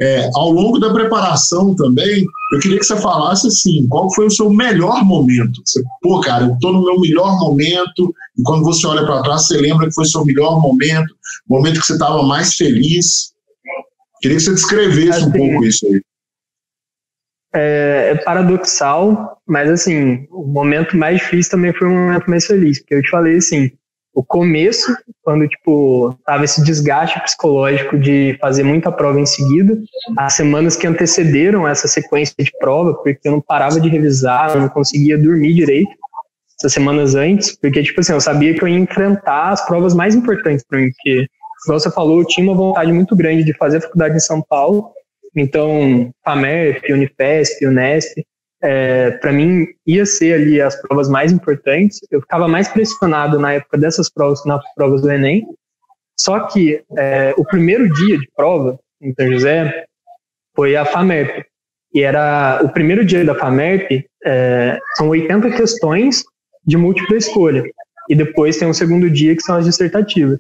É, 0.01 0.29
ao 0.35 0.51
longo 0.51 0.79
da 0.79 0.93
preparação 0.93 1.75
também, 1.75 2.25
eu 2.55 2.59
queria 2.61 2.79
que 2.79 2.85
você 2.85 2.97
falasse 2.97 3.47
assim, 3.47 3.87
qual 3.89 4.13
foi 4.15 4.27
o 4.27 4.31
seu 4.31 4.51
melhor 4.51 5.05
momento? 5.05 5.61
Você, 5.65 5.83
pô, 6.01 6.21
cara, 6.21 6.47
eu 6.47 6.55
estou 6.55 6.73
no 6.73 6.83
meu 6.83 6.99
melhor 6.99 7.39
momento, 7.39 8.13
e 8.39 8.43
quando 8.43 8.65
você 8.65 8.87
olha 8.87 9.05
para 9.05 9.23
trás, 9.23 9.47
você 9.47 9.59
lembra 9.59 9.87
que 9.87 9.95
foi 9.95 10.05
o 10.05 10.09
seu 10.09 10.25
melhor 10.25 10.61
momento, 10.61 11.15
momento 11.49 11.79
que 11.79 11.87
você 11.87 11.93
estava 11.93 12.23
mais 12.23 12.55
feliz. 12.55 13.32
Queria 14.23 14.37
que 14.37 14.45
você 14.45 14.55
descrevesse 14.55 15.11
assim, 15.11 15.27
um 15.27 15.33
pouco 15.33 15.65
isso 15.65 15.87
aí. 15.87 16.01
É, 17.55 18.13
é, 18.13 18.15
paradoxal, 18.25 19.39
mas 19.47 19.69
assim, 19.69 20.27
o 20.31 20.47
momento 20.47 20.97
mais 20.97 21.19
difícil 21.19 21.51
também 21.51 21.75
foi 21.75 21.89
o 21.89 21.91
momento 21.91 22.31
mais 22.31 22.47
feliz, 22.47 22.79
porque 22.79 22.95
eu 22.95 23.03
te 23.03 23.11
falei 23.11 23.37
assim, 23.37 23.71
o 24.15 24.23
começo, 24.23 24.95
quando, 25.23 25.47
tipo, 25.49 26.19
tava 26.25 26.45
esse 26.45 26.63
desgaste 26.63 27.21
psicológico 27.21 27.99
de 27.99 28.39
fazer 28.41 28.63
muita 28.63 28.93
prova 28.93 29.21
em 29.21 29.27
seguida, 29.27 29.79
as 30.17 30.35
semanas 30.35 30.77
que 30.77 30.87
antecederam 30.87 31.67
essa 31.67 31.89
sequência 31.89 32.35
de 32.39 32.53
prova, 32.59 32.95
porque 32.95 33.19
eu 33.25 33.33
não 33.33 33.41
parava 33.41 33.81
de 33.81 33.89
revisar, 33.89 34.55
eu 34.55 34.61
não 34.61 34.69
conseguia 34.69 35.19
dormir 35.19 35.55
direito 35.55 35.91
essas 36.59 36.73
semanas 36.73 37.15
antes, 37.15 37.57
porque, 37.59 37.83
tipo 37.83 38.01
assim, 38.01 38.13
eu 38.13 38.21
sabia 38.21 38.55
que 38.55 38.63
eu 38.63 38.69
ia 38.69 38.79
enfrentar 38.79 39.51
as 39.51 39.67
provas 39.67 39.95
mais 39.95 40.15
importantes 40.15 40.65
para 40.65 40.79
mim, 40.79 40.91
porque, 40.91 41.27
como 41.67 41.79
você 41.79 41.91
falou, 41.91 42.21
eu 42.21 42.27
tinha 42.27 42.45
uma 42.47 42.57
vontade 42.57 42.93
muito 42.93 43.15
grande 43.15 43.45
de 43.45 43.55
fazer 43.55 43.81
faculdade 43.81 44.17
em 44.17 44.21
São 44.21 44.43
Paulo, 44.43 44.93
então, 45.35 46.13
FAMERP, 46.25 46.93
Unifesp, 46.93 47.67
Unesp, 47.67 48.23
é, 48.63 49.11
para 49.13 49.33
mim 49.33 49.67
ia 49.87 50.07
ser 50.07 50.35
ali 50.35 50.61
as 50.61 50.81
provas 50.81 51.09
mais 51.09 51.33
importantes. 51.33 51.99
Eu 52.11 52.21
ficava 52.21 52.47
mais 52.47 52.69
pressionado 52.69 53.39
na 53.39 53.55
época 53.55 53.79
dessas 53.79 54.11
provas 54.11 54.43
que 54.43 54.49
nas 54.49 54.63
provas 54.75 55.03
do 55.03 55.11
Enem. 55.11 55.47
Só 56.17 56.41
que 56.47 56.83
é, 56.97 57.35
o 57.37 57.45
primeiro 57.45 57.93
dia 57.93 58.19
de 58.19 58.29
prova 58.37 58.79
em 59.01 59.13
São 59.15 59.33
José 59.33 59.85
foi 60.55 60.77
a 60.77 60.85
FAMERP. 60.85 61.45
E 61.95 62.03
era 62.03 62.61
o 62.63 62.69
primeiro 62.69 63.05
dia 63.05 63.25
da 63.25 63.35
FAMERP, 63.35 64.07
é, 64.25 64.79
são 64.97 65.09
80 65.09 65.51
questões 65.51 66.23
de 66.65 66.77
múltipla 66.77 67.17
escolha. 67.17 67.65
E 68.09 68.15
depois 68.15 68.57
tem 68.59 68.69
um 68.69 68.73
segundo 68.73 69.11
dia 69.11 69.35
que 69.35 69.43
são 69.43 69.57
as 69.57 69.65
dissertativas. 69.65 70.39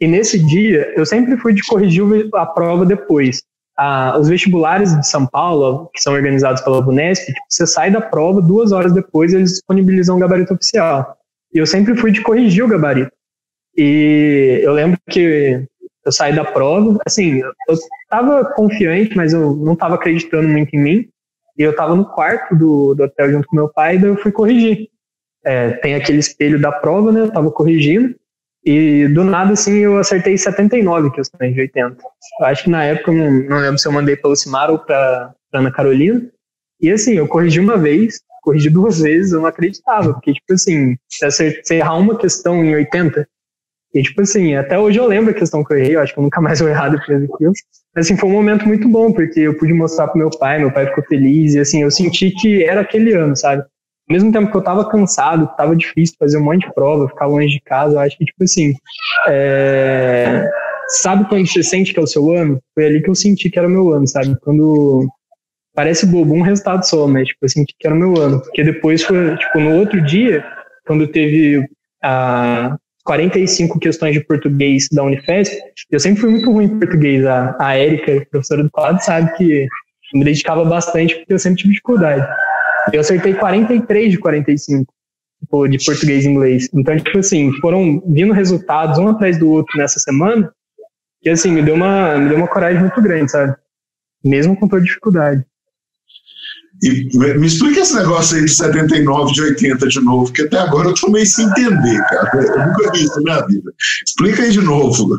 E 0.00 0.06
nesse 0.06 0.38
dia, 0.38 0.92
eu 0.96 1.04
sempre 1.04 1.36
fui 1.36 1.52
de 1.52 1.66
corrigir 1.66 2.04
a 2.34 2.46
prova 2.46 2.86
depois 2.86 3.42
ah, 3.78 4.18
os 4.18 4.28
vestibulares 4.28 4.98
de 4.98 5.06
São 5.06 5.24
Paulo, 5.24 5.88
que 5.94 6.02
são 6.02 6.12
organizados 6.12 6.60
pela 6.62 6.84
Unesp, 6.84 7.26
tipo, 7.26 7.38
você 7.48 7.64
sai 7.64 7.92
da 7.92 8.00
prova, 8.00 8.42
duas 8.42 8.72
horas 8.72 8.92
depois 8.92 9.32
eles 9.32 9.52
disponibilizam 9.52 10.16
o 10.16 10.18
gabarito 10.18 10.52
oficial. 10.52 11.16
E 11.54 11.58
eu 11.58 11.66
sempre 11.66 11.94
fui 11.94 12.10
de 12.10 12.20
corrigir 12.20 12.64
o 12.64 12.68
gabarito. 12.68 13.12
E 13.76 14.60
eu 14.64 14.72
lembro 14.72 14.98
que 15.08 15.64
eu 16.04 16.10
saí 16.10 16.34
da 16.34 16.44
prova, 16.44 16.98
assim, 17.06 17.40
eu 17.68 17.74
estava 18.02 18.44
confiante, 18.46 19.16
mas 19.16 19.32
eu 19.32 19.54
não 19.54 19.74
estava 19.74 19.94
acreditando 19.94 20.48
muito 20.48 20.74
em 20.74 20.80
mim, 20.80 21.08
e 21.56 21.62
eu 21.62 21.70
estava 21.70 21.94
no 21.94 22.04
quarto 22.04 22.56
do, 22.56 22.94
do 22.94 23.04
hotel 23.04 23.30
junto 23.30 23.46
com 23.46 23.54
meu 23.54 23.68
pai, 23.68 23.96
daí 23.96 24.10
eu 24.10 24.16
fui 24.16 24.32
corrigir. 24.32 24.88
É, 25.44 25.70
tem 25.70 25.94
aquele 25.94 26.18
espelho 26.18 26.60
da 26.60 26.72
prova, 26.72 27.12
né, 27.12 27.20
eu 27.20 27.26
estava 27.26 27.48
corrigindo, 27.52 28.12
e 28.64 29.08
do 29.08 29.24
nada, 29.24 29.52
assim, 29.52 29.78
eu 29.78 29.98
acertei 29.98 30.36
79 30.36 31.10
questões 31.10 31.54
de 31.54 31.60
80. 31.60 31.96
Eu 32.40 32.46
acho 32.46 32.64
que 32.64 32.70
na 32.70 32.84
época, 32.84 33.12
não, 33.12 33.30
não 33.30 33.58
lembro 33.58 33.78
se 33.78 33.86
eu 33.86 33.92
mandei 33.92 34.16
para 34.16 34.30
Lucimar 34.30 34.70
ou 34.70 34.78
para 34.78 35.34
Ana 35.52 35.72
Carolina, 35.72 36.28
e 36.80 36.90
assim, 36.90 37.14
eu 37.14 37.26
corrigi 37.26 37.60
uma 37.60 37.76
vez, 37.76 38.20
corrigi 38.42 38.70
duas 38.70 39.00
vezes, 39.02 39.32
eu 39.32 39.40
não 39.40 39.46
acreditava, 39.46 40.12
porque, 40.12 40.32
tipo 40.32 40.52
assim, 40.52 40.96
se 41.08 41.30
você 41.30 41.62
errar 41.70 41.96
uma 41.96 42.16
questão 42.16 42.64
em 42.64 42.74
80, 42.74 43.26
e, 43.94 44.02
tipo 44.02 44.20
assim, 44.20 44.54
até 44.54 44.78
hoje 44.78 44.98
eu 44.98 45.06
lembro 45.06 45.30
a 45.30 45.34
questão 45.34 45.64
que 45.64 45.72
eu 45.72 45.78
errei, 45.78 45.96
eu 45.96 46.00
acho 46.00 46.12
que 46.12 46.18
eu 46.18 46.22
nunca 46.22 46.40
mais 46.40 46.58
vou 46.60 46.68
errar 46.68 46.90
depois 46.90 47.20
daquilo. 47.26 47.52
Mas, 47.94 48.06
assim, 48.06 48.16
foi 48.16 48.28
um 48.28 48.32
momento 48.32 48.66
muito 48.66 48.88
bom, 48.88 49.12
porque 49.12 49.40
eu 49.40 49.56
pude 49.56 49.72
mostrar 49.72 50.08
pro 50.08 50.18
meu 50.18 50.30
pai, 50.30 50.58
meu 50.58 50.70
pai 50.70 50.86
ficou 50.86 51.04
feliz, 51.04 51.54
e, 51.54 51.60
assim, 51.60 51.82
eu 51.82 51.90
senti 51.90 52.30
que 52.32 52.64
era 52.64 52.82
aquele 52.82 53.14
ano, 53.14 53.34
sabe? 53.34 53.64
Ao 54.08 54.14
mesmo 54.14 54.32
tempo 54.32 54.50
que 54.50 54.56
eu 54.56 54.62
tava 54.62 54.88
cansado, 54.88 55.50
tava 55.56 55.76
difícil 55.76 56.16
fazer 56.18 56.38
um 56.38 56.44
monte 56.44 56.66
de 56.66 56.74
prova, 56.74 57.08
ficar 57.08 57.26
longe 57.26 57.48
de 57.48 57.60
casa, 57.60 57.94
eu 57.94 58.00
acho 58.00 58.16
que, 58.16 58.24
tipo 58.24 58.42
assim, 58.42 58.72
é... 59.28 60.48
sabe 60.88 61.28
quando 61.28 61.46
você 61.46 61.62
sente 61.62 61.92
que 61.92 62.00
é 62.00 62.02
o 62.02 62.06
seu 62.06 62.30
ano? 62.30 62.58
Foi 62.74 62.86
ali 62.86 63.02
que 63.02 63.10
eu 63.10 63.14
senti 63.14 63.50
que 63.50 63.58
era 63.58 63.68
o 63.68 63.70
meu 63.70 63.92
ano, 63.92 64.06
sabe? 64.06 64.34
Quando 64.40 65.06
parece 65.74 66.06
bobo 66.06 66.34
um 66.34 66.42
resultado 66.42 66.82
só, 66.84 67.06
mas 67.06 67.28
tipo 67.28 67.44
assim, 67.44 67.64
que 67.64 67.86
era 67.86 67.94
o 67.94 67.98
meu 67.98 68.20
ano. 68.20 68.40
Porque 68.40 68.64
depois 68.64 69.04
foi, 69.04 69.36
tipo, 69.36 69.60
no 69.60 69.76
outro 69.78 70.00
dia, 70.00 70.44
quando 70.86 71.06
teve 71.06 71.68
a 72.02 72.76
45 73.04 73.78
questões 73.78 74.14
de 74.14 74.24
português 74.24 74.88
da 74.90 75.02
Unifesp, 75.04 75.56
eu 75.90 76.00
sempre 76.00 76.20
fui 76.20 76.30
muito 76.30 76.50
ruim 76.50 76.64
em 76.64 76.78
português. 76.78 77.24
A, 77.26 77.54
a 77.60 77.76
Érica, 77.76 78.26
professora 78.30 78.62
do 78.62 78.70
quadro, 78.70 79.02
sabe 79.04 79.32
que 79.36 79.66
me 80.14 80.24
dedicava 80.24 80.64
bastante 80.64 81.14
porque 81.16 81.34
eu 81.34 81.38
sempre 81.38 81.58
tive 81.58 81.74
dificuldade. 81.74 82.26
Eu 82.92 83.00
acertei 83.00 83.34
43 83.34 84.12
de 84.12 84.18
45 84.18 84.92
tipo, 85.40 85.68
de 85.68 85.84
português 85.84 86.24
e 86.24 86.28
inglês. 86.28 86.68
Então, 86.74 86.96
tipo 86.96 87.18
assim, 87.18 87.52
foram 87.60 88.02
vindo 88.06 88.32
resultados 88.32 88.98
um 88.98 89.08
atrás 89.08 89.38
do 89.38 89.48
outro 89.48 89.78
nessa 89.78 89.98
semana, 89.98 90.52
que 91.22 91.30
assim, 91.30 91.50
me 91.50 91.62
deu 91.62 91.74
uma, 91.74 92.16
me 92.18 92.28
deu 92.28 92.38
uma 92.38 92.48
coragem 92.48 92.80
muito 92.80 93.00
grande, 93.00 93.30
sabe? 93.30 93.54
Mesmo 94.24 94.56
com 94.56 94.68
toda 94.68 94.82
dificuldade. 94.82 95.44
E 96.82 97.08
me 97.16 97.46
explica 97.46 97.80
esse 97.80 97.94
negócio 97.94 98.36
aí 98.36 98.44
de 98.44 98.50
79, 98.50 99.32
de 99.32 99.42
80 99.42 99.88
de 99.88 100.00
novo, 100.00 100.32
que 100.32 100.42
até 100.42 100.58
agora 100.58 100.88
eu 100.88 100.94
tô 100.94 101.10
meio 101.10 101.26
sem 101.26 101.46
entender, 101.46 101.98
cara. 102.04 102.30
Eu 102.36 102.66
nunca 102.68 102.92
vi 102.92 103.02
isso 103.02 103.20
na 103.22 103.44
vida. 103.46 103.72
Explica 104.06 104.42
aí 104.42 104.52
de 104.52 104.60
novo. 104.60 105.18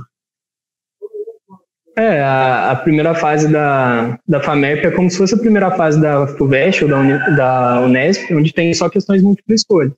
É, 2.00 2.22
a, 2.22 2.72
a, 2.72 2.76
primeira 2.78 3.14
fase 3.14 3.52
da, 3.52 4.18
da 4.26 4.42
FAMEP 4.42 4.88
é 4.88 4.92
como 4.92 5.10
se 5.12 5.18
fosse 5.18 5.36
a 5.36 5.38
primeira 5.38 5.70
fase 5.72 6.00
da 6.00 6.26
FUVEST 6.28 6.86
ou 6.86 6.90
da, 6.90 6.98
Uni, 6.98 7.36
da 7.36 7.82
Unesp, 7.82 8.32
onde 8.32 8.54
tem 8.54 8.74
só 8.74 8.90
questões 8.90 9.22
múltipla 9.22 9.54
escolha. 9.54 9.92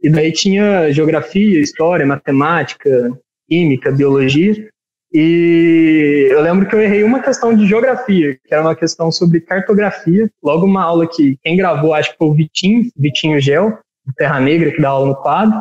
E 0.00 0.08
daí 0.08 0.30
tinha 0.30 0.92
geografia, 0.92 1.60
história, 1.60 2.06
matemática, 2.06 3.10
química, 3.48 3.90
biologia, 3.90 4.68
e 5.12 6.28
eu 6.30 6.40
lembro 6.40 6.66
que 6.66 6.76
eu 6.76 6.80
errei 6.80 7.02
uma 7.02 7.20
questão 7.20 7.54
de 7.54 7.66
geografia, 7.66 8.38
que 8.46 8.54
era 8.54 8.62
uma 8.62 8.76
questão 8.76 9.10
sobre 9.10 9.40
cartografia. 9.40 10.30
Logo 10.42 10.64
uma 10.64 10.84
aula 10.84 11.08
que 11.08 11.36
quem 11.42 11.56
gravou, 11.56 11.92
acho 11.92 12.12
que 12.12 12.18
foi 12.18 12.28
o 12.28 12.34
Vitinho, 12.34 12.88
Vitinho 12.96 13.40
Gel, 13.40 13.78
Terra 14.16 14.38
Negra, 14.38 14.70
que 14.70 14.80
dá 14.80 14.90
aula 14.90 15.08
no 15.08 15.16
quadro. 15.16 15.58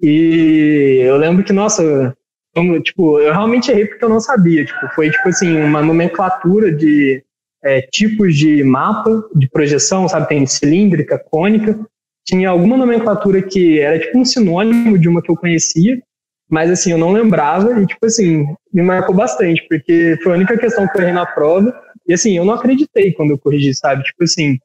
E 0.00 1.02
eu 1.04 1.16
lembro 1.16 1.44
que, 1.44 1.52
nossa, 1.52 2.16
eu, 2.64 2.82
tipo, 2.82 3.18
eu 3.20 3.32
realmente 3.32 3.70
errei 3.70 3.86
porque 3.86 4.04
eu 4.04 4.08
não 4.08 4.20
sabia. 4.20 4.64
Tipo, 4.64 4.88
foi 4.94 5.10
tipo 5.10 5.28
assim, 5.28 5.60
uma 5.60 5.82
nomenclatura 5.82 6.72
de 6.72 7.22
é, 7.62 7.82
tipos 7.82 8.36
de 8.36 8.62
mapa, 8.62 9.24
de 9.34 9.48
projeção, 9.48 10.08
sabe? 10.08 10.28
Tem 10.28 10.46
cilíndrica, 10.46 11.18
cônica. 11.18 11.78
Tinha 12.26 12.50
alguma 12.50 12.76
nomenclatura 12.76 13.40
que 13.42 13.80
era 13.80 13.98
tipo 13.98 14.18
um 14.18 14.24
sinônimo 14.24 14.98
de 14.98 15.08
uma 15.08 15.22
que 15.22 15.30
eu 15.30 15.36
conhecia, 15.36 16.00
mas 16.48 16.70
assim, 16.70 16.92
eu 16.92 16.98
não 16.98 17.12
lembrava 17.12 17.80
e, 17.80 17.86
tipo 17.86 18.04
assim, 18.04 18.46
me 18.72 18.82
marcou 18.82 19.14
bastante, 19.14 19.66
porque 19.68 20.18
foi 20.22 20.32
a 20.32 20.36
única 20.36 20.56
questão 20.58 20.86
que 20.86 20.96
eu 20.96 21.02
errei 21.02 21.14
na 21.14 21.26
prova. 21.26 21.74
E 22.06 22.14
assim, 22.14 22.36
eu 22.36 22.44
não 22.44 22.54
acreditei 22.54 23.12
quando 23.12 23.30
eu 23.30 23.38
corrigi, 23.38 23.74
sabe? 23.74 24.02
Tipo 24.02 24.24
assim, 24.24 24.58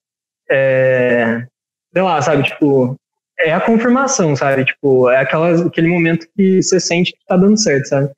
é, 0.49 1.45
sei 1.91 2.01
lá, 2.01 2.21
sabe? 2.21 2.43
Tipo, 2.43 2.95
é 3.39 3.53
a 3.53 3.61
confirmação, 3.61 4.35
sabe? 4.35 4.65
Tipo, 4.65 5.09
é 5.09 5.17
aquela, 5.17 5.67
aquele 5.67 5.87
momento 5.87 6.27
que 6.35 6.61
você 6.61 6.79
sente 6.79 7.13
que 7.13 7.25
tá 7.27 7.35
dando 7.35 7.57
certo, 7.57 7.87
sabe? 7.87 8.11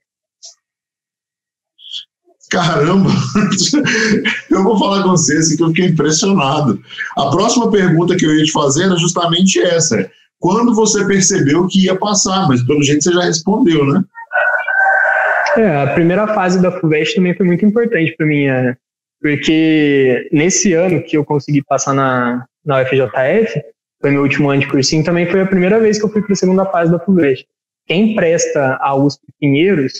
Caramba! 2.51 3.09
eu 4.51 4.63
vou 4.63 4.77
falar 4.77 5.03
com 5.03 5.09
você 5.09 5.37
assim, 5.37 5.57
que 5.57 5.63
eu 5.63 5.69
fiquei 5.69 5.85
impressionado. 5.85 6.79
A 7.17 7.29
próxima 7.29 7.71
pergunta 7.71 8.15
que 8.15 8.25
eu 8.25 8.35
ia 8.35 8.43
te 8.43 8.51
fazer 8.51 8.83
era 8.83 8.95
justamente 8.97 9.59
essa 9.59 10.09
quando 10.39 10.75
você 10.75 11.05
percebeu 11.07 11.67
que 11.67 11.85
ia 11.85 11.95
passar, 11.97 12.47
mas 12.47 12.63
pelo 12.63 12.83
jeito 12.83 13.03
você 13.03 13.11
já 13.11 13.23
respondeu, 13.23 13.85
né? 13.85 14.03
É, 15.57 15.83
a 15.83 15.87
primeira 15.93 16.27
fase 16.35 16.61
da 16.61 16.71
FUVEST 16.71 17.15
também 17.15 17.35
foi 17.35 17.45
muito 17.45 17.65
importante 17.65 18.13
para 18.15 18.25
mim, 18.27 18.45
é, 18.45 18.75
porque 19.21 20.29
nesse 20.31 20.73
ano 20.73 21.01
que 21.01 21.17
eu 21.17 21.23
consegui 21.23 21.63
passar 21.63 21.93
na, 21.93 22.45
na 22.63 22.81
UFJF, 22.81 23.63
foi 24.05 24.11
meu 24.11 24.21
último 24.21 24.51
ano 24.51 24.61
de 24.61 24.67
cursinho, 24.67 25.03
também 25.03 25.25
foi 25.25 25.41
a 25.41 25.47
primeira 25.47 25.79
vez 25.79 25.97
que 25.97 26.05
eu 26.05 26.09
fui 26.09 26.21
para 26.21 26.33
a 26.33 26.35
segunda 26.35 26.63
fase 26.67 26.91
da 26.91 26.99
FUVEST. 26.99 27.43
Quem 27.87 28.13
presta 28.13 28.77
a 28.79 28.93
USP 28.93 29.23
Pinheiros 29.39 29.93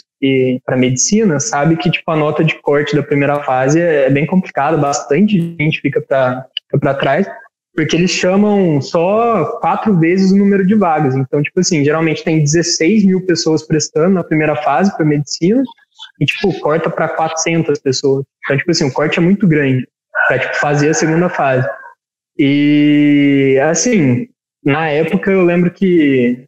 para 0.64 0.76
medicina 0.76 1.40
sabe 1.40 1.76
que 1.76 1.90
tipo 1.90 2.08
a 2.12 2.14
nota 2.14 2.44
de 2.44 2.54
corte 2.62 2.94
da 2.94 3.02
primeira 3.02 3.42
fase 3.42 3.80
é, 3.80 4.04
é 4.04 4.10
bem 4.10 4.24
complicada, 4.24 4.76
bastante 4.76 5.56
gente 5.60 5.80
fica 5.80 6.00
para 6.00 6.94
trás 6.94 7.26
porque 7.74 7.96
eles 7.96 8.12
chamam 8.12 8.80
só 8.80 9.58
quatro 9.60 9.98
vezes 9.98 10.30
o 10.30 10.36
número 10.36 10.64
de 10.64 10.76
vagas. 10.76 11.16
Então, 11.16 11.42
tipo 11.42 11.58
assim, 11.58 11.84
geralmente 11.84 12.22
tem 12.22 12.38
16 12.42 13.04
mil 13.04 13.26
pessoas 13.26 13.66
prestando 13.66 14.14
na 14.14 14.24
primeira 14.24 14.54
fase 14.54 14.96
para 14.96 15.04
medicina 15.04 15.64
e, 16.20 16.24
tipo, 16.24 16.58
corta 16.60 16.88
para 16.88 17.08
400 17.08 17.78
pessoas. 17.80 18.24
Então, 18.44 18.56
tipo 18.56 18.70
assim, 18.70 18.88
o 18.88 18.92
corte 18.92 19.18
é 19.18 19.22
muito 19.22 19.48
grande 19.48 19.86
para 20.28 20.38
tipo, 20.38 20.56
fazer 20.56 20.90
a 20.90 20.94
segunda 20.94 21.28
fase. 21.28 21.68
E, 22.38 23.58
assim, 23.62 24.28
na 24.64 24.88
época 24.88 25.30
eu 25.30 25.44
lembro 25.44 25.70
que 25.70 26.46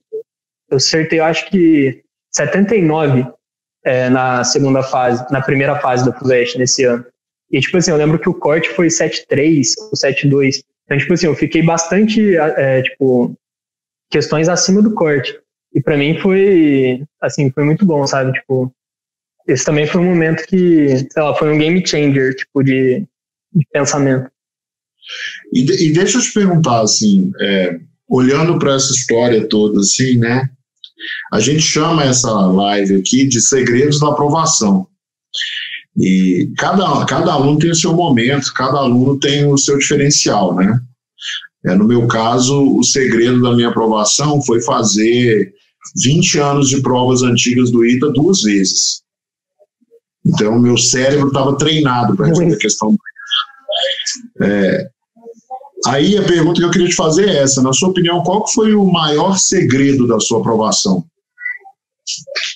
eu 0.71 0.77
acertei, 0.77 1.21
eu 1.21 1.25
acho 1.25 1.49
que 1.49 2.03
79 2.31 3.27
é, 3.85 4.11
na 4.11 4.45
segunda 4.45 4.83
fase, 4.83 5.25
na 5.33 5.41
primeira 5.41 5.79
fase 5.81 6.05
da 6.05 6.13
FUVEST 6.13 6.59
nesse 6.59 6.85
ano. 6.85 7.05
E, 7.51 7.61
tipo 7.61 7.77
assim, 7.79 7.91
eu 7.91 7.97
lembro 7.97 8.19
que 8.19 8.29
o 8.29 8.35
corte 8.35 8.69
foi 8.71 8.89
7.3 8.89 9.73
ou 9.79 9.93
7.2. 9.93 10.63
Então, 10.85 10.99
tipo 10.99 11.15
assim, 11.15 11.27
eu 11.27 11.35
fiquei 11.35 11.63
bastante, 11.63 12.37
é, 12.37 12.83
tipo, 12.83 13.35
questões 14.11 14.49
acima 14.49 14.83
do 14.83 14.95
corte. 14.95 15.39
E 15.73 15.81
para 15.81 15.97
mim 15.97 16.19
foi, 16.19 17.05
assim, 17.21 17.51
foi 17.51 17.65
muito 17.65 17.87
bom, 17.87 18.07
sabe? 18.07 18.33
Tipo, 18.33 18.73
esse 19.47 19.65
também 19.65 19.87
foi 19.87 20.01
um 20.01 20.05
momento 20.05 20.47
que, 20.47 20.99
sei 21.11 21.23
lá, 21.23 21.35
foi 21.35 21.53
um 21.53 21.59
game 21.59 21.87
changer, 21.87 22.35
tipo, 22.35 22.63
de, 22.63 23.07
de 23.53 23.67
pensamento. 23.73 24.31
E, 25.53 25.61
e 25.61 25.93
deixa 25.93 26.19
eu 26.19 26.23
te 26.23 26.33
perguntar, 26.33 26.81
assim, 26.81 27.33
é, 27.41 27.79
olhando 28.09 28.59
para 28.59 28.75
essa 28.75 28.93
história 28.93 29.49
toda, 29.49 29.81
assim, 29.81 30.17
né? 30.17 30.49
A 31.33 31.41
gente 31.41 31.61
chama 31.61 32.05
essa 32.05 32.31
live 32.31 32.97
aqui 32.97 33.27
de 33.27 33.41
segredos 33.41 34.01
da 34.01 34.09
aprovação. 34.09 34.87
E 35.97 36.53
cada, 36.57 37.05
cada 37.07 37.33
aluno 37.33 37.59
tem 37.59 37.71
o 37.71 37.77
seu 37.77 37.93
momento, 37.93 38.53
cada 38.55 38.79
aluno 38.79 39.19
tem 39.19 39.47
o 39.47 39.59
seu 39.59 39.79
diferencial, 39.79 40.55
né? 40.55 40.81
É, 41.67 41.75
no 41.75 41.87
meu 41.87 42.07
caso, 42.07 42.77
o 42.77 42.85
segredo 42.85 43.43
da 43.43 43.55
minha 43.55 43.69
aprovação 43.69 44.41
foi 44.43 44.61
fazer 44.63 45.53
20 46.03 46.39
anos 46.39 46.69
de 46.69 46.81
provas 46.81 47.23
antigas 47.23 47.71
do 47.71 47.85
ITA 47.85 48.11
duas 48.11 48.43
vezes. 48.43 49.03
Então, 50.25 50.59
meu 50.59 50.77
cérebro 50.77 51.29
estava 51.29 51.57
treinado 51.57 52.17
para 52.17 52.27
resolver 52.27 52.55
a 52.55 52.59
questão. 52.59 52.97
É, 54.43 54.89
aí 55.87 56.17
a 56.19 56.23
pergunta 56.23 56.61
que 56.61 56.67
eu 56.67 56.71
queria 56.71 56.89
te 56.89 56.95
fazer 56.95 57.29
é 57.29 57.43
essa: 57.43 57.63
na 57.63 57.73
sua 57.73 57.91
opinião, 57.91 58.23
qual 58.23 58.47
foi 58.49 58.75
o 58.75 58.85
maior 58.85 59.39
segredo 59.39 60.07
da 60.07 60.19
sua 60.21 60.41
aprovação? 60.41 61.05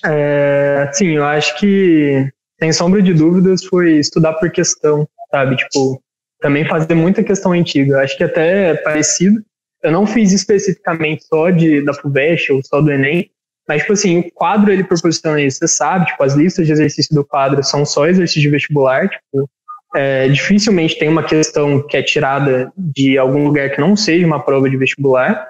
É, 0.05 0.89
sim, 0.93 1.09
eu 1.09 1.23
acho 1.23 1.57
que 1.59 2.27
sem 2.63 2.71
sombra 2.71 3.01
de 3.01 3.13
dúvidas, 3.13 3.65
foi 3.65 3.97
estudar 3.97 4.33
por 4.33 4.49
questão, 4.49 5.07
sabe? 5.29 5.57
Tipo, 5.57 6.01
também 6.39 6.65
fazer 6.65 6.95
muita 6.95 7.23
questão 7.23 7.51
antiga. 7.51 8.01
Acho 8.01 8.15
que 8.17 8.23
até 8.23 8.71
é 8.71 8.75
parecido. 8.75 9.43
Eu 9.83 9.91
não 9.91 10.07
fiz 10.07 10.31
especificamente 10.31 11.25
só 11.25 11.49
de, 11.49 11.83
da 11.83 11.93
FUVEST 11.93 12.53
ou 12.53 12.61
só 12.63 12.79
do 12.79 12.89
Enem, 12.89 13.29
mas, 13.67 13.81
tipo 13.81 13.93
assim, 13.93 14.19
o 14.19 14.31
quadro 14.31 14.71
ele 14.71 14.83
proporciona 14.83 15.41
isso, 15.41 15.59
você 15.59 15.67
sabe, 15.67 16.05
tipo, 16.05 16.23
as 16.23 16.33
listas 16.35 16.65
de 16.65 16.71
exercício 16.71 17.13
do 17.13 17.25
quadro 17.25 17.61
são 17.63 17.85
só 17.85 18.07
exercícios 18.07 18.43
de 18.43 18.49
vestibular, 18.49 19.09
tipo, 19.09 19.49
é, 19.95 20.27
dificilmente 20.27 20.97
tem 20.97 21.09
uma 21.09 21.23
questão 21.23 21.85
que 21.85 21.97
é 21.97 22.03
tirada 22.03 22.71
de 22.77 23.17
algum 23.17 23.45
lugar 23.45 23.69
que 23.71 23.81
não 23.81 23.95
seja 23.95 24.25
uma 24.25 24.43
prova 24.43 24.69
de 24.69 24.77
vestibular. 24.77 25.49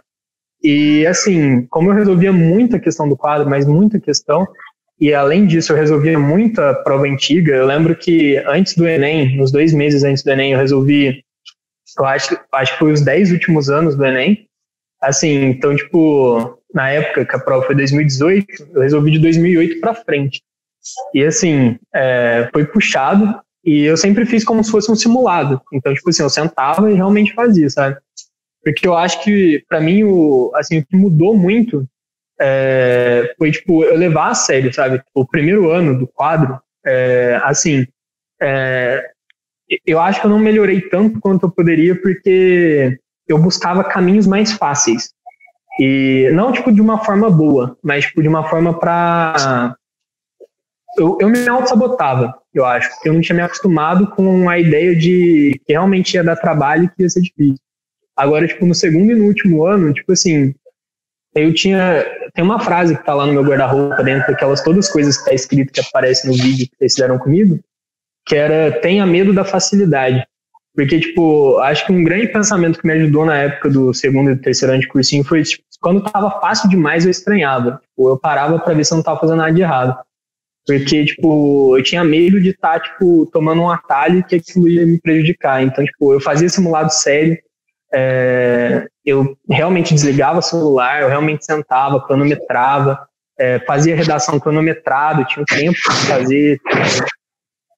E, 0.61 1.05
assim, 1.05 1.65
como 1.67 1.89
eu 1.89 1.95
resolvia 1.95 2.31
muita 2.31 2.79
questão 2.79 3.07
do 3.07 3.17
quadro, 3.17 3.49
mas 3.49 3.65
muita 3.65 3.99
questão, 3.99 4.47
E 4.99 5.13
além 5.13 5.45
disso, 5.45 5.73
eu 5.73 5.77
resolvia 5.77 6.17
muita 6.17 6.73
prova 6.75 7.05
antiga. 7.05 7.53
Eu 7.53 7.65
lembro 7.65 7.95
que 7.95 8.37
antes 8.47 8.75
do 8.75 8.87
Enem, 8.87 9.35
nos 9.35 9.51
dois 9.51 9.73
meses 9.73 10.03
antes 10.03 10.23
do 10.23 10.31
Enem, 10.31 10.53
eu 10.53 10.59
resolvi, 10.59 11.23
eu 11.97 12.05
acho, 12.05 12.39
acho 12.53 12.73
que 12.73 12.79
foi 12.79 12.91
os 12.93 13.01
dez 13.01 13.31
últimos 13.31 13.69
anos 13.69 13.95
do 13.95 14.05
Enem. 14.05 14.47
Assim, 15.01 15.45
então, 15.45 15.75
tipo, 15.75 16.57
na 16.73 16.89
época 16.89 17.25
que 17.25 17.35
a 17.35 17.39
prova 17.39 17.65
foi 17.65 17.75
2018, 17.75 18.45
eu 18.73 18.81
resolvi 18.81 19.11
de 19.11 19.19
2008 19.19 19.81
para 19.81 19.95
frente. 19.95 20.41
E 21.13 21.23
assim, 21.23 21.77
é, 21.93 22.49
foi 22.53 22.65
puxado 22.65 23.41
e 23.63 23.83
eu 23.83 23.95
sempre 23.95 24.25
fiz 24.25 24.43
como 24.43 24.63
se 24.63 24.71
fosse 24.71 24.91
um 24.91 24.95
simulado. 24.95 25.61
Então, 25.71 25.93
tipo 25.93 26.09
assim, 26.09 26.21
eu 26.21 26.29
sentava 26.29 26.91
e 26.91 26.95
realmente 26.95 27.33
fazia, 27.33 27.69
sabe? 27.69 27.97
Porque 28.63 28.87
eu 28.87 28.95
acho 28.95 29.23
que, 29.23 29.63
para 29.67 29.79
mim, 29.79 30.03
o, 30.03 30.51
assim, 30.55 30.79
o 30.79 30.85
que 30.85 30.95
mudou 30.95 31.35
muito 31.35 31.87
é, 32.39 33.33
foi, 33.37 33.51
tipo, 33.51 33.83
eu 33.83 33.97
levar 33.97 34.29
a 34.29 34.35
sério, 34.35 34.73
sabe? 34.73 35.01
O 35.13 35.25
primeiro 35.25 35.69
ano 35.69 35.97
do 35.97 36.07
quadro, 36.07 36.59
é, 36.85 37.39
assim, 37.43 37.87
é, 38.41 39.03
eu 39.85 39.99
acho 39.99 40.19
que 40.19 40.27
eu 40.27 40.31
não 40.31 40.39
melhorei 40.39 40.81
tanto 40.81 41.19
quanto 41.19 41.45
eu 41.45 41.51
poderia 41.51 41.99
porque 41.99 42.97
eu 43.27 43.37
buscava 43.37 43.83
caminhos 43.83 44.27
mais 44.27 44.51
fáceis. 44.53 45.13
E 45.79 46.29
não, 46.33 46.51
tipo, 46.51 46.71
de 46.71 46.81
uma 46.81 47.03
forma 47.03 47.29
boa, 47.29 47.77
mas, 47.81 48.05
tipo, 48.05 48.21
de 48.21 48.27
uma 48.27 48.47
forma 48.47 48.77
para 48.77 49.75
eu, 50.97 51.17
eu 51.19 51.29
me 51.29 51.47
auto-sabotava, 51.47 52.33
eu 52.53 52.65
acho, 52.65 52.89
porque 52.91 53.09
eu 53.09 53.13
não 53.13 53.21
tinha 53.21 53.35
me 53.35 53.41
acostumado 53.41 54.07
com 54.07 54.49
a 54.49 54.59
ideia 54.59 54.95
de 54.95 55.59
que 55.65 55.73
realmente 55.73 56.13
ia 56.13 56.23
dar 56.23 56.35
trabalho 56.35 56.85
e 56.85 56.89
que 56.89 57.03
ia 57.03 57.09
ser 57.09 57.21
difícil. 57.21 57.57
Agora, 58.15 58.47
tipo, 58.47 58.65
no 58.65 58.75
segundo 58.75 59.11
e 59.11 59.15
no 59.15 59.25
último 59.25 59.65
ano, 59.65 59.91
tipo 59.93 60.11
assim, 60.11 60.53
eu 61.35 61.53
tinha. 61.53 62.05
Tem 62.33 62.43
uma 62.43 62.59
frase 62.59 62.95
que 62.95 63.03
tá 63.03 63.13
lá 63.13 63.25
no 63.25 63.33
meu 63.33 63.43
guarda-roupa, 63.43 64.03
dentro 64.03 64.31
daquelas 64.31 64.61
todas 64.61 64.85
as 64.85 64.91
coisas 64.91 65.17
que 65.17 65.25
tá 65.25 65.33
escrito 65.33 65.73
que 65.73 65.81
aparece 65.81 66.27
no 66.27 66.33
vídeo 66.33 66.67
que 66.67 66.77
vocês 66.77 66.93
fizeram 66.93 67.17
comigo, 67.17 67.59
que 68.25 68.35
era 68.35 68.71
tenha 68.81 69.05
medo 69.05 69.33
da 69.33 69.43
facilidade. 69.43 70.25
Porque, 70.75 70.99
tipo, 70.99 71.59
acho 71.59 71.85
que 71.85 71.91
um 71.91 72.03
grande 72.03 72.27
pensamento 72.27 72.79
que 72.79 72.87
me 72.87 72.93
ajudou 72.93 73.25
na 73.25 73.37
época 73.37 73.69
do 73.69 73.93
segundo 73.93 74.31
e 74.31 74.35
terceiro 74.35 74.73
ano 74.73 74.81
de 74.81 74.87
cursinho 74.87 75.23
foi, 75.23 75.43
tipo, 75.43 75.63
quando 75.79 76.01
tava 76.01 76.39
fácil 76.39 76.69
demais 76.69 77.05
eu 77.05 77.11
estranhava. 77.11 77.79
Tipo, 77.81 78.09
eu 78.09 78.17
parava 78.17 78.57
para 78.57 78.73
ver 78.73 78.83
se 78.83 78.93
eu 78.93 78.97
não 78.97 79.03
tava 79.03 79.19
fazendo 79.19 79.37
nada 79.37 79.53
de 79.53 79.61
errado. 79.61 79.95
Porque, 80.65 81.05
tipo, 81.05 81.77
eu 81.77 81.83
tinha 81.83 82.03
medo 82.03 82.41
de 82.41 82.49
estar, 82.49 82.79
tá, 82.79 82.79
tipo, 82.79 83.29
tomando 83.33 83.61
um 83.61 83.69
atalho 83.69 84.23
que 84.23 84.35
aquilo 84.35 84.69
ia 84.69 84.85
me 84.85 84.99
prejudicar. 84.99 85.61
Então, 85.61 85.83
tipo, 85.83 86.13
eu 86.13 86.21
fazia 86.21 86.47
simulado 86.47 86.91
sério, 86.91 87.37
é, 87.93 88.87
eu 89.05 89.37
realmente 89.49 89.93
desligava 89.93 90.39
o 90.39 90.43
celular, 90.43 91.01
eu 91.01 91.09
realmente 91.09 91.45
sentava, 91.45 92.01
cronometrava, 92.01 93.07
é, 93.37 93.59
fazia 93.59 93.95
redação 93.95 94.39
cronometrada, 94.39 95.25
tinha 95.25 95.45
tempo 95.45 95.77
para 95.85 96.17
fazer. 96.17 96.59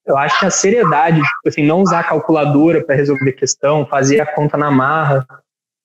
Eu 0.05 0.17
acho 0.17 0.39
que 0.39 0.45
a 0.45 0.51
seriedade, 0.51 1.17
tipo 1.17 1.47
assim, 1.47 1.63
não 1.63 1.81
usar 1.81 2.07
calculadora 2.07 2.85
para 2.85 2.95
resolver 2.95 3.33
questão, 3.33 3.85
fazer 3.87 4.21
a 4.21 4.25
conta 4.25 4.55
na 4.55 4.69
marra 4.69 5.25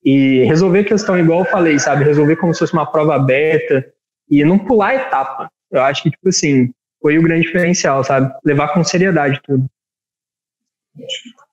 e 0.05 0.45
resolver 0.45 0.85
questão 0.85 1.19
igual 1.19 1.41
eu 1.41 1.47
falei, 1.47 1.79
sabe? 1.79 2.05
Resolver 2.05 2.37
como 2.37 2.53
se 2.53 2.61
fosse 2.61 2.75
uma 2.75 2.91
prova 2.91 3.15
aberta 3.15 3.87
e 4.31 4.45
não 4.45 4.59
pular 4.59 4.95
etapa. 4.95 5.51
Eu 5.71 5.83
acho 5.83 6.03
que, 6.03 6.11
tipo 6.11 6.29
assim, 6.29 6.71
foi 7.01 7.19
o 7.19 7.23
grande 7.23 7.47
diferencial, 7.47 8.05
sabe? 8.05 8.33
Levar 8.45 8.69
com 8.69 8.85
seriedade 8.85 9.41
tudo. 9.45 9.67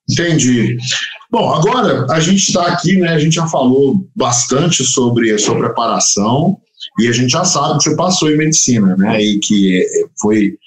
Entendi. 0.10 0.78
Bom, 1.30 1.54
agora 1.54 2.06
a 2.10 2.20
gente 2.20 2.48
está 2.48 2.68
aqui, 2.68 2.98
né? 2.98 3.10
A 3.10 3.20
gente 3.20 3.36
já 3.36 3.48
falou 3.48 4.08
bastante 4.16 4.84
sobre 4.86 5.32
a 5.32 5.38
sua 5.38 5.58
preparação 5.58 6.58
e 7.00 7.08
a 7.08 7.12
gente 7.12 7.32
já 7.32 7.44
sabe 7.44 7.78
que 7.78 7.84
você 7.84 7.96
passou 7.96 8.32
em 8.32 8.38
medicina, 8.38 8.96
né? 8.96 9.22
E 9.22 9.40
que 9.40 9.86
foi 10.22 10.58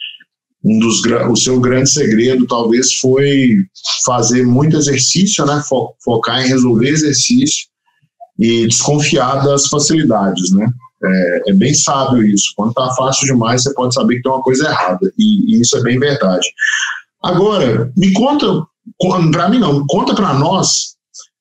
um 0.62 0.78
dos 0.78 1.03
o 1.28 1.37
seu 1.37 1.59
grande 1.59 1.91
segredo 1.91 2.47
talvez 2.47 2.95
foi 2.97 3.64
fazer 4.05 4.45
muito 4.45 4.76
exercício, 4.76 5.45
né? 5.47 5.62
Focar 6.05 6.45
em 6.45 6.49
resolver 6.49 6.89
exercício 6.89 7.66
e 8.39 8.66
desconfiar 8.66 9.43
das 9.43 9.66
facilidades, 9.68 10.51
né? 10.53 10.70
É, 11.03 11.42
é, 11.48 11.53
bem 11.55 11.72
sábio 11.72 12.22
isso. 12.22 12.53
Quando 12.57 12.70
está 12.70 12.90
fácil 12.94 13.26
demais, 13.26 13.62
você 13.62 13.72
pode 13.74 13.94
saber 13.94 14.16
que 14.16 14.22
tem 14.22 14.32
uma 14.32 14.42
coisa 14.42 14.66
errada. 14.68 15.12
E, 15.18 15.55
e 15.55 15.61
isso 15.61 15.76
é 15.76 15.82
bem 15.82 15.98
verdade. 15.98 16.46
Agora, 17.22 17.90
me 17.96 18.12
conta, 18.12 18.46
para 19.32 19.48
mim 19.48 19.59
não, 19.59 19.86
conta 19.86 20.14
para 20.14 20.34
nós 20.34 20.96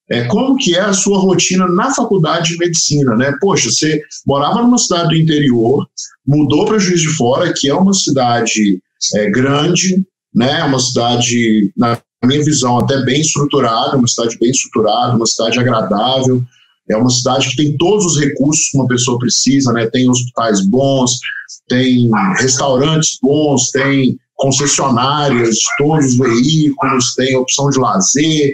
é, 0.10 0.24
como 0.26 0.58
que 0.58 0.76
é 0.76 0.82
a 0.82 0.94
sua 0.94 1.20
rotina 1.20 1.68
na 1.68 1.94
faculdade 1.94 2.50
de 2.50 2.58
medicina, 2.58 3.16
né? 3.16 3.34
Poxa, 3.40 3.70
você 3.70 4.02
morava 4.26 4.62
numa 4.62 4.78
cidade 4.78 5.10
do 5.10 5.16
interior, 5.16 5.88
mudou 6.26 6.66
para 6.66 6.80
Juiz 6.80 7.02
de 7.02 7.10
Fora, 7.10 7.54
que 7.54 7.70
é 7.70 7.74
uma 7.74 7.94
cidade 7.94 8.82
é, 9.16 9.30
grande, 9.30 10.04
né? 10.34 10.64
Uma 10.64 10.80
cidade, 10.80 11.72
na 11.78 12.00
minha 12.26 12.44
visão, 12.44 12.80
até 12.80 12.98
bem 13.04 13.22
estruturada, 13.22 13.98
uma 13.98 14.08
cidade 14.08 14.38
bem 14.40 14.50
estruturada, 14.50 15.16
uma 15.16 15.28
cidade 15.28 15.60
agradável, 15.60 16.44
é 16.90 16.98
uma 16.98 17.10
cidade 17.10 17.50
que 17.50 17.56
tem 17.56 17.78
todos 17.78 18.06
os 18.06 18.20
recursos 18.20 18.70
que 18.70 18.78
uma 18.78 18.88
pessoa 18.88 19.20
precisa, 19.20 19.72
né? 19.72 19.88
Tem 19.88 20.10
hospitais 20.10 20.66
bons, 20.66 21.20
tem 21.68 22.10
restaurantes 22.38 23.20
bons, 23.22 23.70
tem 23.72 24.18
concessionárias 24.36 25.56
de 25.56 25.68
todos 25.78 26.06
os 26.08 26.18
veículos, 26.18 27.14
tem 27.16 27.36
opção 27.36 27.70
de 27.70 27.78
lazer, 27.78 28.52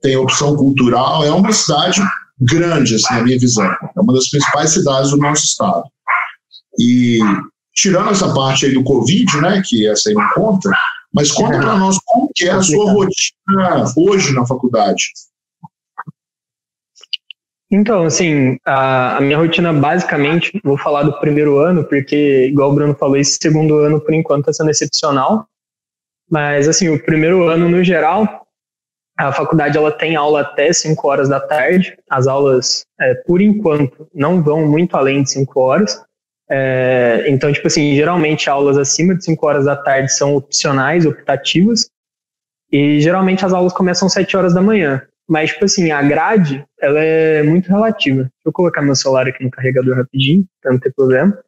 tem 0.00 0.16
opção 0.16 0.54
cultural. 0.54 1.24
É 1.24 1.30
uma 1.30 1.52
cidade 1.52 2.00
grande, 2.40 2.94
assim, 2.94 3.14
na 3.14 3.22
minha 3.22 3.38
visão. 3.38 3.64
É 3.64 4.00
uma 4.00 4.12
das 4.12 4.28
principais 4.28 4.70
cidades 4.70 5.10
do 5.10 5.16
nosso 5.16 5.44
estado. 5.44 5.84
E 6.78 7.18
tirando 7.74 8.10
essa 8.10 8.32
parte 8.32 8.66
aí 8.66 8.74
do 8.74 8.84
Covid, 8.84 9.40
né, 9.40 9.62
que 9.64 9.88
essa 9.88 10.08
aí 10.08 10.14
não 10.14 10.28
conta, 10.34 10.70
mas 11.12 11.30
conta 11.30 11.58
para 11.58 11.76
nós 11.76 11.98
como 12.04 12.30
que 12.34 12.44
é 12.44 12.52
a 12.52 12.62
sua 12.62 12.92
rotina 12.92 13.92
hoje 13.96 14.32
na 14.32 14.46
faculdade. 14.46 15.04
Então, 17.74 18.04
assim, 18.04 18.58
a, 18.66 19.16
a, 19.16 19.20
minha 19.22 19.38
rotina 19.38 19.72
basicamente, 19.72 20.60
vou 20.62 20.76
falar 20.76 21.04
do 21.04 21.18
primeiro 21.18 21.58
ano, 21.58 21.82
porque, 21.82 22.48
igual 22.48 22.70
o 22.70 22.74
Bruno 22.74 22.94
falou, 22.94 23.16
esse 23.16 23.38
segundo 23.40 23.78
ano, 23.78 23.98
por 23.98 24.12
enquanto, 24.12 24.40
está 24.40 24.52
sendo 24.52 24.70
excepcional. 24.70 25.46
Mas, 26.30 26.68
assim, 26.68 26.90
o 26.90 27.02
primeiro 27.02 27.48
ano, 27.48 27.70
no 27.70 27.82
geral, 27.82 28.46
a 29.18 29.32
faculdade 29.32 29.78
ela 29.78 29.90
tem 29.90 30.16
aula 30.16 30.42
até 30.42 30.70
5 30.70 31.08
horas 31.08 31.30
da 31.30 31.40
tarde. 31.40 31.96
As 32.10 32.26
aulas, 32.26 32.84
é, 33.00 33.14
por 33.26 33.40
enquanto, 33.40 34.06
não 34.14 34.42
vão 34.42 34.66
muito 34.68 34.94
além 34.94 35.22
de 35.22 35.30
5 35.30 35.58
horas. 35.58 35.98
É, 36.50 37.24
então, 37.28 37.50
tipo 37.50 37.68
assim, 37.68 37.94
geralmente 37.94 38.50
aulas 38.50 38.76
acima 38.76 39.14
de 39.14 39.24
5 39.24 39.46
horas 39.46 39.64
da 39.64 39.76
tarde 39.76 40.12
são 40.12 40.36
opcionais, 40.36 41.06
optativas. 41.06 41.88
E 42.70 43.00
geralmente 43.00 43.46
as 43.46 43.54
aulas 43.54 43.72
começam 43.72 44.04
às 44.04 44.12
7 44.12 44.36
horas 44.36 44.52
da 44.52 44.60
manhã. 44.60 45.06
Mas, 45.28 45.50
tipo 45.50 45.64
assim, 45.64 45.90
a 45.90 46.02
grade, 46.02 46.64
ela 46.80 47.00
é 47.00 47.42
muito 47.42 47.68
relativa. 47.68 48.22
Deixa 48.22 48.32
eu 48.46 48.52
colocar 48.52 48.82
meu 48.82 48.94
celular 48.94 49.26
aqui 49.28 49.42
no 49.42 49.50
carregador 49.50 49.96
rapidinho, 49.96 50.44
pra 50.60 50.72
não 50.72 50.78
ter 50.78 50.92
problema. 50.92 51.38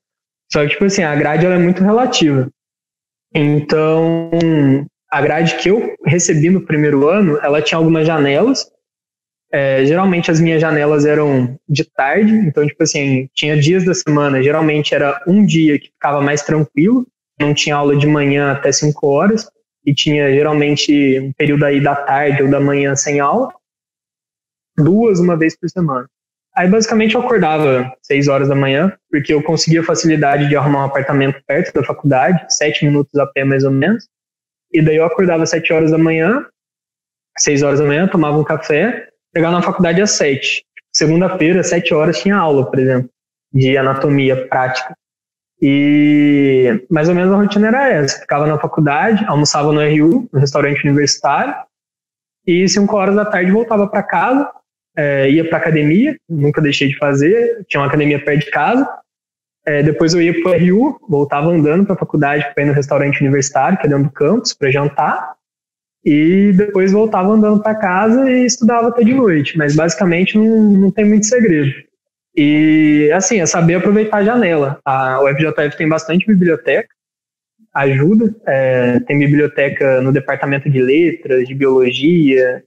Só 0.52 0.62
que, 0.62 0.70
tipo 0.70 0.84
assim, 0.84 1.02
a 1.02 1.14
grade, 1.14 1.44
ela 1.44 1.56
é 1.56 1.58
muito 1.58 1.82
relativa. 1.82 2.48
Então, 3.34 4.30
a 5.10 5.20
grade 5.20 5.56
que 5.56 5.68
eu 5.68 5.94
recebi 6.06 6.50
no 6.50 6.64
primeiro 6.64 7.08
ano, 7.08 7.38
ela 7.42 7.60
tinha 7.60 7.78
algumas 7.78 8.06
janelas. 8.06 8.70
É, 9.52 9.84
geralmente 9.84 10.30
as 10.30 10.40
minhas 10.40 10.60
janelas 10.60 11.04
eram 11.06 11.56
de 11.68 11.84
tarde, 11.84 12.32
então, 12.32 12.66
tipo 12.66 12.82
assim, 12.82 13.28
tinha 13.32 13.56
dias 13.56 13.84
da 13.84 13.94
semana, 13.94 14.42
geralmente 14.42 14.92
era 14.92 15.22
um 15.28 15.46
dia 15.46 15.78
que 15.78 15.90
ficava 15.92 16.20
mais 16.20 16.42
tranquilo, 16.42 17.06
não 17.40 17.54
tinha 17.54 17.76
aula 17.76 17.96
de 17.96 18.04
manhã 18.04 18.50
até 18.50 18.72
5 18.72 19.06
horas, 19.06 19.48
e 19.86 19.94
tinha 19.94 20.32
geralmente 20.32 21.20
um 21.20 21.32
período 21.32 21.64
aí 21.64 21.80
da 21.80 21.94
tarde 21.94 22.42
ou 22.42 22.50
da 22.50 22.58
manhã 22.58 22.96
sem 22.96 23.20
aula 23.20 23.52
duas 24.76 25.20
uma 25.20 25.36
vez 25.36 25.56
por 25.58 25.68
semana. 25.68 26.06
Aí 26.56 26.68
basicamente 26.68 27.16
eu 27.16 27.20
acordava 27.20 27.92
seis 28.00 28.28
horas 28.28 28.48
da 28.48 28.54
manhã, 28.54 28.96
porque 29.10 29.34
eu 29.34 29.42
conseguia 29.42 29.82
facilidade 29.82 30.48
de 30.48 30.56
arrumar 30.56 30.82
um 30.82 30.84
apartamento 30.84 31.42
perto 31.46 31.74
da 31.74 31.82
faculdade, 31.82 32.46
sete 32.48 32.84
minutos 32.84 33.14
a 33.18 33.26
pé 33.26 33.44
mais 33.44 33.64
ou 33.64 33.72
menos. 33.72 34.08
E 34.72 34.80
daí 34.80 34.96
eu 34.96 35.04
acordava 35.04 35.46
sete 35.46 35.72
horas 35.72 35.90
da 35.90 35.98
manhã, 35.98 36.46
seis 37.38 37.62
horas 37.62 37.80
da 37.80 37.86
manhã, 37.86 38.06
tomava 38.06 38.38
um 38.38 38.44
café, 38.44 39.08
chegava 39.34 39.56
na 39.56 39.62
faculdade 39.62 40.00
às 40.00 40.12
sete. 40.12 40.64
Segunda-feira, 40.92 41.62
sete 41.64 41.92
horas, 41.92 42.20
tinha 42.20 42.36
aula, 42.36 42.70
por 42.70 42.78
exemplo, 42.78 43.10
de 43.52 43.76
anatomia 43.76 44.46
prática. 44.46 44.96
E 45.60 46.84
mais 46.88 47.08
ou 47.08 47.16
menos 47.16 47.32
a 47.32 47.36
rotina 47.36 47.68
era 47.68 47.88
essa. 47.88 48.20
Ficava 48.20 48.46
na 48.46 48.58
faculdade, 48.58 49.24
almoçava 49.26 49.72
no 49.72 49.80
RU, 49.80 50.28
no 50.32 50.38
restaurante 50.38 50.84
universitário, 50.84 51.54
e 52.46 52.68
cinco 52.68 52.96
horas 52.96 53.16
da 53.16 53.24
tarde 53.24 53.50
voltava 53.50 53.88
para 53.88 54.02
casa, 54.02 54.50
é, 54.96 55.30
ia 55.30 55.48
para 55.48 55.58
academia, 55.58 56.16
nunca 56.28 56.60
deixei 56.60 56.88
de 56.88 56.96
fazer, 56.96 57.64
tinha 57.68 57.80
uma 57.80 57.88
academia 57.88 58.22
perto 58.22 58.44
de 58.44 58.50
casa. 58.50 58.88
É, 59.66 59.82
depois 59.82 60.12
eu 60.12 60.20
ia 60.20 60.42
para 60.42 60.52
o 60.52 60.58
RU, 60.58 61.00
voltava 61.08 61.48
andando 61.48 61.86
para 61.86 61.94
a 61.94 61.98
faculdade 61.98 62.46
para 62.54 62.62
ir 62.62 62.66
no 62.66 62.72
restaurante 62.72 63.20
universitário, 63.20 63.78
que 63.78 63.86
é 63.86 63.88
dentro 63.88 64.04
do 64.04 64.12
campus, 64.12 64.52
para 64.52 64.70
jantar. 64.70 65.34
E 66.04 66.52
depois 66.52 66.92
voltava 66.92 67.32
andando 67.32 67.62
para 67.62 67.74
casa 67.74 68.30
e 68.30 68.44
estudava 68.44 68.88
até 68.88 69.02
de 69.02 69.14
noite. 69.14 69.56
Mas 69.56 69.74
basicamente 69.74 70.36
não, 70.36 70.60
não 70.72 70.90
tem 70.90 71.04
muito 71.06 71.26
segredo. 71.26 71.72
E 72.36 73.10
assim, 73.14 73.40
é 73.40 73.46
saber 73.46 73.76
aproveitar 73.76 74.18
a 74.18 74.24
janela. 74.24 74.78
A 74.84 75.22
UFJF 75.22 75.78
tem 75.78 75.88
bastante 75.88 76.26
biblioteca, 76.26 76.88
ajuda. 77.72 78.34
É, 78.46 79.00
tem 79.00 79.18
biblioteca 79.18 80.02
no 80.02 80.12
departamento 80.12 80.68
de 80.68 80.82
letras, 80.82 81.48
de 81.48 81.54
biologia, 81.54 82.62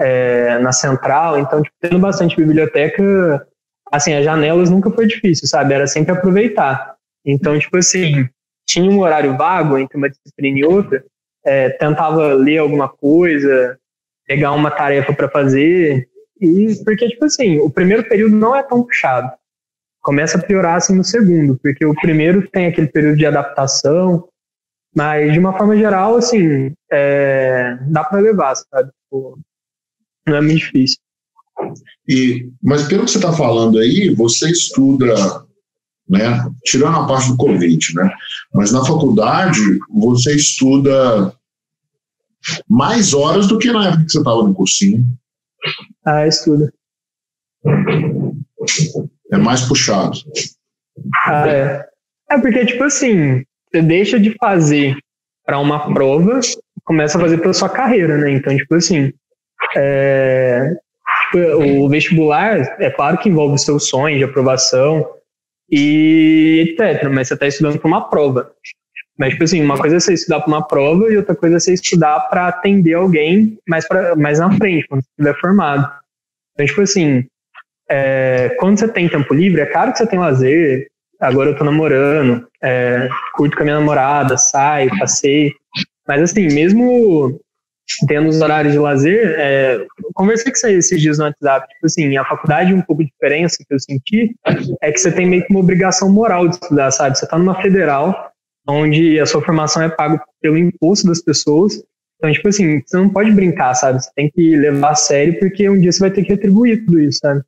é, 0.00 0.58
na 0.58 0.72
central, 0.72 1.38
então, 1.38 1.62
tipo, 1.62 1.74
tendo 1.80 1.98
bastante 1.98 2.36
biblioteca, 2.36 3.46
assim, 3.90 4.14
as 4.14 4.24
janelas 4.24 4.70
nunca 4.70 4.90
foi 4.90 5.06
difícil, 5.06 5.48
sabe? 5.48 5.74
Era 5.74 5.86
sempre 5.86 6.12
aproveitar. 6.12 6.94
Então, 7.24 7.58
tipo 7.58 7.76
assim, 7.76 8.28
tinha 8.66 8.90
um 8.90 9.00
horário 9.00 9.36
vago 9.36 9.78
entre 9.78 9.96
uma 9.96 10.08
disciplina 10.08 10.58
e 10.58 10.64
outra, 10.64 11.02
é, 11.44 11.70
tentava 11.70 12.34
ler 12.34 12.58
alguma 12.58 12.88
coisa, 12.88 13.78
pegar 14.26 14.52
uma 14.52 14.70
tarefa 14.70 15.12
para 15.12 15.28
fazer, 15.28 16.08
e 16.40 16.74
porque, 16.84 17.08
tipo 17.08 17.24
assim, 17.24 17.58
o 17.58 17.68
primeiro 17.68 18.08
período 18.08 18.34
não 18.34 18.54
é 18.54 18.62
tão 18.62 18.82
puxado. 18.82 19.30
Começa 20.02 20.38
a 20.38 20.42
piorar 20.42 20.76
assim 20.76 20.94
no 20.94 21.04
segundo, 21.04 21.58
porque 21.62 21.84
o 21.84 21.94
primeiro 21.94 22.48
tem 22.48 22.66
aquele 22.66 22.86
período 22.86 23.18
de 23.18 23.26
adaptação, 23.26 24.26
mas 24.94 25.32
de 25.32 25.38
uma 25.38 25.56
forma 25.56 25.76
geral, 25.76 26.16
assim, 26.16 26.72
é, 26.90 27.76
dá 27.82 28.02
para 28.04 28.20
levar, 28.20 28.54
sabe? 28.56 28.90
Tipo, 29.04 29.38
não 30.30 30.36
é 30.36 30.40
muito 30.40 30.58
difícil. 30.58 30.98
E, 32.08 32.48
mas 32.62 32.88
pelo 32.88 33.04
que 33.04 33.10
você 33.10 33.18
está 33.18 33.32
falando 33.32 33.78
aí, 33.78 34.14
você 34.14 34.50
estuda, 34.50 35.44
né? 36.08 36.50
Tirando 36.64 36.96
a 36.96 37.06
parte 37.06 37.28
do 37.28 37.36
Covid, 37.36 37.94
né? 37.94 38.10
Mas 38.54 38.72
na 38.72 38.84
faculdade 38.84 39.60
você 39.90 40.34
estuda 40.34 41.34
mais 42.68 43.12
horas 43.12 43.46
do 43.46 43.58
que 43.58 43.70
na 43.70 43.88
época 43.88 44.04
que 44.04 44.12
você 44.12 44.18
estava 44.18 44.42
no 44.42 44.54
cursinho. 44.54 45.04
Ah, 46.04 46.26
estuda. 46.26 46.72
É 49.30 49.36
mais 49.36 49.60
puxado. 49.62 50.18
Ah, 51.26 51.48
é. 51.48 51.90
É 52.30 52.38
porque, 52.38 52.64
tipo 52.64 52.84
assim, 52.84 53.44
você 53.70 53.82
deixa 53.82 54.18
de 54.18 54.34
fazer 54.38 54.96
para 55.44 55.58
uma 55.58 55.92
prova 55.92 56.40
começa 56.84 57.18
a 57.18 57.20
fazer 57.20 57.38
pela 57.38 57.52
sua 57.52 57.68
carreira, 57.68 58.18
né? 58.18 58.32
Então, 58.32 58.56
tipo 58.56 58.74
assim, 58.74 59.12
é, 59.76 60.74
o 61.34 61.88
vestibular, 61.88 62.76
é 62.80 62.90
claro 62.90 63.18
que 63.18 63.28
envolve 63.28 63.58
seus 63.58 63.88
sonhos 63.88 64.18
de 64.18 64.24
aprovação 64.24 65.06
e 65.70 66.66
etc, 66.70 67.08
mas 67.10 67.28
você 67.28 67.34
está 67.34 67.46
estudando 67.46 67.78
para 67.78 67.88
uma 67.88 68.08
prova. 68.08 68.50
Mas, 69.20 69.32
tipo 69.32 69.44
assim, 69.44 69.62
uma 69.62 69.76
coisa 69.76 69.96
é 69.96 70.00
você 70.00 70.14
estudar 70.14 70.40
para 70.40 70.48
uma 70.48 70.66
prova 70.66 71.12
e 71.12 71.16
outra 71.16 71.36
coisa 71.36 71.56
é 71.56 71.60
você 71.60 71.74
estudar 71.74 72.20
para 72.30 72.48
atender 72.48 72.94
alguém 72.94 73.58
mais, 73.68 73.86
pra, 73.86 74.16
mais 74.16 74.38
na 74.38 74.50
frente, 74.56 74.88
quando 74.88 75.02
você 75.02 75.10
estiver 75.10 75.38
formado. 75.38 75.92
Então, 76.54 76.66
tipo 76.66 76.80
assim, 76.80 77.26
é, 77.88 78.56
quando 78.58 78.78
você 78.78 78.88
tem 78.88 79.08
tempo 79.10 79.34
livre, 79.34 79.60
é 79.60 79.66
claro 79.66 79.92
que 79.92 79.98
você 79.98 80.06
tem 80.06 80.18
lazer. 80.18 80.88
Agora 81.20 81.50
eu 81.50 81.56
tô 81.56 81.64
namorando, 81.64 82.48
é, 82.62 83.10
curto 83.34 83.54
com 83.56 83.62
a 83.62 83.64
minha 83.64 83.78
namorada, 83.78 84.38
saio, 84.38 84.90
passei. 84.98 85.52
Mas, 86.08 86.22
assim, 86.22 86.46
mesmo 86.46 87.38
tendo 88.06 88.28
os 88.28 88.40
horários 88.40 88.72
de 88.72 88.78
lazer, 88.78 89.34
é, 89.38 89.84
conversei 90.14 90.52
com 90.52 90.58
você 90.58 90.72
esses 90.72 91.00
dias 91.00 91.18
no 91.18 91.24
WhatsApp, 91.24 91.68
tipo 91.68 91.86
assim, 91.86 92.16
a 92.16 92.24
faculdade, 92.24 92.74
um 92.74 92.82
pouco 92.82 93.02
de 93.02 93.10
diferença 93.10 93.56
que 93.58 93.74
eu 93.74 93.80
senti, 93.80 94.34
é 94.82 94.92
que 94.92 94.98
você 94.98 95.10
tem 95.12 95.26
meio 95.26 95.44
que 95.44 95.52
uma 95.52 95.60
obrigação 95.60 96.10
moral 96.10 96.48
de 96.48 96.54
estudar, 96.54 96.90
sabe? 96.90 97.18
Você 97.18 97.26
tá 97.26 97.38
numa 97.38 97.60
federal, 97.60 98.30
onde 98.68 99.18
a 99.18 99.26
sua 99.26 99.42
formação 99.42 99.82
é 99.82 99.88
paga 99.88 100.22
pelo 100.40 100.58
imposto 100.58 101.06
das 101.06 101.22
pessoas. 101.22 101.82
Então, 102.16 102.32
tipo 102.32 102.48
assim, 102.48 102.82
você 102.84 102.96
não 102.96 103.08
pode 103.08 103.32
brincar, 103.32 103.74
sabe? 103.74 104.02
Você 104.02 104.10
tem 104.14 104.30
que 104.30 104.56
levar 104.56 104.90
a 104.90 104.94
sério 104.94 105.38
porque 105.38 105.68
um 105.68 105.78
dia 105.78 105.90
você 105.90 106.00
vai 106.00 106.10
ter 106.10 106.22
que 106.22 106.30
retribuir 106.30 106.84
tudo 106.84 107.00
isso, 107.00 107.18
sabe? 107.22 107.42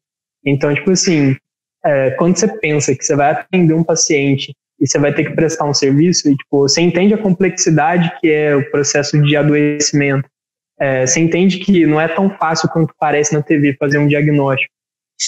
Então, 0.44 0.74
tipo 0.74 0.90
assim, 0.90 1.36
é, 1.84 2.10
quando 2.12 2.36
você 2.36 2.48
pensa 2.48 2.94
que 2.94 3.04
você 3.04 3.14
vai 3.14 3.32
atender 3.32 3.74
um 3.74 3.84
paciente 3.84 4.54
e 4.80 4.86
você 4.86 4.98
vai 4.98 5.14
ter 5.14 5.24
que 5.24 5.34
prestar 5.34 5.64
um 5.64 5.74
serviço 5.74 6.28
e, 6.28 6.36
tipo, 6.36 6.60
você 6.68 6.80
entende 6.80 7.14
a 7.14 7.18
complexidade 7.18 8.12
que 8.20 8.30
é 8.30 8.56
o 8.56 8.68
processo 8.70 9.20
de 9.22 9.36
adoecimento, 9.36 10.28
é, 10.82 11.06
você 11.06 11.20
entende 11.20 11.58
que 11.58 11.86
não 11.86 12.00
é 12.00 12.08
tão 12.08 12.28
fácil 12.28 12.68
quanto 12.68 12.92
parece 12.98 13.32
na 13.32 13.40
TV 13.40 13.76
fazer 13.78 13.98
um 13.98 14.08
diagnóstico. 14.08 14.72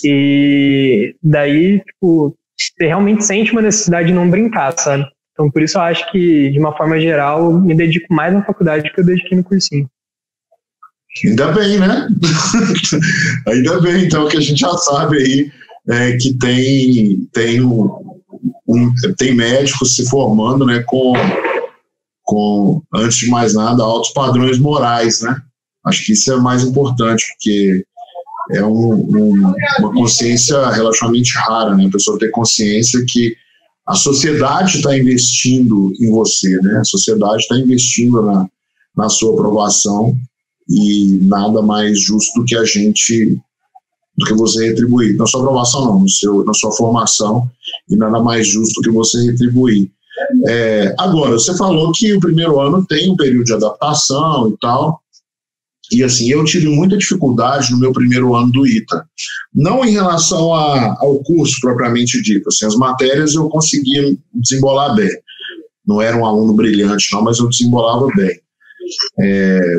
E 0.03 1.15
daí, 1.23 1.79
tipo, 1.79 2.37
você 2.59 2.87
realmente 2.89 3.25
sente 3.25 3.53
uma 3.53 3.63
necessidade 3.63 4.09
de 4.09 4.15
não 4.15 4.29
brincar, 4.29 4.77
sabe? 4.77 5.07
Então, 5.33 5.49
por 5.49 5.63
isso 5.63 5.79
eu 5.79 5.83
acho 5.83 6.11
que, 6.11 6.51
de 6.51 6.59
uma 6.59 6.77
forma 6.77 7.01
geral, 7.01 7.53
me 7.53 7.73
dedico 7.73 8.13
mais 8.13 8.35
na 8.35 8.45
faculdade 8.45 8.83
do 8.83 8.93
que 8.93 9.01
eu 9.01 9.07
dediquei 9.07 9.39
no 9.39 9.45
cursinho. 9.45 9.89
Ainda 11.25 11.53
bem, 11.53 11.79
né? 11.79 12.09
Ainda 13.47 13.81
bem, 13.81 14.07
então, 14.07 14.27
que 14.27 14.37
a 14.37 14.41
gente 14.41 14.59
já 14.59 14.77
sabe 14.79 15.19
aí 15.19 15.53
é, 15.89 16.17
que 16.17 16.37
tem, 16.37 17.29
tem, 17.33 17.61
um, 17.61 18.21
um, 18.67 18.93
tem 19.17 19.33
médicos 19.33 19.95
se 19.95 20.09
formando 20.11 20.67
né, 20.67 20.83
com, 20.85 21.13
com, 22.25 22.83
antes 22.95 23.19
de 23.19 23.31
mais 23.31 23.55
nada, 23.55 23.83
altos 23.83 24.11
padrões 24.11 24.59
morais, 24.59 25.21
né? 25.21 25.41
Acho 25.87 26.05
que 26.05 26.13
isso 26.13 26.33
é 26.33 26.37
mais 26.37 26.65
importante, 26.65 27.25
porque 27.33 27.85
é 28.53 28.65
um, 28.65 28.95
um, 28.95 29.55
uma 29.79 29.93
consciência 29.93 30.69
relativamente 30.71 31.37
rara, 31.37 31.77
né? 31.77 31.87
A 31.87 31.91
pessoa 31.91 32.19
ter 32.19 32.31
consciência 32.31 33.05
que 33.07 33.37
a 33.87 33.95
sociedade 33.95 34.79
está 34.79 34.97
investindo 34.97 35.93
em 36.01 36.11
você, 36.11 36.57
né? 36.63 36.79
A 36.79 36.85
sociedade 36.85 37.43
está 37.43 37.59
investindo 37.59 38.23
na, 38.23 38.49
na 38.97 39.09
sua 39.09 39.35
aprovação 39.35 40.17
e 40.69 41.19
nada 41.23 41.61
mais 41.61 42.01
justo 42.01 42.41
do 42.41 42.47
que 42.47 42.57
a 42.57 42.65
gente, 42.65 43.39
do 44.17 44.27
que 44.27 44.35
você 44.35 44.69
retribuir. 44.69 45.17
Na 45.17 45.27
sua 45.27 45.41
aprovação 45.41 45.85
não, 45.85 46.01
no 46.01 46.09
seu, 46.09 46.45
na 46.45 46.55
sua 46.55 46.73
formação 46.73 47.51
e 47.91 47.97
nada 47.97 48.21
mais 48.21 48.49
justo 48.49 48.81
do 48.81 48.85
que 48.89 48.91
você 48.91 49.23
retribuir. 49.31 49.91
É, 50.47 50.95
agora, 50.99 51.33
você 51.33 51.57
falou 51.57 51.93
que 51.93 52.13
o 52.13 52.21
primeiro 52.21 52.61
ano 52.61 52.85
tem 52.87 53.11
um 53.11 53.17
período 53.17 53.45
de 53.45 53.55
adaptação 53.55 54.49
e 54.49 54.57
tal, 54.61 55.01
e 55.93 56.03
assim, 56.03 56.31
eu 56.31 56.45
tive 56.45 56.69
muita 56.69 56.97
dificuldade 56.97 57.71
no 57.71 57.79
meu 57.79 57.93
primeiro 57.93 58.35
ano 58.35 58.51
do 58.51 58.67
ITA. 58.67 59.07
Não 59.55 59.85
em 59.85 59.93
relação 59.93 60.55
a, 60.55 60.97
ao 60.99 61.23
curso 61.23 61.61
propriamente 61.61 62.21
dito, 62.23 62.49
assim, 62.49 62.67
as 62.67 62.75
matérias 62.75 63.35
eu 63.35 63.49
conseguia 63.49 64.17
desembolar 64.33 64.95
bem. 64.95 65.11
Não 65.87 66.01
era 66.01 66.17
um 66.17 66.25
aluno 66.25 66.55
brilhante, 66.55 67.09
não, 67.13 67.23
mas 67.23 67.39
eu 67.39 67.49
desembolava 67.49 68.09
bem. 68.17 68.41
É, 69.21 69.79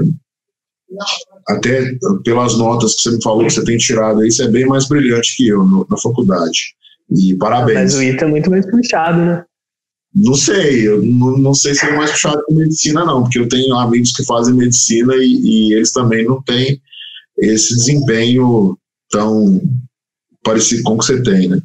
até 1.47 1.95
pelas 2.23 2.57
notas 2.57 2.95
que 2.95 3.01
você 3.01 3.11
me 3.11 3.23
falou 3.23 3.45
que 3.45 3.53
você 3.53 3.63
tem 3.63 3.77
tirado 3.77 4.21
aí, 4.21 4.31
você 4.31 4.43
é 4.43 4.47
bem 4.47 4.65
mais 4.65 4.87
brilhante 4.87 5.35
que 5.35 5.47
eu 5.47 5.65
no, 5.65 5.85
na 5.89 5.97
faculdade. 5.97 6.75
E 7.09 7.35
parabéns. 7.35 7.75
Mas 7.75 7.95
o 7.95 8.03
ITA 8.03 8.25
é 8.25 8.27
muito 8.27 8.49
mais 8.49 8.69
puxado, 8.69 9.19
né? 9.19 9.43
Não 10.15 10.33
sei, 10.33 10.87
eu 10.87 11.03
não, 11.03 11.37
não 11.37 11.53
sei 11.53 11.75
se 11.75 11.85
é 11.85 11.95
mais 11.95 12.11
puxado 12.11 12.41
com 12.45 12.55
medicina, 12.55 13.03
não, 13.03 13.23
porque 13.23 13.39
eu 13.39 13.49
tenho 13.49 13.75
amigos 13.75 14.13
que 14.13 14.23
fazem 14.23 14.53
medicina 14.55 15.13
e, 15.17 15.41
e 15.43 15.73
eles 15.73 15.91
também 15.91 16.23
não 16.25 16.41
têm 16.43 16.81
esse 17.37 17.75
desempenho 17.75 18.77
tão 19.09 19.61
parecido 20.41 20.83
com 20.83 20.93
o 20.93 20.99
que 20.99 21.05
você 21.05 21.21
tem, 21.21 21.49
né? 21.49 21.59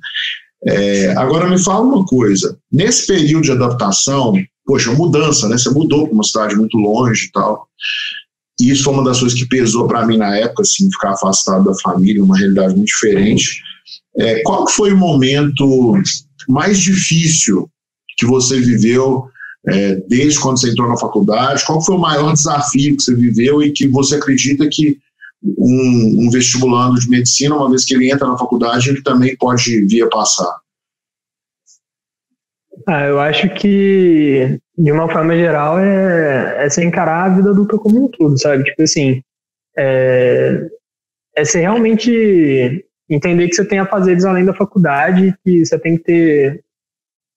É, 0.67 1.13
agora 1.13 1.49
me 1.49 1.63
fala 1.63 1.81
uma 1.81 2.05
coisa, 2.05 2.59
nesse 2.73 3.07
período 3.07 3.45
de 3.45 3.53
adaptação, 3.53 4.35
poxa, 4.67 4.93
mudança, 4.93 5.49
né? 5.49 5.57
Você 5.57 5.71
mudou 5.71 6.07
para 6.07 6.15
uma 6.15 6.25
cidade 6.25 6.57
muito 6.57 6.77
longe 6.77 7.27
e 7.27 7.31
tal. 7.31 7.69
E 8.61 8.71
isso 8.71 8.85
foi 8.85 8.95
uma 8.95 9.05
das 9.05 9.21
coisas 9.21 9.39
que 9.39 9.47
pesou 9.47 9.87
para 9.87 10.05
mim 10.05 10.19
na 10.19 10.37
época, 10.37 10.63
assim, 10.63 10.91
ficar 10.91 11.13
afastado 11.13 11.65
da 11.65 11.75
família, 11.81 12.23
uma 12.23 12.37
realidade 12.37 12.75
muito 12.75 12.89
diferente. 12.89 13.63
É, 14.19 14.43
qual 14.43 14.69
foi 14.69 14.93
o 14.93 14.99
momento 14.99 15.95
mais 16.49 16.79
difícil 16.81 17.71
que 18.21 18.27
você 18.27 18.61
viveu 18.61 19.31
é, 19.67 19.95
desde 20.07 20.39
quando 20.39 20.61
você 20.61 20.71
entrou 20.71 20.87
na 20.87 20.97
faculdade? 20.97 21.65
Qual 21.65 21.83
foi 21.83 21.97
o 21.97 22.01
maior 22.01 22.35
desafio 22.35 22.97
que 22.97 23.03
você 23.03 23.15
viveu 23.15 23.63
e 23.63 23.73
que 23.73 23.89
você 23.89 24.17
acredita 24.17 24.69
que 24.71 24.99
um, 25.43 26.27
um 26.27 26.31
vestibulando 26.31 27.01
de 27.01 27.09
medicina, 27.09 27.57
uma 27.57 27.71
vez 27.71 27.87
que 27.87 27.95
ele 27.95 28.13
entra 28.13 28.29
na 28.29 28.37
faculdade, 28.37 28.91
ele 28.91 29.03
também 29.03 29.35
pode 29.37 29.87
vir 29.87 30.03
a 30.03 30.09
passar? 30.09 30.55
Ah, 32.87 33.07
eu 33.07 33.19
acho 33.19 33.49
que, 33.55 34.59
de 34.77 34.93
uma 34.93 35.11
forma 35.11 35.35
geral, 35.35 35.79
é, 35.79 36.67
é 36.67 36.69
você 36.69 36.85
encarar 36.85 37.25
a 37.25 37.35
vida 37.35 37.51
adulta 37.51 37.79
como 37.79 38.05
um 38.05 38.09
todo, 38.09 38.39
sabe? 38.39 38.65
Tipo 38.65 38.83
assim, 38.83 39.23
é, 39.79 40.67
é 41.37 41.43
realmente 41.55 42.85
entender 43.09 43.49
que 43.49 43.55
você 43.55 43.65
tem 43.65 43.79
a 43.79 43.87
fazer 43.87 44.23
além 44.27 44.45
da 44.45 44.55
faculdade, 44.55 45.35
que 45.43 45.65
você 45.65 45.79
tem 45.79 45.97
que 45.97 46.05
ter 46.05 46.65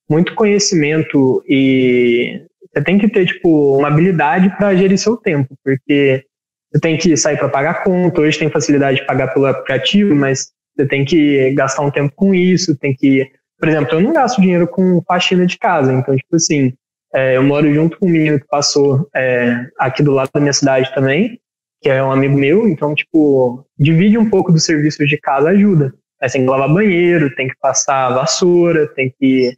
muito 0.09 0.35
conhecimento 0.35 1.43
e 1.47 2.41
você 2.73 2.83
tem 2.83 2.97
que 2.97 3.07
ter 3.07 3.27
tipo 3.27 3.77
uma 3.77 3.87
habilidade 3.87 4.49
para 4.57 4.75
gerir 4.75 4.97
seu 4.97 5.15
tempo, 5.15 5.55
porque 5.63 6.23
você 6.71 6.81
tem 6.81 6.97
que 6.97 7.15
sair 7.15 7.37
para 7.37 7.49
pagar 7.49 7.83
conta, 7.83 8.21
hoje 8.21 8.39
tem 8.39 8.49
facilidade 8.49 8.99
de 8.99 9.05
pagar 9.05 9.33
pelo 9.33 9.45
aplicativo, 9.45 10.15
mas 10.15 10.51
você 10.75 10.87
tem 10.87 11.05
que 11.05 11.53
gastar 11.53 11.83
um 11.83 11.91
tempo 11.91 12.13
com 12.15 12.33
isso, 12.33 12.75
tem 12.77 12.95
que, 12.95 13.29
por 13.59 13.69
exemplo, 13.69 13.93
eu 13.93 14.01
não 14.01 14.13
gasto 14.13 14.41
dinheiro 14.41 14.67
com 14.67 15.01
faxina 15.07 15.45
de 15.45 15.57
casa, 15.57 15.93
então 15.93 16.15
tipo 16.15 16.35
assim, 16.35 16.73
é, 17.13 17.37
eu 17.37 17.43
moro 17.43 17.71
junto 17.71 17.99
com 17.99 18.07
um 18.07 18.09
menino 18.09 18.39
que 18.39 18.47
passou 18.47 19.07
é, 19.15 19.67
aqui 19.77 20.01
do 20.01 20.11
lado 20.11 20.31
da 20.33 20.39
minha 20.39 20.53
cidade 20.53 20.91
também, 20.95 21.39
que 21.79 21.89
é 21.89 22.03
um 22.03 22.11
amigo 22.11 22.35
meu, 22.35 22.67
então 22.67 22.95
tipo 22.95 23.63
divide 23.77 24.17
um 24.17 24.29
pouco 24.29 24.51
dos 24.51 24.65
serviços 24.65 25.07
de 25.07 25.17
casa 25.17 25.49
ajuda. 25.49 25.93
Aí 26.19 26.31
tem 26.31 26.43
que 26.43 26.49
lavar 26.49 26.73
banheiro, 26.73 27.35
tem 27.35 27.49
que 27.49 27.55
passar 27.61 28.09
vassoura, 28.11 28.87
tem 28.87 29.13
que 29.19 29.55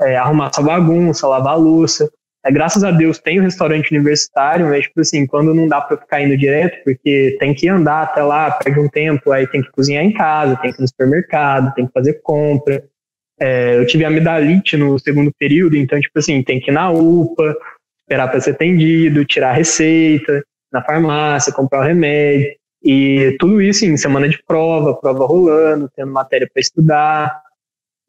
é, 0.00 0.16
arrumar 0.16 0.52
sua 0.52 0.64
bagunça, 0.64 1.26
lavar 1.26 1.54
a 1.54 1.56
louça. 1.56 2.10
é, 2.44 2.50
graças 2.50 2.84
a 2.84 2.90
Deus 2.90 3.18
tem 3.18 3.40
o 3.40 3.42
restaurante 3.42 3.90
universitário, 3.90 4.66
mas, 4.66 4.84
tipo 4.84 5.00
assim, 5.00 5.26
quando 5.26 5.54
não 5.54 5.68
dá 5.68 5.80
para 5.80 5.96
ficar 5.96 6.22
indo 6.22 6.36
direto, 6.36 6.82
porque 6.84 7.36
tem 7.38 7.54
que 7.54 7.68
andar 7.68 8.02
até 8.02 8.22
lá, 8.22 8.50
perde 8.50 8.80
um 8.80 8.88
tempo, 8.88 9.32
aí 9.32 9.46
tem 9.46 9.62
que 9.62 9.70
cozinhar 9.72 10.04
em 10.04 10.12
casa, 10.12 10.56
tem 10.56 10.72
que 10.72 10.78
ir 10.78 10.82
no 10.82 10.88
supermercado, 10.88 11.74
tem 11.74 11.86
que 11.86 11.92
fazer 11.92 12.20
compra. 12.22 12.84
É, 13.40 13.76
eu 13.76 13.86
tive 13.86 14.04
amidalite 14.04 14.76
no 14.76 14.98
segundo 14.98 15.32
período, 15.38 15.76
então, 15.76 16.00
tipo 16.00 16.18
assim, 16.18 16.42
tem 16.42 16.60
que 16.60 16.70
ir 16.70 16.74
na 16.74 16.90
UPA, 16.90 17.56
esperar 18.02 18.28
para 18.28 18.40
ser 18.40 18.50
atendido, 18.50 19.24
tirar 19.24 19.50
a 19.50 19.54
receita, 19.54 20.42
na 20.72 20.82
farmácia, 20.82 21.52
comprar 21.52 21.80
o 21.80 21.84
remédio. 21.84 22.52
E 22.84 23.36
tudo 23.40 23.62
isso 23.62 23.86
em 23.86 23.96
semana 23.96 24.28
de 24.28 24.38
prova, 24.46 24.94
prova 24.94 25.24
rolando, 25.24 25.90
tendo 25.96 26.12
matéria 26.12 26.48
para 26.52 26.60
estudar. 26.60 27.42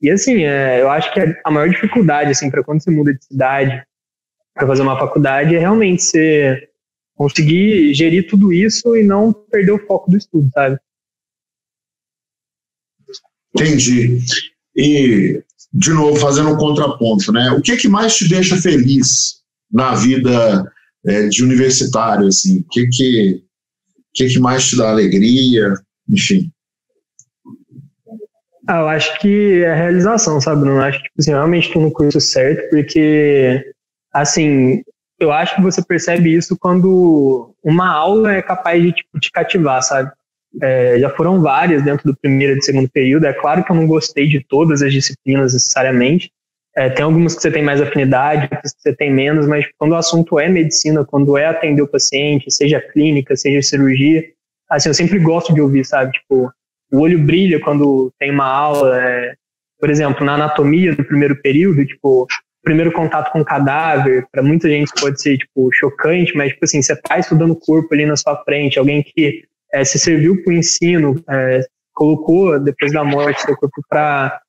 E 0.06 0.12
assim, 0.12 0.44
é, 0.44 0.80
eu 0.82 0.90
acho 0.92 1.12
que 1.12 1.20
a 1.44 1.50
maior 1.50 1.68
dificuldade, 1.68 2.30
assim, 2.30 2.52
para 2.52 2.64
quando 2.64 2.80
você 2.80 2.92
muda 2.92 3.12
de 3.12 3.26
cidade, 3.26 3.84
para 4.54 4.68
fazer 4.68 4.84
uma 4.84 5.00
faculdade 5.00 5.56
é 5.56 5.60
realmente 5.60 6.04
você 6.04 6.70
conseguir 7.16 7.92
gerir 7.96 8.28
tudo 8.28 8.54
isso 8.54 8.96
e 8.96 9.04
não 9.04 9.34
perder 9.34 9.72
o 9.72 9.84
foco 9.88 10.12
do 10.12 10.16
estudo, 10.16 10.48
sabe? 10.54 10.78
Entendi. 13.56 14.20
E, 14.76 15.42
de 15.74 15.90
novo, 15.90 16.20
fazendo 16.20 16.52
um 16.52 16.58
contraponto, 16.58 17.32
né? 17.32 17.50
O 17.54 17.62
que, 17.62 17.76
que 17.76 17.88
mais 17.88 18.16
te 18.16 18.30
deixa 18.30 18.62
feliz 18.62 19.42
na 19.72 19.96
vida 19.96 20.72
é, 21.04 21.28
de 21.30 21.44
universitário, 21.44 22.28
assim? 22.28 22.60
O 22.60 22.68
que 22.70 22.88
que, 22.90 23.44
que 24.14 24.28
que 24.28 24.40
mais 24.40 24.68
te 24.68 24.78
dá 24.78 24.92
alegria? 24.92 25.74
Enfim. 26.08 26.52
Ah, 28.68 28.80
eu 28.80 28.88
acho 28.88 29.20
que 29.20 29.64
é 29.64 29.74
realização, 29.74 30.42
sabe? 30.42 30.66
Não 30.66 30.82
acho 30.82 30.98
que 30.98 31.04
tipo, 31.06 31.16
assim, 31.20 31.32
realmente 31.32 31.68
estou 31.68 31.82
no 31.82 31.92
curso 31.92 32.20
certo, 32.20 32.70
porque 32.70 33.64
assim, 34.12 34.82
eu 35.20 35.32
acho 35.32 35.56
que 35.56 35.62
você 35.62 35.84
percebe 35.84 36.34
isso 36.34 36.58
quando 36.58 37.54
uma 37.64 37.88
aula 37.94 38.34
é 38.34 38.42
capaz 38.42 38.82
de 38.82 38.92
tipo, 38.92 39.20
te 39.20 39.32
cativar, 39.32 39.84
sabe? 39.84 40.12
É, 40.62 40.98
já 41.00 41.10
foram 41.10 41.42
várias 41.42 41.84
dentro 41.84 42.06
do 42.10 42.18
primeiro 42.18 42.54
e 42.54 42.56
do 42.58 42.64
segundo 42.64 42.90
período. 42.90 43.26
É 43.26 43.34
claro 43.34 43.64
que 43.64 43.72
eu 43.72 43.76
não 43.76 43.88
gostei 43.88 44.28
de 44.28 44.44
todas 44.44 44.82
as 44.82 44.92
disciplinas 44.92 45.54
necessariamente. 45.54 46.32
É, 46.76 46.90
tem 46.90 47.06
algumas 47.06 47.36
que 47.36 47.42
você 47.42 47.52
tem 47.52 47.64
mais 47.64 47.82
afinidade, 47.82 48.50
outras 48.52 48.74
que 48.74 48.82
você 48.82 48.96
tem 48.96 49.12
menos, 49.14 49.48
mas 49.48 49.66
quando 49.78 49.92
o 49.92 49.96
assunto 49.96 50.40
é 50.40 50.50
medicina, 50.50 51.06
quando 51.06 51.38
é 51.38 51.46
atender 51.46 51.82
o 51.82 51.88
paciente, 51.88 52.52
seja 52.52 52.82
clínica, 52.82 53.36
seja 53.36 53.62
cirurgia, 53.62 54.24
assim, 54.70 54.90
eu 54.90 54.94
sempre 54.94 55.20
gosto 55.20 55.54
de 55.54 55.62
ouvir, 55.62 55.86
sabe? 55.86 56.12
Tipo, 56.14 56.52
o 56.96 57.02
olho 57.02 57.20
brilha 57.20 57.60
quando 57.60 58.12
tem 58.20 58.32
uma 58.32 58.46
aula. 58.46 58.98
É, 59.02 59.34
por 59.80 59.90
exemplo, 59.90 60.26
na 60.26 60.36
anatomia 60.36 60.96
do 60.96 61.04
primeiro 61.04 61.36
período, 61.42 61.86
tipo, 61.86 62.26
primeiro 62.64 62.92
contato 62.92 63.32
com 63.32 63.42
o 63.42 63.46
cadáver, 63.46 64.26
para 64.32 64.42
muita 64.42 64.68
gente 64.68 64.92
pode 65.00 65.22
ser, 65.22 65.38
tipo, 65.38 65.70
chocante, 65.74 66.36
mas, 66.36 66.52
tipo 66.52 66.66
assim, 66.66 66.82
você 66.82 66.96
tá 66.96 67.20
estudando 67.20 67.52
o 67.52 67.60
corpo 67.60 67.94
ali 67.94 68.06
na 68.06 68.16
sua 68.16 68.36
frente, 68.44 68.80
alguém 68.80 69.04
que 69.04 69.44
é, 69.74 69.84
se 69.84 70.00
serviu 70.00 70.44
para 70.44 70.52
o 70.52 70.56
ensino, 70.56 71.22
é, 71.30 71.62
colocou, 71.94 72.60
depois 72.60 72.92
da 72.92 73.04
morte, 73.04 73.42
seu 73.42 73.56
corpo 73.56 73.82
para 73.88 74.42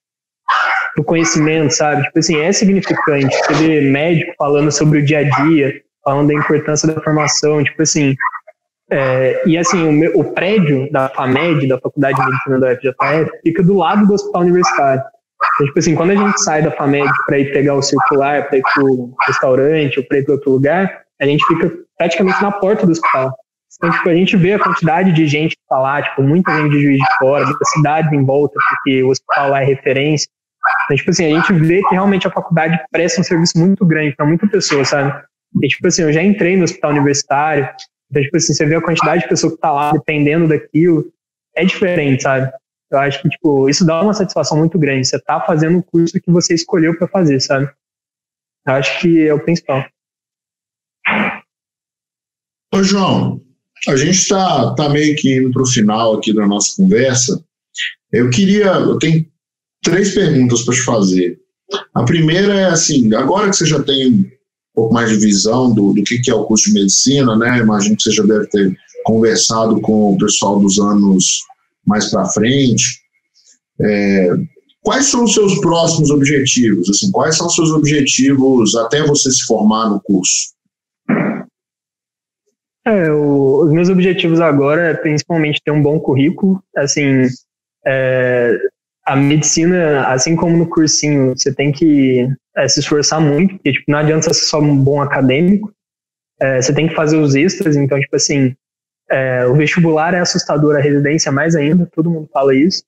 o 0.99 1.05
conhecimento, 1.05 1.73
sabe? 1.73 2.03
Tipo 2.05 2.19
assim, 2.19 2.41
é 2.41 2.53
significante. 2.53 3.37
Você 3.37 3.55
vê 3.55 3.81
médico 3.83 4.33
falando 4.39 4.73
sobre 4.73 5.01
o 5.01 5.05
dia 5.05 5.19
a 5.19 5.45
dia, 5.45 5.83
falando 6.03 6.29
da 6.29 6.35
importância 6.35 6.93
da 6.93 7.01
formação, 7.01 7.63
tipo 7.63 7.83
assim. 7.83 8.15
É, 8.91 9.43
e 9.49 9.59
assim, 9.59 9.89
o, 9.89 9.93
meu, 9.93 10.17
o, 10.17 10.33
prédio 10.33 10.91
da 10.93 11.09
FAMED, 11.09 11.67
da 11.67 11.79
Faculdade 11.79 12.19
de 12.21 12.25
Medicina 12.25 12.61
da 12.61 12.73
UFJF, 12.73 13.31
fica 13.43 13.63
do 13.63 13.75
lado 13.75 14.07
do 14.07 14.15
hospital 14.15 14.43
universitário. 14.43 15.03
Então, 15.55 15.67
tipo 15.67 15.79
assim, 15.79 15.95
quando 15.95 16.11
a 16.11 16.17
gente 16.17 16.41
sai 16.43 16.63
da 16.63 16.71
FAMED 16.71 17.11
para 17.27 17.39
ir 17.39 17.53
pegar 17.53 17.75
o 17.75 17.83
circular, 17.83 18.49
para 18.49 18.59
ir 18.59 18.63
pro 18.75 19.13
restaurante 19.27 19.99
ou 19.99 20.07
para 20.07 20.19
ir 20.19 20.25
para 20.25 20.35
outro 20.35 20.53
lugar, 20.53 21.03
a 21.21 21.27
gente 21.27 21.45
fica 21.47 21.73
praticamente 21.99 22.41
na 22.43 22.53
porta 22.53 22.87
do 22.87 22.93
hospital. 22.93 23.33
Então, 23.77 23.91
tipo, 23.91 24.09
a 24.09 24.15
gente 24.15 24.37
vê 24.37 24.55
a 24.55 24.59
quantidade 24.59 25.13
de 25.13 25.27
gente 25.27 25.57
que 25.57 25.63
tá 25.69 25.79
lá, 25.79 26.01
tipo, 26.01 26.23
muita 26.23 26.55
gente 26.57 26.71
de 26.71 26.83
Juiz 26.83 26.99
de 26.99 27.19
Fora, 27.19 27.45
muita 27.45 27.65
cidade 27.67 28.15
em 28.15 28.25
volta, 28.25 28.55
porque 28.69 29.03
o 29.03 29.09
hospital 29.09 29.51
lá 29.51 29.63
é 29.63 29.65
referência. 29.65 30.29
Então, 30.85 30.97
tipo 30.97 31.11
assim, 31.11 31.33
a 31.33 31.41
gente 31.41 31.53
vê 31.53 31.83
que 31.83 31.95
realmente 31.95 32.27
a 32.27 32.31
faculdade 32.31 32.79
presta 32.91 33.21
um 33.21 33.25
serviço 33.25 33.59
muito 33.59 33.85
grande 33.85 34.15
para 34.17 34.27
muita 34.27 34.47
pessoa, 34.47 34.85
sabe? 34.85 35.13
E, 35.63 35.69
tipo 35.69 35.87
assim, 35.87 36.03
eu 36.03 36.13
já 36.13 36.23
entrei 36.23 36.57
no 36.57 36.65
hospital 36.65 36.93
universitário, 36.93 37.69
então, 38.11 38.23
tipo 38.23 38.37
assim, 38.37 38.55
você 38.55 38.67
vê 38.67 38.77
a 38.77 38.83
quantidade 38.83 39.23
de 39.23 39.29
pessoa 39.29 39.53
que 39.53 39.61
tá 39.61 39.73
lá 39.73 39.93
dependendo 39.93 40.49
daquilo, 40.49 41.13
é 41.55 41.65
diferente, 41.65 42.23
sabe? 42.23 42.53
Eu 42.91 42.99
acho 42.99 43.21
que, 43.21 43.29
tipo, 43.29 43.69
isso 43.69 43.85
dá 43.85 44.01
uma 44.01 44.15
satisfação 44.15 44.57
muito 44.59 44.79
grande. 44.79 45.09
Você 45.09 45.19
tá 45.19 45.41
fazendo 45.41 45.79
o 45.79 45.83
curso 45.83 46.21
que 46.21 46.31
você 46.31 46.55
escolheu 46.55 46.97
para 46.97 47.09
fazer, 47.09 47.41
sabe? 47.41 47.69
Eu 48.67 48.73
acho 48.75 49.01
que 49.01 49.27
é 49.27 49.35
o 49.35 49.43
principal. 49.43 49.85
Ô, 52.73 52.83
João, 52.83 53.41
a 53.89 53.97
gente 53.97 54.19
está 54.19 54.75
tá 54.75 54.89
meio 54.89 55.17
que 55.17 55.37
indo 55.37 55.51
para 55.51 55.63
o 55.63 55.67
final 55.67 56.15
aqui 56.15 56.33
da 56.33 56.47
nossa 56.47 56.77
conversa. 56.77 57.45
Eu 58.13 58.31
queria, 58.31 58.67
eu 58.67 58.99
tenho 58.99 59.27
três 59.83 60.15
perguntas 60.15 60.63
para 60.63 60.75
te 60.75 60.83
fazer. 60.83 61.41
A 61.93 62.05
primeira 62.05 62.55
é 62.55 62.67
assim, 62.67 63.13
agora 63.15 63.51
que 63.51 63.57
você 63.57 63.67
já 63.67 63.83
tem 63.83 64.33
pouco 64.77 64.93
mais 64.93 65.09
de 65.09 65.17
visão 65.17 65.73
do, 65.73 65.95
do 65.95 66.03
que, 66.05 66.19
que 66.19 66.31
é 66.31 66.35
o 66.35 66.45
curso 66.45 66.67
de 66.67 66.75
medicina, 66.75 67.35
né? 67.35 67.59
Imagino 67.59 67.97
que 67.97 68.03
você 68.03 68.13
já 68.13 68.23
deve 68.23 68.47
ter 68.49 68.77
conversado 69.05 69.81
com 69.81 70.13
o 70.13 70.19
pessoal 70.19 70.61
dos 70.61 70.79
anos 70.79 71.41
mais 71.87 72.11
para 72.11 72.27
frente. 72.27 73.01
É, 73.81 74.31
quais 74.83 75.07
são 75.07 75.25
os 75.25 75.33
seus 75.33 75.59
próximos 75.61 76.11
objetivos? 76.11 76.91
Assim, 76.91 77.11
quais 77.11 77.37
são 77.37 77.47
os 77.47 77.55
seus 77.55 77.71
objetivos 77.71 78.77
até 78.77 79.03
você 79.03 79.31
se 79.31 79.45
formar 79.45 79.89
no 79.89 80.01
curso? 80.01 80.55
É, 82.85 83.11
o, 83.11 83.65
os 83.65 83.73
meus 83.73 83.89
objetivos 83.89 84.41
agora 84.41 84.91
é 84.91 84.95
principalmente 84.95 85.63
ter 85.65 85.71
um 85.71 85.83
bom 85.83 85.99
currículo. 85.99 86.63
Assim, 86.77 87.27
é, 87.87 88.59
a 89.07 89.15
medicina, 89.15 90.09
assim 90.09 90.35
como 90.35 90.57
no 90.57 90.69
cursinho, 90.69 91.37
você 91.37 91.55
tem 91.55 91.71
que 91.71 92.29
é, 92.57 92.67
se 92.69 92.81
esforçar 92.81 93.21
muito, 93.21 93.55
porque 93.55 93.73
tipo, 93.73 93.85
não 93.89 93.99
adianta 93.99 94.35
ser 94.35 94.47
só 94.47 94.59
um 94.59 94.77
bom 94.77 95.01
acadêmico. 95.01 95.73
É, 96.41 96.61
você 96.61 96.75
tem 96.75 96.89
que 96.89 96.95
fazer 96.95 97.17
os 97.17 97.37
extras, 97.37 97.77
então, 97.77 97.99
tipo 98.01 98.17
assim, 98.17 98.55
é, 99.09 99.47
o 99.47 99.55
vestibular 99.55 100.13
é 100.13 100.19
assustador, 100.19 100.77
a 100.77 100.81
residência 100.81 101.31
mais 101.31 101.55
ainda, 101.55 101.89
todo 101.95 102.11
mundo 102.11 102.29
fala 102.33 102.55
isso. 102.55 102.83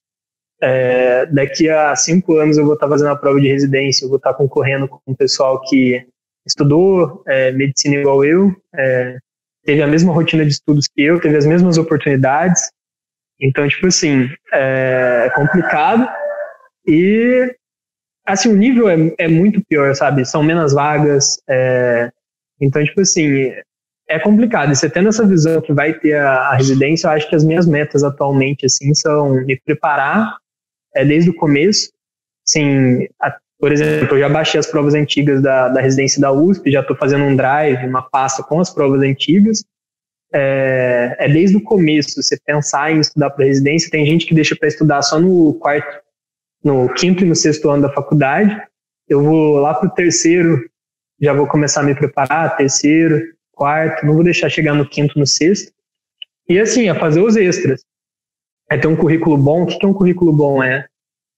É, 0.60 1.24
daqui 1.26 1.70
a 1.70 1.94
cinco 1.94 2.36
anos 2.36 2.58
eu 2.58 2.64
vou 2.64 2.74
estar 2.74 2.88
fazendo 2.88 3.10
a 3.10 3.16
prova 3.16 3.40
de 3.40 3.46
residência, 3.46 4.04
eu 4.04 4.08
vou 4.08 4.16
estar 4.16 4.34
concorrendo 4.34 4.88
com 4.88 4.98
o 5.06 5.16
pessoal 5.16 5.60
que 5.60 6.04
estudou 6.44 7.22
é, 7.28 7.52
medicina 7.52 7.94
igual 7.94 8.24
eu, 8.24 8.52
é, 8.74 9.18
teve 9.64 9.82
a 9.82 9.86
mesma 9.86 10.12
rotina 10.12 10.44
de 10.44 10.50
estudos 10.50 10.88
que 10.88 11.00
eu, 11.00 11.20
teve 11.20 11.36
as 11.36 11.46
mesmas 11.46 11.78
oportunidades. 11.78 12.72
Então, 13.40 13.68
tipo 13.68 13.86
assim, 13.86 14.28
é, 14.52 15.24
é 15.26 15.30
complicado 15.30 16.08
e 16.86 17.54
assim, 18.26 18.50
o 18.50 18.56
nível 18.56 18.88
é, 18.88 18.96
é 19.18 19.28
muito 19.28 19.62
pior, 19.64 19.94
sabe? 19.94 20.24
São 20.24 20.42
menos 20.42 20.72
vagas. 20.72 21.40
É, 21.48 22.10
então, 22.60 22.84
tipo 22.84 23.00
assim, 23.00 23.52
é 24.08 24.18
complicado. 24.18 24.72
E 24.72 24.76
você 24.76 24.88
tendo 24.88 25.08
essa 25.08 25.26
visão 25.26 25.60
que 25.60 25.72
vai 25.72 25.94
ter 25.94 26.14
a, 26.14 26.50
a, 26.50 26.56
residência, 26.56 27.06
eu 27.06 27.12
acho 27.12 27.28
que 27.28 27.36
as 27.36 27.44
minhas 27.44 27.66
metas 27.66 28.04
atualmente, 28.04 28.66
assim, 28.66 28.94
são 28.94 29.34
me 29.44 29.58
preparar 29.60 30.36
é, 30.94 31.04
desde 31.04 31.30
o 31.30 31.34
começo. 31.34 31.90
Assim, 32.46 33.06
a, 33.20 33.36
por 33.58 33.72
exemplo, 33.72 34.16
eu 34.16 34.20
já 34.20 34.28
baixei 34.28 34.60
as 34.60 34.66
provas 34.66 34.94
antigas 34.94 35.42
da, 35.42 35.68
da 35.68 35.80
residência 35.80 36.20
da 36.20 36.30
USP, 36.30 36.70
já 36.70 36.80
estou 36.80 36.96
fazendo 36.96 37.24
um 37.24 37.34
drive, 37.34 37.86
uma 37.86 38.02
pasta 38.02 38.42
com 38.42 38.60
as 38.60 38.72
provas 38.72 39.02
antigas. 39.02 39.64
É, 40.32 41.16
é 41.18 41.28
desde 41.28 41.56
o 41.56 41.62
começo, 41.62 42.22
você 42.22 42.38
pensar 42.44 42.92
em 42.92 43.00
estudar 43.00 43.30
para 43.30 43.46
residência. 43.46 43.90
Tem 43.90 44.04
gente 44.04 44.26
que 44.26 44.34
deixa 44.34 44.54
para 44.56 44.68
estudar 44.68 45.02
só 45.02 45.18
no 45.18 45.54
quarto, 45.54 46.02
no 46.62 46.92
quinto 46.94 47.24
e 47.24 47.26
no 47.26 47.34
sexto 47.34 47.70
ano 47.70 47.82
da 47.82 47.92
faculdade. 47.92 48.60
Eu 49.08 49.22
vou 49.22 49.58
lá 49.58 49.74
para 49.74 49.88
o 49.88 49.94
terceiro, 49.94 50.68
já 51.20 51.32
vou 51.32 51.46
começar 51.46 51.80
a 51.80 51.84
me 51.84 51.94
preparar, 51.94 52.56
terceiro, 52.56 53.22
quarto, 53.52 54.04
não 54.04 54.14
vou 54.14 54.24
deixar 54.24 54.48
chegar 54.48 54.74
no 54.74 54.88
quinto, 54.88 55.18
no 55.18 55.26
sexto. 55.26 55.72
E 56.48 56.58
assim, 56.58 56.88
a 56.88 56.94
fazer 56.94 57.20
os 57.20 57.36
extras. 57.36 57.82
É 58.70 58.76
ter 58.76 58.86
um 58.86 58.96
currículo 58.96 59.36
bom. 59.38 59.62
O 59.62 59.66
que 59.66 59.84
é 59.84 59.88
um 59.88 59.94
currículo 59.94 60.32
bom? 60.32 60.62
É 60.62 60.86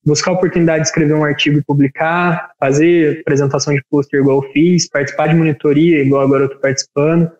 buscar 0.03 0.31
a 0.31 0.33
oportunidade 0.33 0.81
de 0.81 0.87
escrever 0.87 1.13
um 1.13 1.23
artigo 1.23 1.59
e 1.59 1.63
publicar, 1.63 2.51
fazer 2.59 3.21
apresentação 3.21 3.73
de 3.73 3.83
pôster 3.89 4.19
igual 4.19 4.43
eu 4.43 4.51
fiz, 4.51 4.89
participar 4.89 5.27
de 5.27 5.35
monitoria 5.35 6.01
igual 6.01 6.23
agora 6.23 6.43
eu 6.43 6.47
estou 6.47 6.59
participando, 6.59 7.31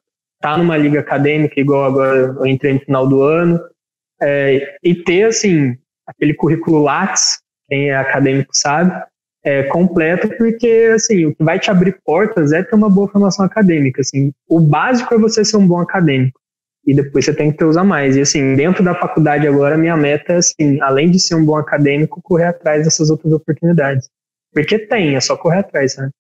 estar 0.42 0.54
tá 0.54 0.58
numa 0.58 0.76
liga 0.76 1.00
acadêmica 1.00 1.60
igual 1.60 1.86
agora 1.86 2.18
eu 2.18 2.46
entrei 2.48 2.74
no 2.74 2.80
final 2.80 3.08
do 3.08 3.22
ano, 3.22 3.60
é, 4.22 4.76
e 4.84 4.96
ter, 4.96 5.24
assim, 5.24 5.76
aquele 6.06 6.34
currículo 6.34 6.82
Lattes, 6.82 7.39
quem 7.70 7.89
é 7.89 7.96
acadêmico 7.96 8.52
sabe, 8.54 8.92
é, 9.44 9.64
completo, 9.64 10.30
porque 10.38 10.92
assim, 10.94 11.26
o 11.26 11.36
que 11.36 11.44
vai 11.44 11.60
te 11.60 11.72
abrir 11.72 12.00
portas 12.06 12.52
é 12.52 12.62
ter 12.62 12.76
uma 12.76 12.89
boa 12.89 13.08
formação 13.08 13.46
acadêmica. 13.46 14.02
Assim, 14.02 14.32
o 14.48 14.60
básico 14.60 15.14
é 15.14 15.18
você 15.18 15.44
ser 15.44 15.58
um 15.58 15.68
bom 15.68 15.80
acadêmico. 15.80 16.39
E 16.86 16.96
depois 16.96 17.26
você 17.26 17.34
tem 17.34 17.52
que 17.52 17.58
ter 17.58 17.66
usar 17.66 17.84
mais. 17.84 18.16
E 18.16 18.22
assim, 18.22 18.56
dentro 18.56 18.84
da 18.84 18.94
faculdade 18.96 19.48
agora, 19.48 19.78
minha 19.78 19.98
meta 19.98 20.34
é 20.34 20.38
assim, 20.38 20.80
além 20.82 21.10
de 21.10 21.20
ser 21.20 21.36
um 21.36 21.46
bom 21.46 21.56
acadêmico, 21.56 22.22
correr 22.22 22.46
atrás 22.46 22.84
dessas 22.84 23.10
outras 23.10 23.32
oportunidades. 23.34 24.10
Porque 24.54 24.78
tem, 24.78 25.16
é 25.16 25.20
só 25.20 25.38
correr 25.38 25.60
atrás, 25.60 25.94
sabe? 25.94 26.12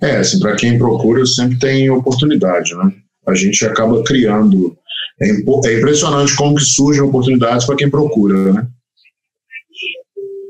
É, 0.00 0.16
assim, 0.16 0.38
para 0.38 0.56
quem 0.56 0.78
procura, 0.78 1.26
sempre 1.26 1.58
tem 1.58 1.90
oportunidade, 1.90 2.74
né? 2.76 2.92
A 3.26 3.34
gente 3.34 3.64
acaba 3.64 4.02
criando. 4.04 4.76
É, 5.20 5.28
é 5.28 5.78
impressionante 5.78 6.36
como 6.36 6.56
que 6.56 6.64
surgem 6.64 7.02
oportunidades 7.02 7.66
para 7.66 7.76
quem 7.76 7.90
procura, 7.90 8.52
né? 8.52 8.68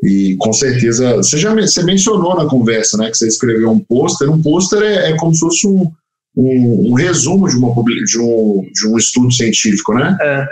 E 0.03 0.37
com 0.39 0.53
certeza, 0.53 1.17
você 1.17 1.37
já 1.37 1.55
você 1.55 1.83
mencionou 1.83 2.35
na 2.35 2.49
conversa, 2.49 2.97
né, 2.97 3.11
que 3.11 3.19
você 3.19 3.29
escreveu 3.29 3.71
um 3.71 3.79
pôster. 3.79 4.31
Um 4.31 4.41
pôster 4.41 4.83
é, 4.83 5.11
é 5.11 5.17
como 5.17 5.35
se 5.35 5.41
fosse 5.41 5.67
um, 5.67 5.93
um, 6.35 6.91
um, 6.91 6.95
resumo 6.95 7.49
de, 7.49 7.57
uma, 7.57 7.75
de, 7.85 8.19
um, 8.19 8.63
de 8.73 8.89
um 8.89 8.97
estudo 8.97 9.31
científico, 9.31 9.93
né? 9.95 10.17
É. 10.23 10.47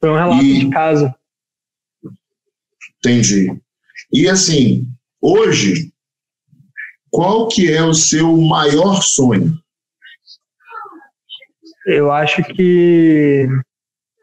Foi 0.00 0.10
um 0.10 0.14
relato 0.14 0.44
e, 0.44 0.58
de 0.60 0.70
caso. 0.70 1.14
Entendi. 2.98 3.56
E 4.12 4.28
assim, 4.28 4.86
hoje, 5.20 5.90
qual 7.10 7.48
que 7.48 7.72
é 7.72 7.82
o 7.82 7.94
seu 7.94 8.36
maior 8.36 9.02
sonho? 9.02 9.52
Eu 11.86 12.12
acho 12.12 12.42
que 12.42 13.46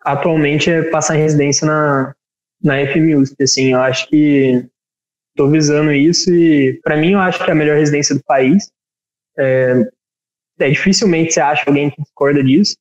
atualmente 0.04 0.70
é 0.70 0.84
passar 0.84 1.16
residência 1.16 1.66
na, 1.66 2.14
na 2.64 2.76
FMUSP, 2.86 3.44
assim, 3.44 3.74
eu 3.74 3.82
acho 3.82 4.08
que 4.08 4.66
estou 5.32 5.50
visando 5.50 5.92
isso 5.92 6.34
e 6.34 6.80
para 6.84 6.96
mim 6.96 7.14
eu 7.14 7.20
acho 7.20 7.44
que 7.44 7.50
é 7.50 7.54
a 7.54 7.56
melhor 7.56 7.78
residência 7.78 8.16
do 8.16 8.24
país. 8.24 8.72
É, 9.38 9.84
é 10.60 10.70
dificilmente 10.70 11.34
você 11.34 11.42
acha 11.42 11.64
alguém 11.68 11.90
que 11.90 12.02
discorda 12.02 12.44
disso. 12.44 12.78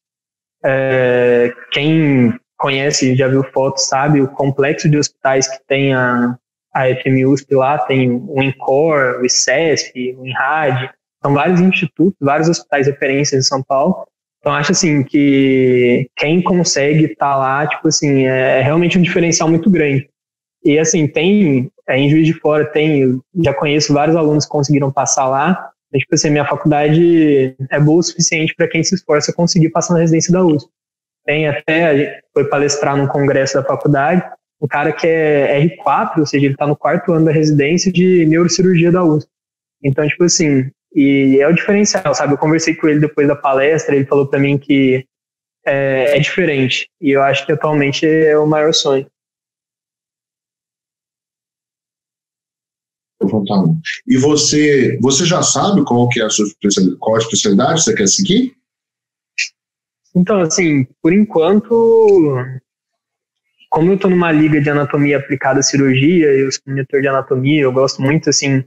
É, 0.64 1.52
quem 1.72 2.38
conhece, 2.56 3.16
já 3.16 3.26
viu 3.28 3.42
fotos, 3.52 3.88
sabe 3.88 4.20
o 4.20 4.28
complexo 4.28 4.88
de 4.88 4.96
hospitais 4.96 5.48
que 5.48 5.58
tem 5.66 5.92
a, 5.92 6.38
a 6.74 6.88
FMUSP 6.88 7.54
lá, 7.54 7.78
tem 7.78 8.10
o 8.10 8.42
INCOR, 8.42 9.20
o 9.20 9.24
ICESP, 9.24 10.16
o 10.18 10.26
INRAD, 10.26 10.90
são 11.22 11.32
vários 11.32 11.60
institutos, 11.60 12.18
vários 12.20 12.48
hospitais 12.48 12.86
referências 12.86 13.46
em 13.46 13.48
São 13.48 13.62
Paulo, 13.62 14.04
então 14.44 14.52
acho 14.52 14.72
assim 14.72 15.02
que 15.02 16.06
quem 16.16 16.42
consegue 16.42 17.04
estar 17.06 17.30
tá 17.30 17.36
lá, 17.36 17.66
tipo 17.66 17.88
assim, 17.88 18.24
é 18.24 18.60
realmente 18.60 18.98
um 18.98 19.02
diferencial 19.02 19.48
muito 19.48 19.70
grande. 19.70 20.06
E 20.62 20.78
assim, 20.78 21.06
tem, 21.06 21.70
é, 21.88 21.96
em 21.96 22.10
Juiz 22.10 22.26
de 22.26 22.34
Fora 22.34 22.66
tem, 22.66 23.18
já 23.42 23.54
conheço 23.54 23.94
vários 23.94 24.14
alunos 24.14 24.44
que 24.44 24.50
conseguiram 24.50 24.92
passar 24.92 25.28
lá, 25.28 25.70
mas, 25.90 26.02
tipo 26.02 26.14
assim, 26.14 26.28
minha 26.28 26.44
faculdade 26.44 27.56
é 27.70 27.80
boa 27.80 28.00
o 28.00 28.02
suficiente 28.02 28.54
para 28.54 28.68
quem 28.68 28.84
se 28.84 28.94
esforça 28.94 29.32
conseguir 29.32 29.70
passar 29.70 29.94
na 29.94 30.00
residência 30.00 30.30
da 30.30 30.44
USP. 30.44 30.68
Tem 31.24 31.48
até, 31.48 32.20
foi 32.34 32.44
palestrar 32.46 32.96
num 32.96 33.06
congresso 33.06 33.54
da 33.54 33.64
faculdade, 33.64 34.22
um 34.60 34.66
cara 34.66 34.92
que 34.92 35.06
é 35.06 35.60
R4, 35.66 36.18
ou 36.18 36.26
seja, 36.26 36.46
ele 36.46 36.54
está 36.54 36.66
no 36.66 36.76
quarto 36.76 37.12
ano 37.12 37.26
da 37.26 37.32
residência 37.32 37.92
de 37.92 38.24
neurocirurgia 38.26 38.90
da 38.90 39.04
USP. 39.04 39.28
Então, 39.82 40.06
tipo 40.08 40.24
assim, 40.24 40.70
e 40.94 41.38
é 41.40 41.48
o 41.48 41.52
diferencial, 41.52 42.14
sabe? 42.14 42.32
Eu 42.32 42.38
conversei 42.38 42.74
com 42.74 42.88
ele 42.88 43.00
depois 43.00 43.26
da 43.26 43.34
palestra, 43.34 43.96
ele 43.96 44.06
falou 44.06 44.26
para 44.26 44.38
mim 44.38 44.56
que 44.56 45.06
é, 45.66 46.16
é, 46.16 46.20
diferente. 46.20 46.88
E 47.00 47.10
eu 47.10 47.22
acho 47.22 47.44
que 47.44 47.52
atualmente 47.52 48.06
é 48.06 48.38
o 48.38 48.46
maior 48.46 48.72
sonho. 48.72 49.06
E 54.06 54.16
você, 54.18 54.98
você 55.00 55.24
já 55.24 55.42
sabe 55.42 55.84
qual 55.84 56.08
que 56.08 56.20
é 56.20 56.24
a 56.24 56.30
sua 56.30 56.46
especialidade, 56.46 56.98
qual 57.00 57.16
a 57.16 57.18
especialidade 57.18 57.74
que 57.74 57.80
você 57.80 57.94
quer 57.94 58.08
seguir? 58.08 58.56
Então, 60.14 60.40
assim, 60.40 60.86
por 61.02 61.12
enquanto, 61.12 62.36
como 63.74 63.90
eu 63.90 63.96
estou 63.96 64.08
numa 64.08 64.30
liga 64.30 64.60
de 64.60 64.70
anatomia 64.70 65.16
aplicada 65.16 65.58
à 65.58 65.62
cirurgia, 65.62 66.28
eu 66.28 66.50
sou 66.52 66.62
monitor 66.64 67.00
de 67.00 67.08
anatomia, 67.08 67.60
eu 67.60 67.72
gosto 67.72 68.00
muito, 68.00 68.30
assim, 68.30 68.62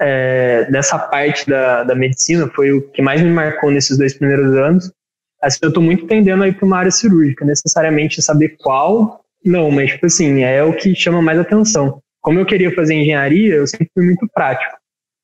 é, 0.00 0.68
dessa 0.72 0.98
parte 0.98 1.48
da, 1.48 1.84
da 1.84 1.94
medicina 1.94 2.50
foi 2.52 2.72
o 2.72 2.82
que 2.90 3.00
mais 3.00 3.22
me 3.22 3.30
marcou 3.30 3.70
nesses 3.70 3.96
dois 3.96 4.12
primeiros 4.12 4.52
anos. 4.56 4.92
Assim, 5.40 5.60
eu 5.62 5.68
estou 5.68 5.80
muito 5.80 6.08
tendendo 6.08 6.42
a 6.42 6.48
ir 6.48 6.54
para 6.54 6.66
uma 6.66 6.78
área 6.78 6.90
cirúrgica, 6.90 7.44
necessariamente 7.44 8.20
saber 8.20 8.56
qual, 8.58 9.24
não, 9.44 9.70
mas 9.70 9.92
tipo 9.92 10.06
assim, 10.06 10.42
é 10.42 10.64
o 10.64 10.74
que 10.74 10.96
chama 10.96 11.22
mais 11.22 11.38
atenção. 11.38 12.02
Como 12.20 12.40
eu 12.40 12.44
queria 12.44 12.74
fazer 12.74 12.94
engenharia, 12.94 13.54
eu 13.54 13.68
sempre 13.68 13.88
fui 13.94 14.04
muito 14.04 14.26
prático. 14.34 14.74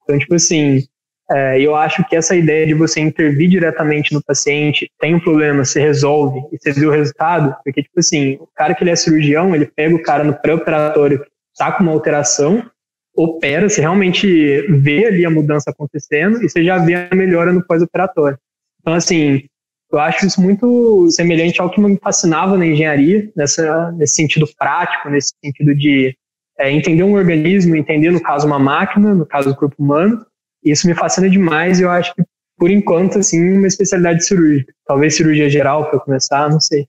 Então, 0.04 0.20
tipo 0.20 0.36
assim, 0.36 0.84
é, 1.30 1.60
eu 1.60 1.76
acho 1.76 2.04
que 2.08 2.16
essa 2.16 2.34
ideia 2.34 2.66
de 2.66 2.74
você 2.74 3.00
intervir 3.00 3.48
diretamente 3.48 4.12
no 4.12 4.22
paciente, 4.22 4.90
tem 4.98 5.14
um 5.14 5.20
problema, 5.20 5.64
você 5.64 5.80
resolve 5.80 6.40
e 6.52 6.58
você 6.58 6.72
vê 6.72 6.86
o 6.86 6.90
resultado, 6.90 7.54
porque, 7.64 7.82
tipo 7.82 8.00
assim, 8.00 8.34
o 8.40 8.48
cara 8.54 8.74
que 8.74 8.82
ele 8.82 8.90
é 8.90 8.96
cirurgião, 8.96 9.54
ele 9.54 9.66
pega 9.66 9.94
o 9.94 10.02
cara 10.02 10.24
no 10.24 10.34
pré-operatório, 10.34 11.24
tá 11.56 11.70
com 11.72 11.84
uma 11.84 11.92
alteração, 11.92 12.68
opera, 13.16 13.68
você 13.68 13.80
realmente 13.80 14.26
vê 14.68 15.06
ali 15.06 15.24
a 15.24 15.30
mudança 15.30 15.70
acontecendo 15.70 16.42
e 16.42 16.48
você 16.48 16.64
já 16.64 16.78
vê 16.78 16.94
a 16.94 17.14
melhora 17.14 17.52
no 17.52 17.64
pós-operatório. 17.64 18.38
Então, 18.80 18.94
assim, 18.94 19.44
eu 19.92 19.98
acho 19.98 20.26
isso 20.26 20.40
muito 20.40 21.08
semelhante 21.10 21.60
ao 21.60 21.70
que 21.70 21.80
me 21.80 21.98
fascinava 21.98 22.56
na 22.56 22.66
engenharia, 22.66 23.30
nessa, 23.36 23.92
nesse 23.92 24.14
sentido 24.14 24.48
prático, 24.58 25.08
nesse 25.08 25.32
sentido 25.44 25.74
de 25.74 26.16
é, 26.58 26.70
entender 26.70 27.02
um 27.02 27.14
organismo, 27.14 27.76
entender, 27.76 28.10
no 28.10 28.22
caso, 28.22 28.46
uma 28.46 28.58
máquina, 28.58 29.14
no 29.14 29.26
caso, 29.26 29.50
o 29.50 29.56
corpo 29.56 29.76
humano. 29.78 30.24
Isso 30.64 30.86
me 30.86 30.94
fascina 30.94 31.28
demais 31.28 31.80
e 31.80 31.82
eu 31.82 31.90
acho 31.90 32.14
que, 32.14 32.22
por 32.58 32.70
enquanto, 32.70 33.18
assim, 33.18 33.56
uma 33.56 33.66
especialidade 33.66 34.24
cirúrgica. 34.24 34.72
Talvez 34.86 35.16
cirurgia 35.16 35.48
geral 35.48 35.88
para 35.88 36.00
começar, 36.00 36.50
não 36.50 36.60
sei. 36.60 36.86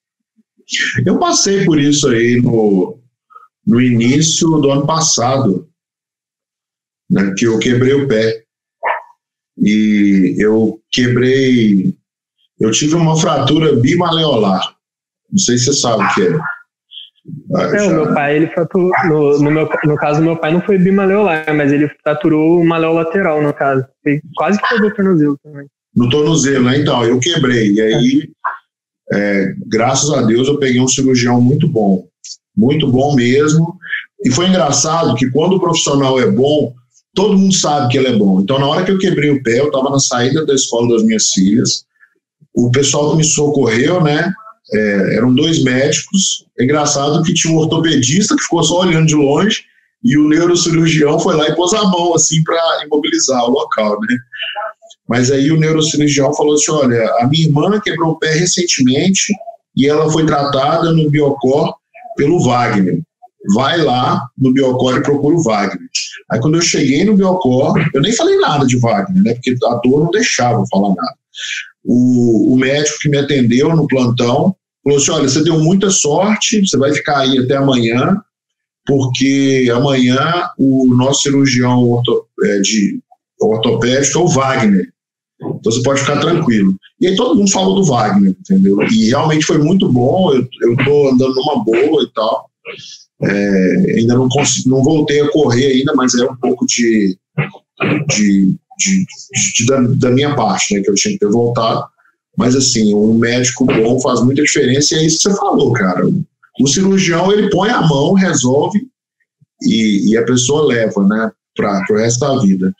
Eu 1.05 1.19
passei 1.19 1.65
por 1.65 1.79
isso 1.79 2.07
aí 2.09 2.41
no, 2.41 2.99
no 3.65 3.81
início 3.81 4.47
do 4.59 4.71
ano 4.71 4.85
passado 4.85 5.69
né, 7.09 7.33
que 7.37 7.45
eu 7.45 7.59
quebrei 7.59 7.93
o 7.93 8.07
pé. 8.07 8.43
E 9.57 10.35
eu 10.39 10.81
quebrei. 10.91 11.95
Eu 12.59 12.71
tive 12.71 12.95
uma 12.95 13.19
fratura 13.19 13.75
bimaleolar. 13.75 14.75
Não 15.29 15.37
sei 15.37 15.57
se 15.57 15.65
você 15.65 15.73
sabe 15.73 16.03
o 16.03 16.13
que 16.13 16.21
é. 16.21 16.39
Ah, 17.55 17.63
é, 17.63 17.83
o 17.83 17.91
meu 17.91 18.13
pai, 18.13 18.35
ele 18.35 18.47
fraturou. 18.47 18.91
No, 19.05 19.39
no, 19.39 19.51
meu, 19.51 19.69
no 19.83 19.95
caso 19.95 20.21
meu 20.21 20.37
pai, 20.37 20.53
não 20.53 20.61
foi 20.61 20.77
bimaleolar, 20.77 21.53
mas 21.55 21.71
ele 21.71 21.89
fraturou 22.03 22.59
o 22.59 22.65
maleo 22.65 22.93
lateral, 22.93 23.41
no 23.41 23.53
caso. 23.53 23.85
Foi 24.03 24.19
quase 24.35 24.59
que 24.59 24.67
quebrou 24.67 24.89
o 24.89 24.93
tornozelo 24.93 25.37
também. 25.43 25.67
No 25.95 26.09
tornozelo, 26.09 26.65
né? 26.65 26.79
Então, 26.79 27.03
eu 27.03 27.19
quebrei. 27.19 27.73
E 27.73 27.81
aí, 27.81 28.29
é, 29.13 29.53
graças 29.67 30.09
a 30.11 30.21
Deus, 30.23 30.47
eu 30.47 30.57
peguei 30.57 30.81
um 30.81 30.87
cirurgião 30.87 31.39
muito 31.39 31.67
bom. 31.67 32.07
Muito 32.55 32.87
bom 32.87 33.15
mesmo. 33.15 33.77
E 34.23 34.31
foi 34.31 34.47
engraçado 34.47 35.15
que 35.15 35.29
quando 35.29 35.55
o 35.55 35.59
profissional 35.59 36.19
é 36.19 36.29
bom, 36.29 36.73
todo 37.13 37.37
mundo 37.37 37.53
sabe 37.53 37.91
que 37.91 37.97
ele 37.97 38.07
é 38.07 38.17
bom. 38.17 38.41
Então, 38.41 38.59
na 38.59 38.67
hora 38.67 38.83
que 38.83 38.91
eu 38.91 38.97
quebrei 38.97 39.29
o 39.29 39.43
pé, 39.43 39.59
eu 39.59 39.67
estava 39.67 39.89
na 39.89 39.99
saída 39.99 40.45
da 40.45 40.53
escola 40.53 40.93
das 40.93 41.03
minhas 41.03 41.29
filhas, 41.29 41.85
o 42.53 42.71
pessoal 42.71 43.11
que 43.11 43.17
me 43.17 43.23
socorreu, 43.23 44.01
né, 44.01 44.31
é, 44.73 45.15
eram 45.15 45.33
dois 45.33 45.63
médicos. 45.63 46.45
É 46.59 46.63
engraçado 46.63 47.23
que 47.23 47.33
tinha 47.33 47.53
um 47.53 47.57
ortopedista 47.57 48.35
que 48.35 48.43
ficou 48.43 48.63
só 48.63 48.81
olhando 48.81 49.07
de 49.07 49.15
longe 49.15 49.63
e 50.03 50.17
o 50.17 50.27
neurocirurgião 50.27 51.19
foi 51.19 51.35
lá 51.35 51.47
e 51.47 51.55
pôs 51.55 51.73
a 51.73 51.83
mão 51.83 52.13
assim 52.15 52.43
para 52.43 52.83
imobilizar 52.85 53.43
o 53.45 53.51
local, 53.51 53.99
né? 54.01 54.15
Mas 55.07 55.31
aí 55.31 55.51
o 55.51 55.59
neurocirurgião 55.59 56.33
falou 56.33 56.55
assim: 56.55 56.71
olha, 56.71 57.03
a 57.19 57.27
minha 57.27 57.47
irmã 57.47 57.79
quebrou 57.79 58.11
o 58.11 58.19
pé 58.19 58.33
recentemente 58.33 59.33
e 59.75 59.87
ela 59.87 60.09
foi 60.09 60.25
tratada 60.25 60.91
no 60.91 61.09
Biocor 61.09 61.75
pelo 62.15 62.43
Wagner 62.43 63.01
vai 63.53 63.77
lá 63.77 64.21
no 64.37 64.53
Biocor 64.53 64.97
e 64.97 65.03
procura 65.03 65.35
o 65.35 65.43
Wagner. 65.43 65.87
Aí 66.31 66.39
quando 66.39 66.55
eu 66.55 66.61
cheguei 66.61 67.03
no 67.03 67.15
Biocor, 67.15 67.73
eu 67.93 68.01
nem 68.01 68.13
falei 68.13 68.37
nada 68.37 68.65
de 68.65 68.77
Wagner, 68.77 69.23
né? 69.23 69.33
Porque 69.33 69.55
a 69.65 69.75
dor 69.75 70.03
não 70.03 70.11
deixava 70.11 70.59
eu 70.59 70.67
falar 70.67 70.89
nada. 70.89 71.15
O, 71.83 72.53
o 72.53 72.57
médico 72.57 72.99
que 73.01 73.09
me 73.09 73.17
atendeu 73.17 73.75
no 73.75 73.87
plantão 73.87 74.55
falou 74.83 74.97
assim: 74.97 75.11
olha, 75.11 75.29
você 75.29 75.43
deu 75.43 75.59
muita 75.59 75.89
sorte, 75.89 76.65
você 76.65 76.77
vai 76.77 76.93
ficar 76.93 77.19
aí 77.19 77.37
até 77.37 77.55
amanhã, 77.55 78.21
porque 78.85 79.71
amanhã 79.73 80.49
o 80.57 80.85
nosso 80.87 81.23
cirurgião 81.23 82.01
é, 82.43 82.59
de 82.59 82.99
ortopédico 83.39 84.19
é 84.19 84.21
o 84.21 84.27
Wagner. 84.27 84.91
Então 85.41 85.71
você 85.71 85.81
pode 85.81 86.01
ficar 86.01 86.19
tranquilo. 86.19 86.75
E 86.99 87.07
aí 87.07 87.15
todo 87.15 87.35
mundo 87.35 87.51
falou 87.51 87.75
do 87.75 87.83
Wagner, 87.83 88.35
entendeu? 88.39 88.81
E 88.83 89.09
realmente 89.09 89.45
foi 89.45 89.57
muito 89.57 89.91
bom, 89.91 90.33
eu, 90.33 90.47
eu 90.61 90.77
tô 90.85 91.09
andando 91.09 91.33
numa 91.33 91.63
boa 91.63 92.03
e 92.03 92.13
tal. 92.13 92.49
É, 93.23 93.97
ainda 93.97 94.15
não, 94.15 94.29
consegui, 94.29 94.69
não 94.69 94.83
voltei 94.83 95.21
a 95.21 95.31
correr 95.31 95.67
ainda, 95.67 95.93
mas 95.95 96.13
é 96.15 96.25
um 96.25 96.35
pouco 96.35 96.65
de, 96.65 97.17
de, 98.07 98.55
de, 98.77 99.05
de 99.55 99.65
da, 99.67 99.81
da, 99.81 100.11
minha 100.11 100.35
parte, 100.35 100.73
né, 100.73 100.81
que 100.81 100.89
eu 100.89 100.95
tinha 100.95 101.13
que 101.13 101.19
ter 101.19 101.29
voltado. 101.29 101.85
Mas 102.41 102.55
assim, 102.55 102.95
um 102.95 103.13
médico 103.13 103.65
bom 103.65 103.99
faz 103.99 104.19
muita 104.19 104.41
diferença 104.41 104.95
e 104.95 104.97
é 104.97 105.05
isso 105.05 105.17
que 105.17 105.29
você 105.29 105.39
falou, 105.39 105.71
cara. 105.73 106.01
O 106.59 106.67
cirurgião 106.67 107.31
ele 107.31 107.51
põe 107.51 107.69
a 107.69 107.83
mão, 107.83 108.13
resolve 108.13 108.81
e, 109.61 110.09
e 110.09 110.17
a 110.17 110.25
pessoa 110.25 110.65
leva, 110.65 111.07
né, 111.07 111.31
para 111.55 111.85
o 111.91 111.97
resto 111.97 112.19
da 112.19 112.41
vida. 112.41 112.73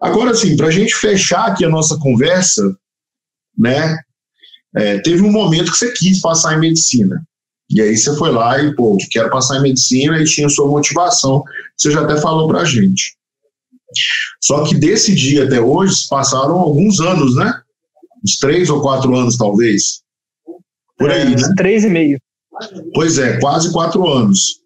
Agora, 0.00 0.32
assim, 0.32 0.56
para 0.56 0.66
a 0.66 0.70
gente 0.72 0.96
fechar 0.96 1.46
aqui 1.46 1.64
a 1.64 1.68
nossa 1.68 1.96
conversa, 1.96 2.76
né, 3.56 3.96
é, 4.74 4.98
teve 4.98 5.22
um 5.22 5.30
momento 5.30 5.70
que 5.70 5.78
você 5.78 5.92
quis 5.92 6.20
passar 6.20 6.56
em 6.56 6.60
medicina. 6.60 7.22
E 7.70 7.80
aí 7.80 7.96
você 7.96 8.16
foi 8.16 8.32
lá 8.32 8.60
e, 8.60 8.74
pô, 8.74 8.98
quero 9.12 9.30
passar 9.30 9.58
em 9.58 9.62
medicina 9.62 10.20
e 10.20 10.24
tinha 10.24 10.48
sua 10.48 10.66
motivação. 10.66 11.44
Você 11.76 11.92
já 11.92 12.00
até 12.00 12.20
falou 12.20 12.48
pra 12.48 12.64
gente. 12.64 13.16
Só 14.42 14.64
que 14.64 14.74
desse 14.74 15.14
dia 15.14 15.44
até 15.44 15.60
hoje 15.60 15.94
passaram 16.10 16.58
alguns 16.58 16.98
anos, 16.98 17.36
né? 17.36 17.62
Uns 18.24 18.36
três 18.36 18.68
ou 18.70 18.80
quatro 18.80 19.14
anos, 19.14 19.36
talvez. 19.36 20.02
Por 20.98 21.10
aí, 21.10 21.22
é, 21.22 21.36
né? 21.36 21.54
Três 21.56 21.84
e 21.84 21.88
meio. 21.88 22.20
Pois 22.94 23.18
é, 23.18 23.38
quase 23.38 23.72
quatro 23.72 24.06
anos. 24.08 24.58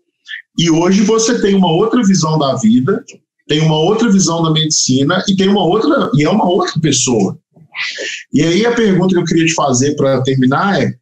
E 0.58 0.70
hoje 0.70 1.02
você 1.02 1.40
tem 1.40 1.54
uma 1.54 1.70
outra 1.70 2.02
visão 2.02 2.38
da 2.38 2.54
vida, 2.56 3.04
tem 3.46 3.60
uma 3.60 3.78
outra 3.78 4.10
visão 4.10 4.42
da 4.42 4.50
medicina 4.50 5.22
e 5.28 5.36
tem 5.36 5.48
uma 5.48 5.64
outra 5.64 6.10
e 6.14 6.24
é 6.24 6.30
uma 6.30 6.48
outra 6.48 6.80
pessoa. 6.80 7.38
E 8.32 8.42
aí 8.42 8.66
a 8.66 8.74
pergunta 8.74 9.14
que 9.14 9.20
eu 9.20 9.24
queria 9.24 9.46
te 9.46 9.54
fazer 9.54 9.94
para 9.96 10.22
terminar 10.22 10.82
é: 10.82 10.94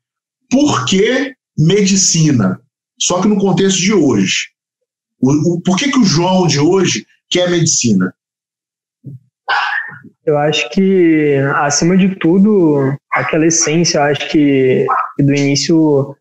por 0.51 0.85
que 0.85 1.35
medicina? 1.57 2.61
Só 2.99 3.21
que 3.21 3.29
no 3.29 3.39
contexto 3.39 3.79
de 3.79 3.93
hoje. 3.93 4.51
O, 5.21 5.55
o, 5.55 5.61
por 5.61 5.77
que, 5.77 5.91
que 5.91 5.99
o 5.99 6.05
João 6.05 6.47
de 6.47 6.59
hoje 6.59 7.05
quer 7.29 7.51
medicina? 7.51 8.15
Eu 10.27 10.37
acho 10.37 10.69
que, 10.71 11.37
acima 11.57 11.97
de 11.97 12.15
tudo, 12.17 12.95
aquela 13.13 13.47
essência, 13.47 14.03
acho 14.03 14.29
que 14.29 14.87
do 15.19 15.35
início, 15.35 16.15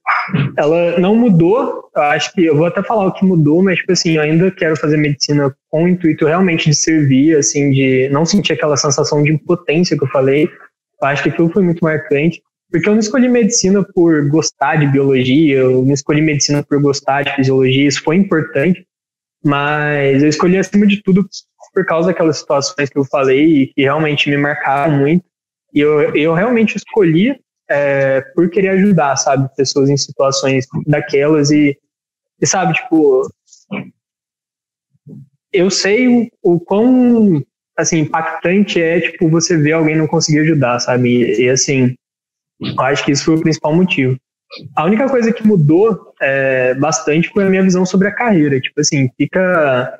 ela 0.57 0.97
não 0.99 1.15
mudou. 1.15 1.89
Eu 1.95 2.01
acho 2.03 2.33
que, 2.33 2.45
eu 2.45 2.55
vou 2.55 2.65
até 2.65 2.81
falar 2.81 3.07
o 3.07 3.13
que 3.13 3.25
mudou, 3.25 3.61
mas, 3.61 3.77
tipo 3.77 3.91
assim, 3.91 4.15
eu 4.15 4.21
ainda 4.21 4.49
quero 4.51 4.77
fazer 4.77 4.97
medicina 4.97 5.53
com 5.69 5.83
o 5.83 5.87
intuito 5.87 6.25
realmente 6.25 6.69
de 6.69 6.75
servir, 6.75 7.37
assim, 7.37 7.71
de 7.71 8.09
não 8.09 8.25
sentir 8.25 8.53
aquela 8.53 8.77
sensação 8.77 9.21
de 9.21 9.31
impotência 9.31 9.97
que 9.97 10.03
eu 10.03 10.09
falei. 10.09 10.49
Eu 11.01 11.07
acho 11.07 11.23
que 11.23 11.29
aquilo 11.29 11.51
foi 11.51 11.63
muito 11.63 11.83
marcante. 11.83 12.41
Porque 12.71 12.87
eu 12.87 12.93
não 12.93 12.99
escolhi 12.99 13.27
medicina 13.27 13.83
por 13.83 14.29
gostar 14.29 14.75
de 14.75 14.85
biologia, 14.87 15.57
eu 15.57 15.83
não 15.83 15.93
escolhi 15.93 16.21
medicina 16.21 16.63
por 16.63 16.79
gostar 16.79 17.23
de 17.23 17.35
fisiologia, 17.35 17.87
isso 17.87 18.03
foi 18.03 18.15
importante, 18.15 18.85
mas 19.43 20.21
eu 20.21 20.29
escolhi 20.29 20.57
acima 20.57 20.85
de 20.85 21.01
tudo 21.01 21.27
por 21.73 21.85
causa 21.85 22.07
daquelas 22.07 22.37
situações 22.37 22.89
que 22.89 22.97
eu 22.97 23.05
falei 23.05 23.63
e 23.63 23.67
que 23.67 23.81
realmente 23.81 24.29
me 24.29 24.37
marcaram 24.37 24.97
muito. 24.97 25.23
E 25.73 25.79
eu, 25.79 26.15
eu 26.15 26.33
realmente 26.33 26.75
escolhi 26.75 27.39
é, 27.69 28.21
por 28.35 28.49
querer 28.49 28.69
ajudar, 28.69 29.15
sabe, 29.15 29.47
pessoas 29.55 29.89
em 29.89 29.97
situações 29.97 30.65
daquelas 30.87 31.51
e, 31.51 31.77
e 32.41 32.47
sabe, 32.47 32.73
tipo, 32.73 33.29
eu 35.53 35.69
sei 35.69 36.07
o, 36.07 36.27
o 36.41 36.59
quão, 36.59 37.43
assim, 37.77 37.99
impactante 37.99 38.81
é, 38.81 38.99
tipo, 38.99 39.29
você 39.29 39.55
ver 39.55 39.73
alguém 39.73 39.95
não 39.95 40.07
conseguir 40.07 40.39
ajudar, 40.39 40.79
sabe, 40.79 41.09
e, 41.09 41.43
e 41.43 41.49
assim, 41.49 41.95
eu 42.59 42.81
acho 42.81 43.05
que 43.05 43.11
isso 43.11 43.25
foi 43.25 43.35
o 43.35 43.41
principal 43.41 43.75
motivo. 43.75 44.17
A 44.75 44.85
única 44.85 45.07
coisa 45.07 45.31
que 45.31 45.45
mudou 45.45 46.13
é, 46.19 46.73
bastante 46.73 47.29
foi 47.29 47.45
a 47.45 47.49
minha 47.49 47.63
visão 47.63 47.85
sobre 47.85 48.07
a 48.07 48.15
carreira. 48.15 48.59
Tipo 48.59 48.81
assim, 48.81 49.09
fica 49.15 49.98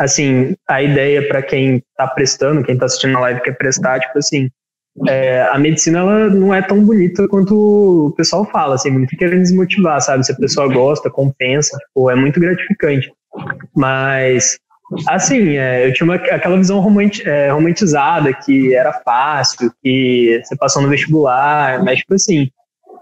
assim, 0.00 0.54
a 0.66 0.82
ideia 0.82 1.28
para 1.28 1.42
quem 1.42 1.76
está 1.76 2.06
prestando, 2.06 2.64
quem 2.64 2.72
está 2.72 2.86
assistindo 2.86 3.18
a 3.18 3.20
live 3.20 3.42
quer 3.42 3.52
prestar, 3.52 4.00
tipo 4.00 4.18
assim, 4.18 4.48
é, 5.06 5.42
a 5.42 5.58
medicina 5.58 5.98
ela 5.98 6.30
não 6.30 6.54
é 6.54 6.62
tão 6.62 6.82
bonita 6.82 7.28
quanto 7.28 8.06
o 8.06 8.10
pessoal 8.12 8.46
fala, 8.50 8.76
assim, 8.76 8.90
muito 8.90 9.14
querendo 9.14 9.42
desmotivar, 9.42 10.00
sabe? 10.00 10.24
Se 10.24 10.32
a 10.32 10.36
pessoa 10.36 10.72
gosta, 10.72 11.10
compensa, 11.10 11.76
tipo, 11.76 12.10
é 12.10 12.14
muito 12.14 12.40
gratificante. 12.40 13.12
Mas, 13.76 14.58
assim, 15.06 15.58
é, 15.58 15.86
eu 15.86 15.92
tinha 15.92 16.06
uma, 16.06 16.14
aquela 16.14 16.56
visão 16.56 16.82
é, 17.26 17.50
romantizada 17.50 18.32
que 18.32 18.74
era 18.74 18.94
fácil, 19.04 19.70
que 19.82 20.40
você 20.42 20.56
passou 20.56 20.80
no 20.80 20.88
vestibular, 20.88 21.84
mas, 21.84 21.98
tipo 21.98 22.14
assim, 22.14 22.50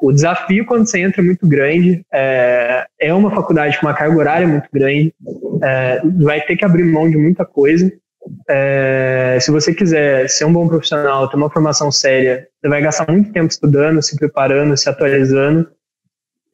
o 0.01 0.13
desafio 0.13 0.65
quando 0.67 0.87
você 0.87 1.01
entra 1.01 1.21
é 1.21 1.25
muito 1.25 1.47
grande. 1.47 2.05
É, 2.13 2.87
é 3.01 3.15
uma 3.15 3.31
faculdade 3.31 3.79
com 3.79 3.87
uma 3.87 3.95
carga 3.95 4.17
horária 4.17 4.47
muito 4.47 4.69
grande. 4.73 5.15
É, 5.63 6.01
vai 6.21 6.41
ter 6.41 6.57
que 6.57 6.65
abrir 6.65 6.85
mão 6.85 7.11
de 7.11 7.17
muita 7.17 7.45
coisa. 7.45 7.91
É, 8.49 9.39
se 9.41 9.51
você 9.51 9.75
quiser 9.75 10.29
ser 10.29 10.45
um 10.45 10.53
bom 10.53 10.69
profissional, 10.69 11.29
ter 11.29 11.37
uma 11.37 11.51
formação 11.51 11.91
séria, 11.91 12.47
você 12.61 12.69
vai 12.69 12.83
gastar 12.83 13.11
muito 13.11 13.33
tempo 13.33 13.49
estudando, 13.49 14.03
se 14.03 14.17
preparando, 14.17 14.77
se 14.77 14.89
atualizando. 14.89 15.69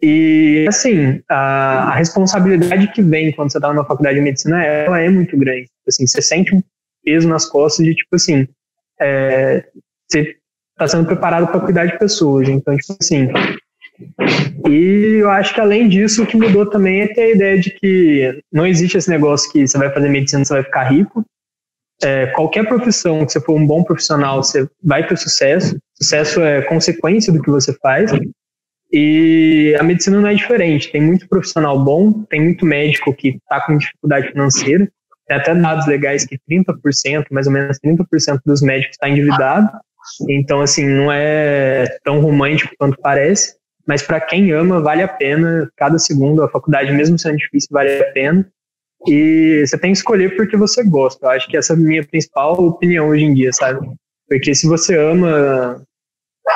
E, 0.01 0.67
assim, 0.69 1.23
a, 1.29 1.91
a 1.91 1.95
responsabilidade 1.95 2.89
que 2.93 3.03
vem 3.03 3.33
quando 3.33 3.51
você 3.51 3.59
está 3.59 3.73
numa 3.73 3.85
faculdade 3.85 4.17
de 4.17 4.23
medicina, 4.23 4.63
ela 4.63 5.01
é 5.01 5.09
muito 5.09 5.37
grande. 5.37 5.69
Assim, 5.89 6.07
você 6.07 6.21
sente 6.21 6.55
um 6.55 6.63
peso 7.03 7.29
nas 7.29 7.47
costas 7.47 7.85
de, 7.85 7.95
tipo 7.95 8.15
assim, 8.15 8.47
é, 9.01 9.65
você 10.07 10.37
está 10.75 10.89
sendo 10.89 11.07
preparado 11.07 11.47
para 11.49 11.61
cuidar 11.61 11.87
de 11.87 11.99
pessoas. 11.99 12.49
Então, 12.49 12.77
tipo 12.77 12.97
assim. 13.01 13.29
E 14.68 15.18
eu 15.20 15.31
acho 15.31 15.55
que 15.55 15.61
além 15.61 15.89
disso, 15.89 16.22
o 16.22 16.27
que 16.27 16.37
mudou 16.37 16.68
também 16.68 17.03
é 17.03 17.09
ter 17.09 17.22
a 17.22 17.31
ideia 17.31 17.61
de 17.61 17.70
que 17.70 18.43
não 18.53 18.66
existe 18.66 18.99
esse 18.99 19.09
negócio 19.09 19.51
que 19.51 19.66
você 19.66 19.79
vai 19.79 19.93
fazer 19.93 20.09
medicina, 20.09 20.45
você 20.45 20.55
vai 20.55 20.64
ficar 20.64 20.85
rico. 20.85 21.25
É, 22.03 22.27
qualquer 22.29 22.66
profissão 22.66 23.25
que 23.25 23.33
você 23.33 23.41
for 23.41 23.55
um 23.55 23.66
bom 23.66 23.85
profissional, 23.85 24.43
você 24.43 24.68
vai 24.83 25.07
ter 25.07 25.16
sucesso. 25.16 25.79
Sucesso 25.95 26.41
é 26.41 26.62
consequência 26.62 27.33
do 27.33 27.41
que 27.41 27.51
você 27.51 27.72
faz. 27.75 28.11
E 28.93 29.77
a 29.79 29.83
medicina 29.83 30.20
não 30.20 30.29
é 30.29 30.35
diferente. 30.35 30.91
Tem 30.91 31.01
muito 31.01 31.29
profissional 31.29 31.79
bom, 31.83 32.25
tem 32.25 32.41
muito 32.41 32.66
médico 32.66 33.14
que 33.14 33.29
está 33.29 33.61
com 33.61 33.79
dificuldade 33.79 34.29
financeira. 34.29 34.89
Tem 35.27 35.37
até 35.37 35.55
dados 35.55 35.87
legais 35.87 36.27
que 36.27 36.39
30%, 36.51 37.27
mais 37.31 37.47
ou 37.47 37.53
menos 37.53 37.79
30% 37.85 38.41
dos 38.45 38.61
médicos 38.61 38.95
está 38.95 39.09
endividado. 39.09 39.70
Então, 40.29 40.61
assim, 40.61 40.87
não 40.87 41.11
é 41.11 41.87
tão 42.05 42.21
romântico 42.21 42.75
quanto 42.79 43.01
parece, 43.01 43.57
mas 43.87 44.03
para 44.03 44.21
quem 44.21 44.53
ama, 44.53 44.81
vale 44.81 45.03
a 45.03 45.09
pena. 45.09 45.71
Cada 45.77 45.99
segundo, 45.99 46.43
a 46.43 46.49
faculdade, 46.49 46.93
mesmo 46.93 47.19
sendo 47.19 47.37
difícil, 47.37 47.69
vale 47.71 47.99
a 47.99 48.13
pena. 48.13 48.47
E 49.07 49.65
você 49.67 49.79
tem 49.79 49.93
que 49.93 49.99
escolher 49.99 50.35
porque 50.37 50.57
você 50.57 50.83
gosta. 50.83 51.27
Eu 51.27 51.31
acho 51.31 51.49
que 51.49 51.57
essa 51.57 51.75
é 51.75 51.77
a 51.77 51.79
minha 51.79 52.05
principal 52.07 52.55
opinião 52.55 53.09
hoje 53.09 53.25
em 53.25 53.35
dia, 53.35 53.53
sabe? 53.53 53.87
Porque 54.27 54.55
se 54.55 54.67
você 54.67 54.97
ama 54.97 55.83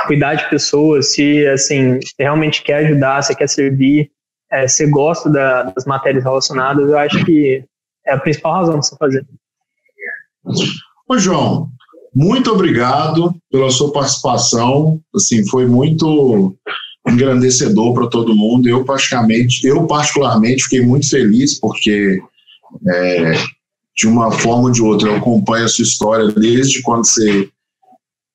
cuidar 0.06 0.34
de 0.34 0.48
pessoas, 0.48 1.12
se 1.12 1.46
assim 1.46 1.98
realmente 2.18 2.62
quer 2.62 2.86
ajudar, 2.86 3.22
você 3.22 3.34
quer 3.34 3.48
servir, 3.48 4.10
é, 4.50 4.66
você 4.66 4.86
gosta 4.86 5.30
da, 5.30 5.64
das 5.64 5.84
matérias 5.84 6.24
relacionadas, 6.24 6.88
eu 6.88 6.98
acho 6.98 7.24
que 7.24 7.64
é 8.06 8.12
a 8.12 8.18
principal 8.18 8.54
razão 8.54 8.78
de 8.78 8.86
você 8.86 8.96
fazer. 8.96 9.26
Ô, 11.08 11.18
João, 11.18 11.68
muito 12.18 12.50
obrigado 12.50 13.32
pela 13.48 13.70
sua 13.70 13.92
participação. 13.92 15.00
Assim, 15.14 15.46
foi 15.46 15.66
muito 15.66 16.52
engrandecedor 17.06 17.94
para 17.94 18.08
todo 18.08 18.34
mundo. 18.34 18.68
Eu 18.68 18.84
praticamente, 18.84 19.64
eu 19.64 19.86
particularmente 19.86 20.64
fiquei 20.64 20.80
muito 20.80 21.08
feliz 21.08 21.60
porque 21.60 22.18
é, 22.88 23.34
de 23.96 24.08
uma 24.08 24.32
forma 24.32 24.64
ou 24.64 24.70
de 24.72 24.82
outra 24.82 25.08
eu 25.08 25.16
acompanho 25.16 25.64
a 25.64 25.68
sua 25.68 25.84
história 25.84 26.26
desde 26.32 26.82
quando 26.82 27.06
você 27.06 27.48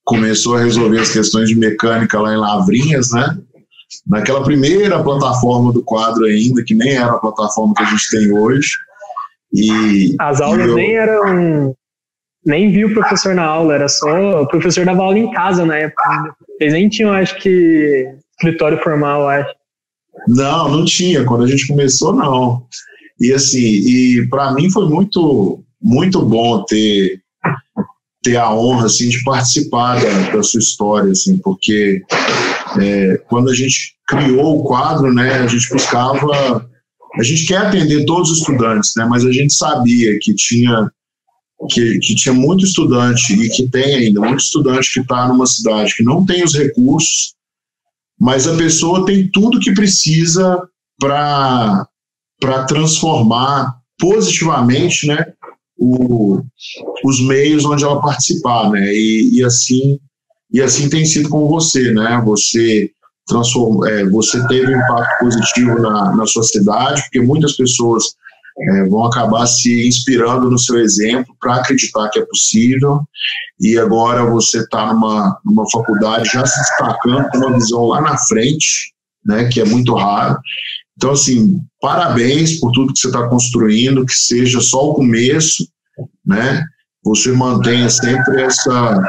começou 0.05 0.55
a 0.55 0.63
resolver 0.63 1.01
as 1.01 1.11
questões 1.11 1.49
de 1.49 1.55
mecânica 1.55 2.21
lá 2.21 2.33
em 2.33 2.37
Lavrinhas, 2.37 3.11
né? 3.11 3.37
Naquela 4.07 4.45
primeira 4.45 5.03
plataforma 5.03 5.73
do 5.73 5.83
quadro 5.83 6.23
ainda, 6.23 6.63
que 6.63 6.73
nem 6.73 6.93
era 6.93 7.11
a 7.11 7.19
plataforma 7.19 7.73
que 7.75 7.83
a 7.83 7.87
gente 7.87 8.09
tem 8.09 8.31
hoje. 8.31 8.69
E, 9.53 10.15
As 10.19 10.39
aulas 10.39 10.67
eu... 10.67 10.75
nem 10.75 10.95
eram 10.95 11.75
nem 12.45 12.71
vi 12.71 12.85
o 12.85 12.93
professor 12.93 13.33
na 13.33 13.45
aula, 13.45 13.75
era 13.75 13.87
só. 13.87 14.41
O 14.41 14.47
professor 14.47 14.85
dava 14.85 15.03
aula 15.03 15.17
em 15.17 15.31
casa 15.31 15.65
na 15.65 15.77
época. 15.77 16.35
Eles 16.59 16.73
nem 16.73 16.89
tinham, 16.89 17.13
acho 17.13 17.39
que, 17.39 18.07
escritório 18.37 18.81
formal, 18.83 19.27
acho. 19.29 19.53
Não, 20.27 20.69
não 20.69 20.85
tinha. 20.85 21.23
Quando 21.25 21.43
a 21.43 21.47
gente 21.47 21.67
começou, 21.67 22.13
não. 22.13 22.65
E 23.19 23.31
assim, 23.31 23.59
e 23.59 24.27
para 24.29 24.53
mim 24.53 24.69
foi 24.69 24.87
muito, 24.87 25.63
muito 25.81 26.21
bom 26.21 26.63
ter 26.65 27.21
ter 28.23 28.37
a 28.37 28.51
honra 28.53 28.85
assim 28.85 29.09
de 29.09 29.21
participar 29.23 30.01
da, 30.01 30.31
da 30.31 30.41
sua 30.41 30.59
história, 30.59 31.11
assim, 31.11 31.37
porque 31.37 32.01
é, 32.79 33.17
quando 33.27 33.49
a 33.49 33.53
gente 33.53 33.95
criou 34.07 34.59
o 34.59 34.63
quadro, 34.63 35.13
né, 35.13 35.33
a 35.33 35.47
gente 35.47 35.69
buscava, 35.69 36.65
a 37.19 37.23
gente 37.23 37.45
quer 37.45 37.57
atender 37.57 38.05
todos 38.05 38.31
os 38.31 38.39
estudantes, 38.39 38.93
né, 38.95 39.05
mas 39.05 39.25
a 39.25 39.31
gente 39.31 39.53
sabia 39.53 40.17
que 40.21 40.33
tinha 40.33 40.89
que, 41.69 41.99
que 41.99 42.15
tinha 42.15 42.33
muito 42.33 42.65
estudante 42.65 43.33
e 43.33 43.49
que 43.49 43.67
tem 43.67 43.95
ainda 43.95 44.19
muito 44.19 44.39
estudante 44.39 44.93
que 44.93 44.99
está 44.99 45.27
numa 45.27 45.45
cidade 45.45 45.95
que 45.95 46.03
não 46.03 46.25
tem 46.25 46.43
os 46.43 46.53
recursos, 46.53 47.33
mas 48.19 48.47
a 48.47 48.55
pessoa 48.55 49.05
tem 49.05 49.29
tudo 49.31 49.59
que 49.59 49.73
precisa 49.73 50.61
para 50.99 51.87
transformar 52.67 53.75
positivamente 53.99 55.07
né, 55.07 55.25
o, 55.77 56.41
os 57.03 57.21
meios 57.21 57.65
onde 57.65 57.83
ela 57.83 58.01
participar. 58.01 58.69
Né, 58.69 58.93
e, 58.93 59.39
e, 59.39 59.43
assim, 59.43 59.99
e 60.51 60.61
assim 60.61 60.89
tem 60.89 61.05
sido 61.05 61.29
com 61.29 61.47
você. 61.47 61.91
Né, 61.91 62.21
você 62.23 62.91
transform, 63.27 63.85
é, 63.85 64.05
você 64.05 64.45
teve 64.47 64.73
um 64.73 64.77
impacto 64.77 65.19
positivo 65.19 65.79
na, 65.79 66.15
na 66.15 66.25
sua 66.25 66.43
cidade, 66.43 67.01
porque 67.03 67.21
muitas 67.21 67.53
pessoas 67.53 68.15
é, 68.57 68.83
vão 68.85 69.05
acabar 69.05 69.45
se 69.45 69.87
inspirando 69.87 70.49
no 70.49 70.59
seu 70.59 70.79
exemplo 70.79 71.35
para 71.39 71.55
acreditar 71.55 72.09
que 72.09 72.19
é 72.19 72.25
possível. 72.25 73.01
E 73.59 73.77
agora 73.77 74.25
você 74.25 74.59
está 74.59 74.93
numa, 74.93 75.39
numa 75.45 75.69
faculdade 75.71 76.29
já 76.29 76.45
se 76.45 76.59
destacando 76.59 77.29
com 77.29 77.37
uma 77.37 77.53
visão 77.53 77.85
lá 77.85 78.01
na 78.01 78.17
frente, 78.17 78.93
né, 79.25 79.45
que 79.45 79.61
é 79.61 79.65
muito 79.65 79.95
raro. 79.95 80.37
Então, 80.95 81.11
assim, 81.11 81.59
parabéns 81.81 82.59
por 82.59 82.71
tudo 82.71 82.93
que 82.93 82.99
você 82.99 83.07
está 83.07 83.27
construindo, 83.27 84.05
que 84.05 84.13
seja 84.13 84.61
só 84.61 84.91
o 84.91 84.93
começo, 84.93 85.67
né? 86.25 86.63
você 87.03 87.31
mantenha 87.31 87.89
sempre 87.89 88.41
essa, 88.41 89.01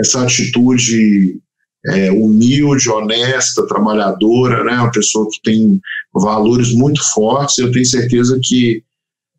essa 0.00 0.22
atitude 0.22 1.40
é, 1.88 2.10
humilde, 2.10 2.90
honesta, 2.90 3.66
trabalhadora, 3.66 4.64
né? 4.64 4.72
Uma 4.72 4.90
pessoa 4.90 5.28
que 5.30 5.40
tem 5.42 5.80
valores 6.12 6.72
muito 6.72 7.00
fortes. 7.12 7.58
Eu 7.58 7.70
tenho 7.70 7.86
certeza 7.86 8.38
que 8.42 8.82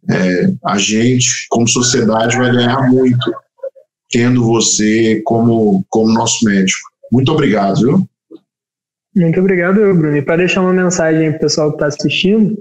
é, 0.10 0.54
a 0.66 0.78
gente, 0.78 1.48
como 1.50 1.68
sociedade, 1.68 2.38
vai 2.38 2.52
ganhar 2.52 2.90
muito 2.90 3.32
tendo 4.10 4.46
você 4.46 5.22
como, 5.26 5.86
como 5.90 6.14
nosso 6.14 6.46
médico. 6.46 6.80
Muito 7.12 7.32
obrigado, 7.32 7.82
viu? 7.82 8.10
Muito 9.16 9.40
obrigado, 9.40 9.76
Bruno. 9.76 10.16
E 10.16 10.22
para 10.22 10.38
deixar 10.38 10.62
uma 10.62 10.74
mensagem 10.74 11.32
para 11.32 11.38
o 11.38 11.42
pessoal 11.42 11.70
que 11.70 11.76
está 11.76 11.88
assistindo, 11.88 12.56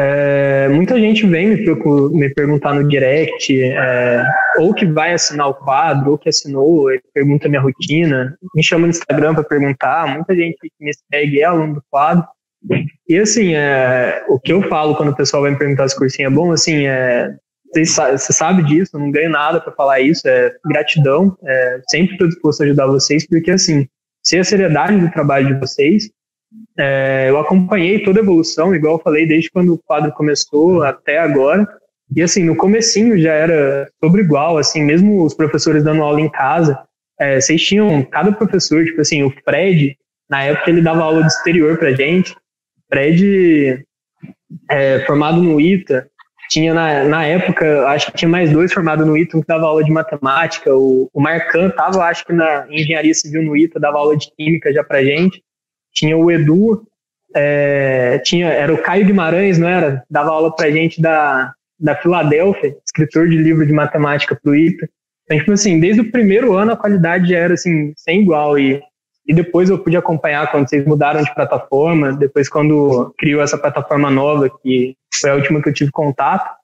é, 0.00 0.68
muita 0.68 0.96
gente 0.98 1.26
vem 1.26 1.48
me, 1.48 1.74
me 2.12 2.32
perguntar 2.32 2.72
no 2.72 2.86
direct, 2.88 3.60
é, 3.60 4.24
ou 4.58 4.72
que 4.72 4.86
vai 4.86 5.12
assinar 5.12 5.48
o 5.48 5.54
quadro, 5.54 6.12
ou 6.12 6.18
que 6.18 6.28
assinou, 6.28 6.86
pergunta 7.12 7.48
minha 7.48 7.60
rotina, 7.60 8.38
me 8.54 8.62
chama 8.62 8.86
no 8.86 8.90
Instagram 8.90 9.34
para 9.34 9.42
perguntar. 9.42 10.06
Muita 10.06 10.36
gente 10.36 10.56
que 10.60 10.70
me 10.84 10.92
segue 11.12 11.40
é 11.40 11.44
aluno 11.44 11.74
do 11.74 11.82
quadro. 11.90 12.24
E 13.08 13.18
assim, 13.18 13.54
é, 13.54 14.24
o 14.28 14.38
que 14.38 14.52
eu 14.52 14.62
falo 14.68 14.94
quando 14.94 15.10
o 15.10 15.16
pessoal 15.16 15.42
vai 15.42 15.50
me 15.50 15.58
perguntar 15.58 15.88
se 15.88 15.96
o 15.96 15.98
cursinho 15.98 16.28
é 16.28 16.30
bom, 16.30 16.52
assim, 16.52 16.86
é, 16.86 17.34
você 17.74 18.32
sabe 18.32 18.62
disso, 18.62 18.92
eu 18.94 19.00
não 19.00 19.10
ganho 19.10 19.30
nada 19.30 19.60
para 19.60 19.72
falar 19.72 20.00
isso, 20.00 20.26
é 20.28 20.54
gratidão, 20.64 21.36
é, 21.44 21.80
sempre 21.88 22.12
estou 22.12 22.28
disposto 22.28 22.60
a 22.60 22.66
ajudar 22.66 22.86
vocês, 22.86 23.26
porque 23.26 23.50
assim, 23.50 23.86
se 24.22 24.38
a 24.38 24.44
seriedade 24.44 24.98
do 24.98 25.10
trabalho 25.10 25.48
de 25.48 25.60
vocês, 25.60 26.10
é, 26.78 27.26
eu 27.28 27.38
acompanhei 27.38 28.02
toda 28.02 28.20
a 28.20 28.22
evolução, 28.22 28.74
igual 28.74 28.94
eu 28.94 29.02
falei, 29.02 29.26
desde 29.26 29.50
quando 29.50 29.74
o 29.74 29.78
quadro 29.78 30.12
começou 30.12 30.82
até 30.82 31.18
agora. 31.18 31.66
E 32.14 32.22
assim, 32.22 32.44
no 32.44 32.56
comecinho 32.56 33.18
já 33.18 33.32
era 33.32 33.88
sobre 34.02 34.22
igual, 34.22 34.56
assim, 34.56 34.82
mesmo 34.82 35.22
os 35.22 35.34
professores 35.34 35.84
dando 35.84 36.02
aula 36.02 36.20
em 36.20 36.30
casa, 36.30 36.78
é, 37.18 37.40
vocês 37.40 37.60
tinham, 37.60 38.02
cada 38.04 38.32
professor, 38.32 38.84
tipo 38.84 39.00
assim, 39.00 39.22
o 39.22 39.30
Fred, 39.44 39.96
na 40.30 40.44
época 40.44 40.70
ele 40.70 40.80
dava 40.80 41.02
aula 41.02 41.22
de 41.22 41.28
exterior 41.28 41.76
pra 41.76 41.92
gente, 41.92 42.34
Fred, 42.88 43.84
é, 44.70 45.00
formado 45.00 45.42
no 45.42 45.60
ITA, 45.60 46.08
tinha 46.48 46.72
na, 46.72 47.04
na 47.04 47.26
época, 47.26 47.86
acho 47.88 48.06
que 48.06 48.18
tinha 48.18 48.28
mais 48.28 48.50
dois 48.50 48.72
formados 48.72 49.06
no 49.06 49.18
ITA, 49.18 49.36
um 49.36 49.40
que 49.42 49.46
dava 49.46 49.66
aula 49.66 49.84
de 49.84 49.90
matemática, 49.90 50.74
o, 50.74 51.10
o 51.12 51.20
Marcan 51.20 51.68
tava, 51.70 52.04
acho 52.04 52.24
que 52.24 52.32
na 52.32 52.66
engenharia 52.70 53.12
civil 53.12 53.42
no 53.42 53.54
ITA, 53.56 53.78
dava 53.78 53.98
aula 53.98 54.16
de 54.16 54.30
química 54.34 54.72
já 54.72 54.82
pra 54.82 55.04
gente, 55.04 55.42
tinha 55.98 56.16
o 56.16 56.30
Edu, 56.30 56.86
é, 57.34 58.18
tinha, 58.24 58.48
era 58.48 58.72
o 58.72 58.80
Caio 58.80 59.04
Guimarães, 59.04 59.58
não 59.58 59.68
era? 59.68 60.04
Dava 60.08 60.30
aula 60.30 60.54
pra 60.54 60.70
gente 60.70 61.00
da, 61.00 61.52
da 61.78 61.96
Filadélfia, 61.96 62.76
escritor 62.84 63.28
de 63.28 63.36
livro 63.36 63.66
de 63.66 63.72
matemática 63.72 64.38
pro 64.40 64.54
ITA. 64.54 64.88
Então, 65.24 65.38
tipo 65.38 65.52
assim, 65.52 65.78
desde 65.78 66.00
o 66.00 66.10
primeiro 66.10 66.54
ano 66.54 66.72
a 66.72 66.76
qualidade 66.76 67.28
já 67.28 67.38
era 67.38 67.54
assim, 67.54 67.92
sem 67.96 68.22
igual. 68.22 68.58
E, 68.58 68.80
e 69.26 69.34
depois 69.34 69.68
eu 69.68 69.78
pude 69.78 69.96
acompanhar 69.96 70.50
quando 70.50 70.68
vocês 70.68 70.86
mudaram 70.86 71.22
de 71.22 71.34
plataforma, 71.34 72.12
depois 72.12 72.48
quando 72.48 73.12
criou 73.18 73.42
essa 73.42 73.58
plataforma 73.58 74.10
nova, 74.10 74.48
que 74.62 74.94
foi 75.20 75.30
a 75.30 75.34
última 75.34 75.60
que 75.60 75.68
eu 75.68 75.74
tive 75.74 75.90
contato. 75.90 76.56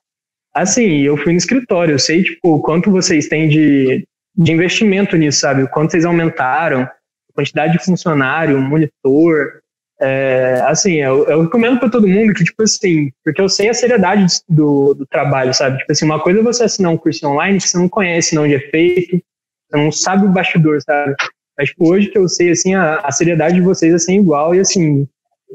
Assim, 0.53 1.01
eu 1.01 1.17
fui 1.17 1.33
no 1.33 1.37
escritório, 1.37 1.93
eu 1.93 1.99
sei, 1.99 2.23
tipo, 2.23 2.61
quanto 2.61 2.89
vocês 2.89 3.27
têm 3.27 3.49
de, 3.49 4.07
de 4.35 4.51
investimento 4.53 5.17
nisso, 5.17 5.41
sabe? 5.41 5.63
O 5.63 5.67
quanto 5.67 5.91
vocês 5.91 6.05
aumentaram, 6.05 6.87
quantidade 7.35 7.73
de 7.73 7.83
funcionário, 7.83 8.59
monitor. 8.59 9.61
É, 10.01 10.61
assim, 10.65 10.95
eu, 10.95 11.25
eu 11.25 11.43
recomendo 11.43 11.79
para 11.79 11.89
todo 11.89 12.07
mundo 12.07 12.33
que, 12.33 12.43
tipo 12.43 12.63
assim, 12.63 13.11
porque 13.23 13.41
eu 13.41 13.47
sei 13.47 13.69
a 13.69 13.73
seriedade 13.73 14.25
do, 14.49 14.93
do 14.93 15.05
trabalho, 15.05 15.53
sabe? 15.53 15.77
Tipo 15.77 15.91
assim, 15.91 16.05
uma 16.05 16.19
coisa 16.19 16.39
é 16.39 16.43
você 16.43 16.63
assinar 16.63 16.91
um 16.91 16.97
curso 16.97 17.25
online 17.27 17.59
que 17.59 17.67
você 17.67 17.77
não 17.77 17.87
conhece, 17.87 18.35
não 18.35 18.43
onde 18.43 18.55
é 18.55 18.59
feito, 18.59 19.21
você 19.69 19.77
não 19.77 19.91
sabe 19.91 20.25
o 20.25 20.31
bastidor, 20.31 20.81
sabe? 20.81 21.15
Mas, 21.57 21.69
tipo, 21.69 21.89
hoje 21.89 22.09
que 22.09 22.17
eu 22.17 22.27
sei, 22.27 22.51
assim, 22.51 22.75
a, 22.75 22.97
a 22.97 23.11
seriedade 23.11 23.55
de 23.55 23.61
vocês 23.61 23.93
é 23.93 23.97
sem 23.97 24.19
igual 24.19 24.53
e, 24.53 24.59
assim, 24.59 25.07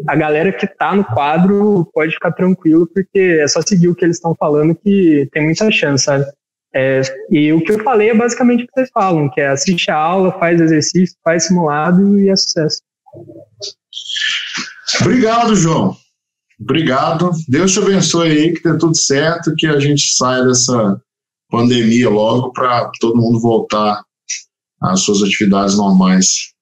a 0.08 0.16
galera 0.16 0.52
que 0.52 0.66
tá 0.66 0.94
no 0.94 1.04
quadro 1.04 1.88
pode 1.92 2.14
ficar 2.14 2.32
tranquilo, 2.32 2.86
porque 2.86 3.38
é 3.40 3.46
só 3.46 3.60
seguir 3.60 3.88
o 3.88 3.94
que 3.94 4.04
eles 4.04 4.16
estão 4.16 4.34
falando 4.34 4.74
que 4.74 5.28
tem 5.32 5.44
muita 5.44 5.70
chance, 5.70 6.04
sabe? 6.04 6.24
É, 6.72 7.02
e 7.30 7.52
o 7.52 7.60
que 7.62 7.72
eu 7.72 7.82
falei 7.82 8.10
é 8.10 8.14
basicamente 8.14 8.62
o 8.62 8.66
que 8.66 8.72
vocês 8.72 8.90
falam, 8.92 9.28
que 9.28 9.40
é 9.40 9.48
assiste 9.48 9.90
a 9.90 9.96
aula, 9.96 10.38
faz 10.38 10.60
exercício, 10.60 11.16
faz 11.24 11.46
simulado 11.46 12.18
e 12.18 12.28
é 12.28 12.36
sucesso. 12.36 12.80
Obrigado, 15.00 15.54
João. 15.56 15.96
Obrigado. 16.60 17.30
Deus 17.48 17.72
te 17.72 17.80
abençoe 17.80 18.30
aí, 18.30 18.52
que 18.52 18.62
dê 18.62 18.78
tudo 18.78 18.96
certo, 18.96 19.54
que 19.56 19.66
a 19.66 19.80
gente 19.80 20.12
saia 20.14 20.44
dessa 20.44 21.00
pandemia 21.50 22.08
logo 22.08 22.52
para 22.52 22.90
todo 23.00 23.20
mundo 23.20 23.40
voltar 23.40 24.04
às 24.80 25.00
suas 25.00 25.22
atividades 25.22 25.76
normais. 25.76 26.52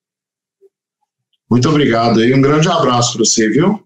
Muito 1.50 1.68
obrigado 1.68 2.20
aí, 2.20 2.32
um 2.32 2.40
grande 2.40 2.68
abraço 2.68 3.14
para 3.14 3.24
você, 3.24 3.48
viu? 3.48 3.84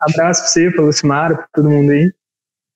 Abraço 0.00 0.42
para 0.42 0.50
você, 0.50 0.70
para 0.70 0.82
o 0.82 0.86
Lucimar, 0.86 1.36
para 1.36 1.48
todo 1.54 1.70
mundo 1.70 1.90
aí. 1.90 2.12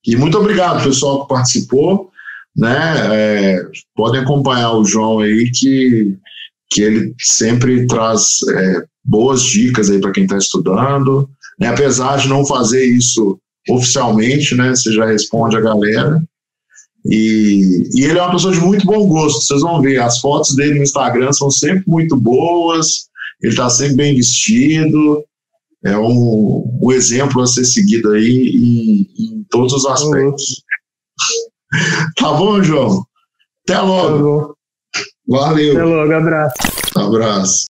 E 0.05 0.16
muito 0.16 0.36
obrigado, 0.36 0.82
pessoal, 0.82 1.22
que 1.22 1.34
participou 1.34 2.12
né? 2.57 2.94
É, 3.11 3.66
podem 3.94 4.20
acompanhar 4.20 4.72
o 4.72 4.84
João 4.84 5.20
aí 5.20 5.50
que, 5.50 6.16
que 6.70 6.82
ele 6.82 7.14
sempre 7.20 7.86
traz 7.86 8.38
é, 8.55 8.84
boas 9.05 9.42
dicas 9.42 9.90
aí 9.90 10.00
para 10.00 10.12
quem 10.12 10.24
está 10.24 10.36
estudando, 10.36 11.28
né? 11.59 11.68
Apesar 11.68 12.18
de 12.18 12.28
não 12.28 12.44
fazer 12.46 12.84
isso 12.84 13.38
oficialmente, 13.68 14.55
né? 14.55 14.70
Você 14.70 14.92
já 14.92 15.07
responde 15.07 15.57
a 15.57 15.61
galera. 15.61 16.22
E, 17.05 17.88
e 17.94 18.05
ele 18.05 18.18
é 18.18 18.22
uma 18.22 18.30
pessoa 18.30 18.55
de 18.55 18.61
muito 18.61 18.86
bom 18.86 19.07
gosto. 19.09 19.40
Vocês 19.40 19.61
vão 19.61 19.80
ver, 19.80 20.00
as 20.00 20.20
fotos 20.20 20.55
dele 20.55 20.74
no 20.74 20.82
Instagram 20.82 21.32
são 21.32 21.50
sempre 21.50 21.84
muito 21.86 22.16
boas. 22.16 23.09
Ele 23.42 23.53
está 23.53 23.68
sempre 23.68 23.96
bem 23.96 24.14
vestido. 24.14 25.24
É 25.84 25.98
um, 25.98 26.78
um 26.80 26.92
exemplo 26.92 27.42
a 27.42 27.46
ser 27.46 27.64
seguido 27.64 28.12
aí 28.12 28.53
em, 28.55 29.24
em 29.24 29.46
todos 29.50 29.72
os 29.72 29.84
aspectos. 29.84 30.62
Tá 32.16 32.33
bom, 32.33 32.62
João? 32.62 33.05
Até 33.66 33.81
logo. 33.81 34.49
Tá 34.49 34.55
Valeu. 35.29 35.73
Até 35.73 35.85
logo, 35.85 36.12
abraço. 36.12 36.55
Abraço. 36.97 37.72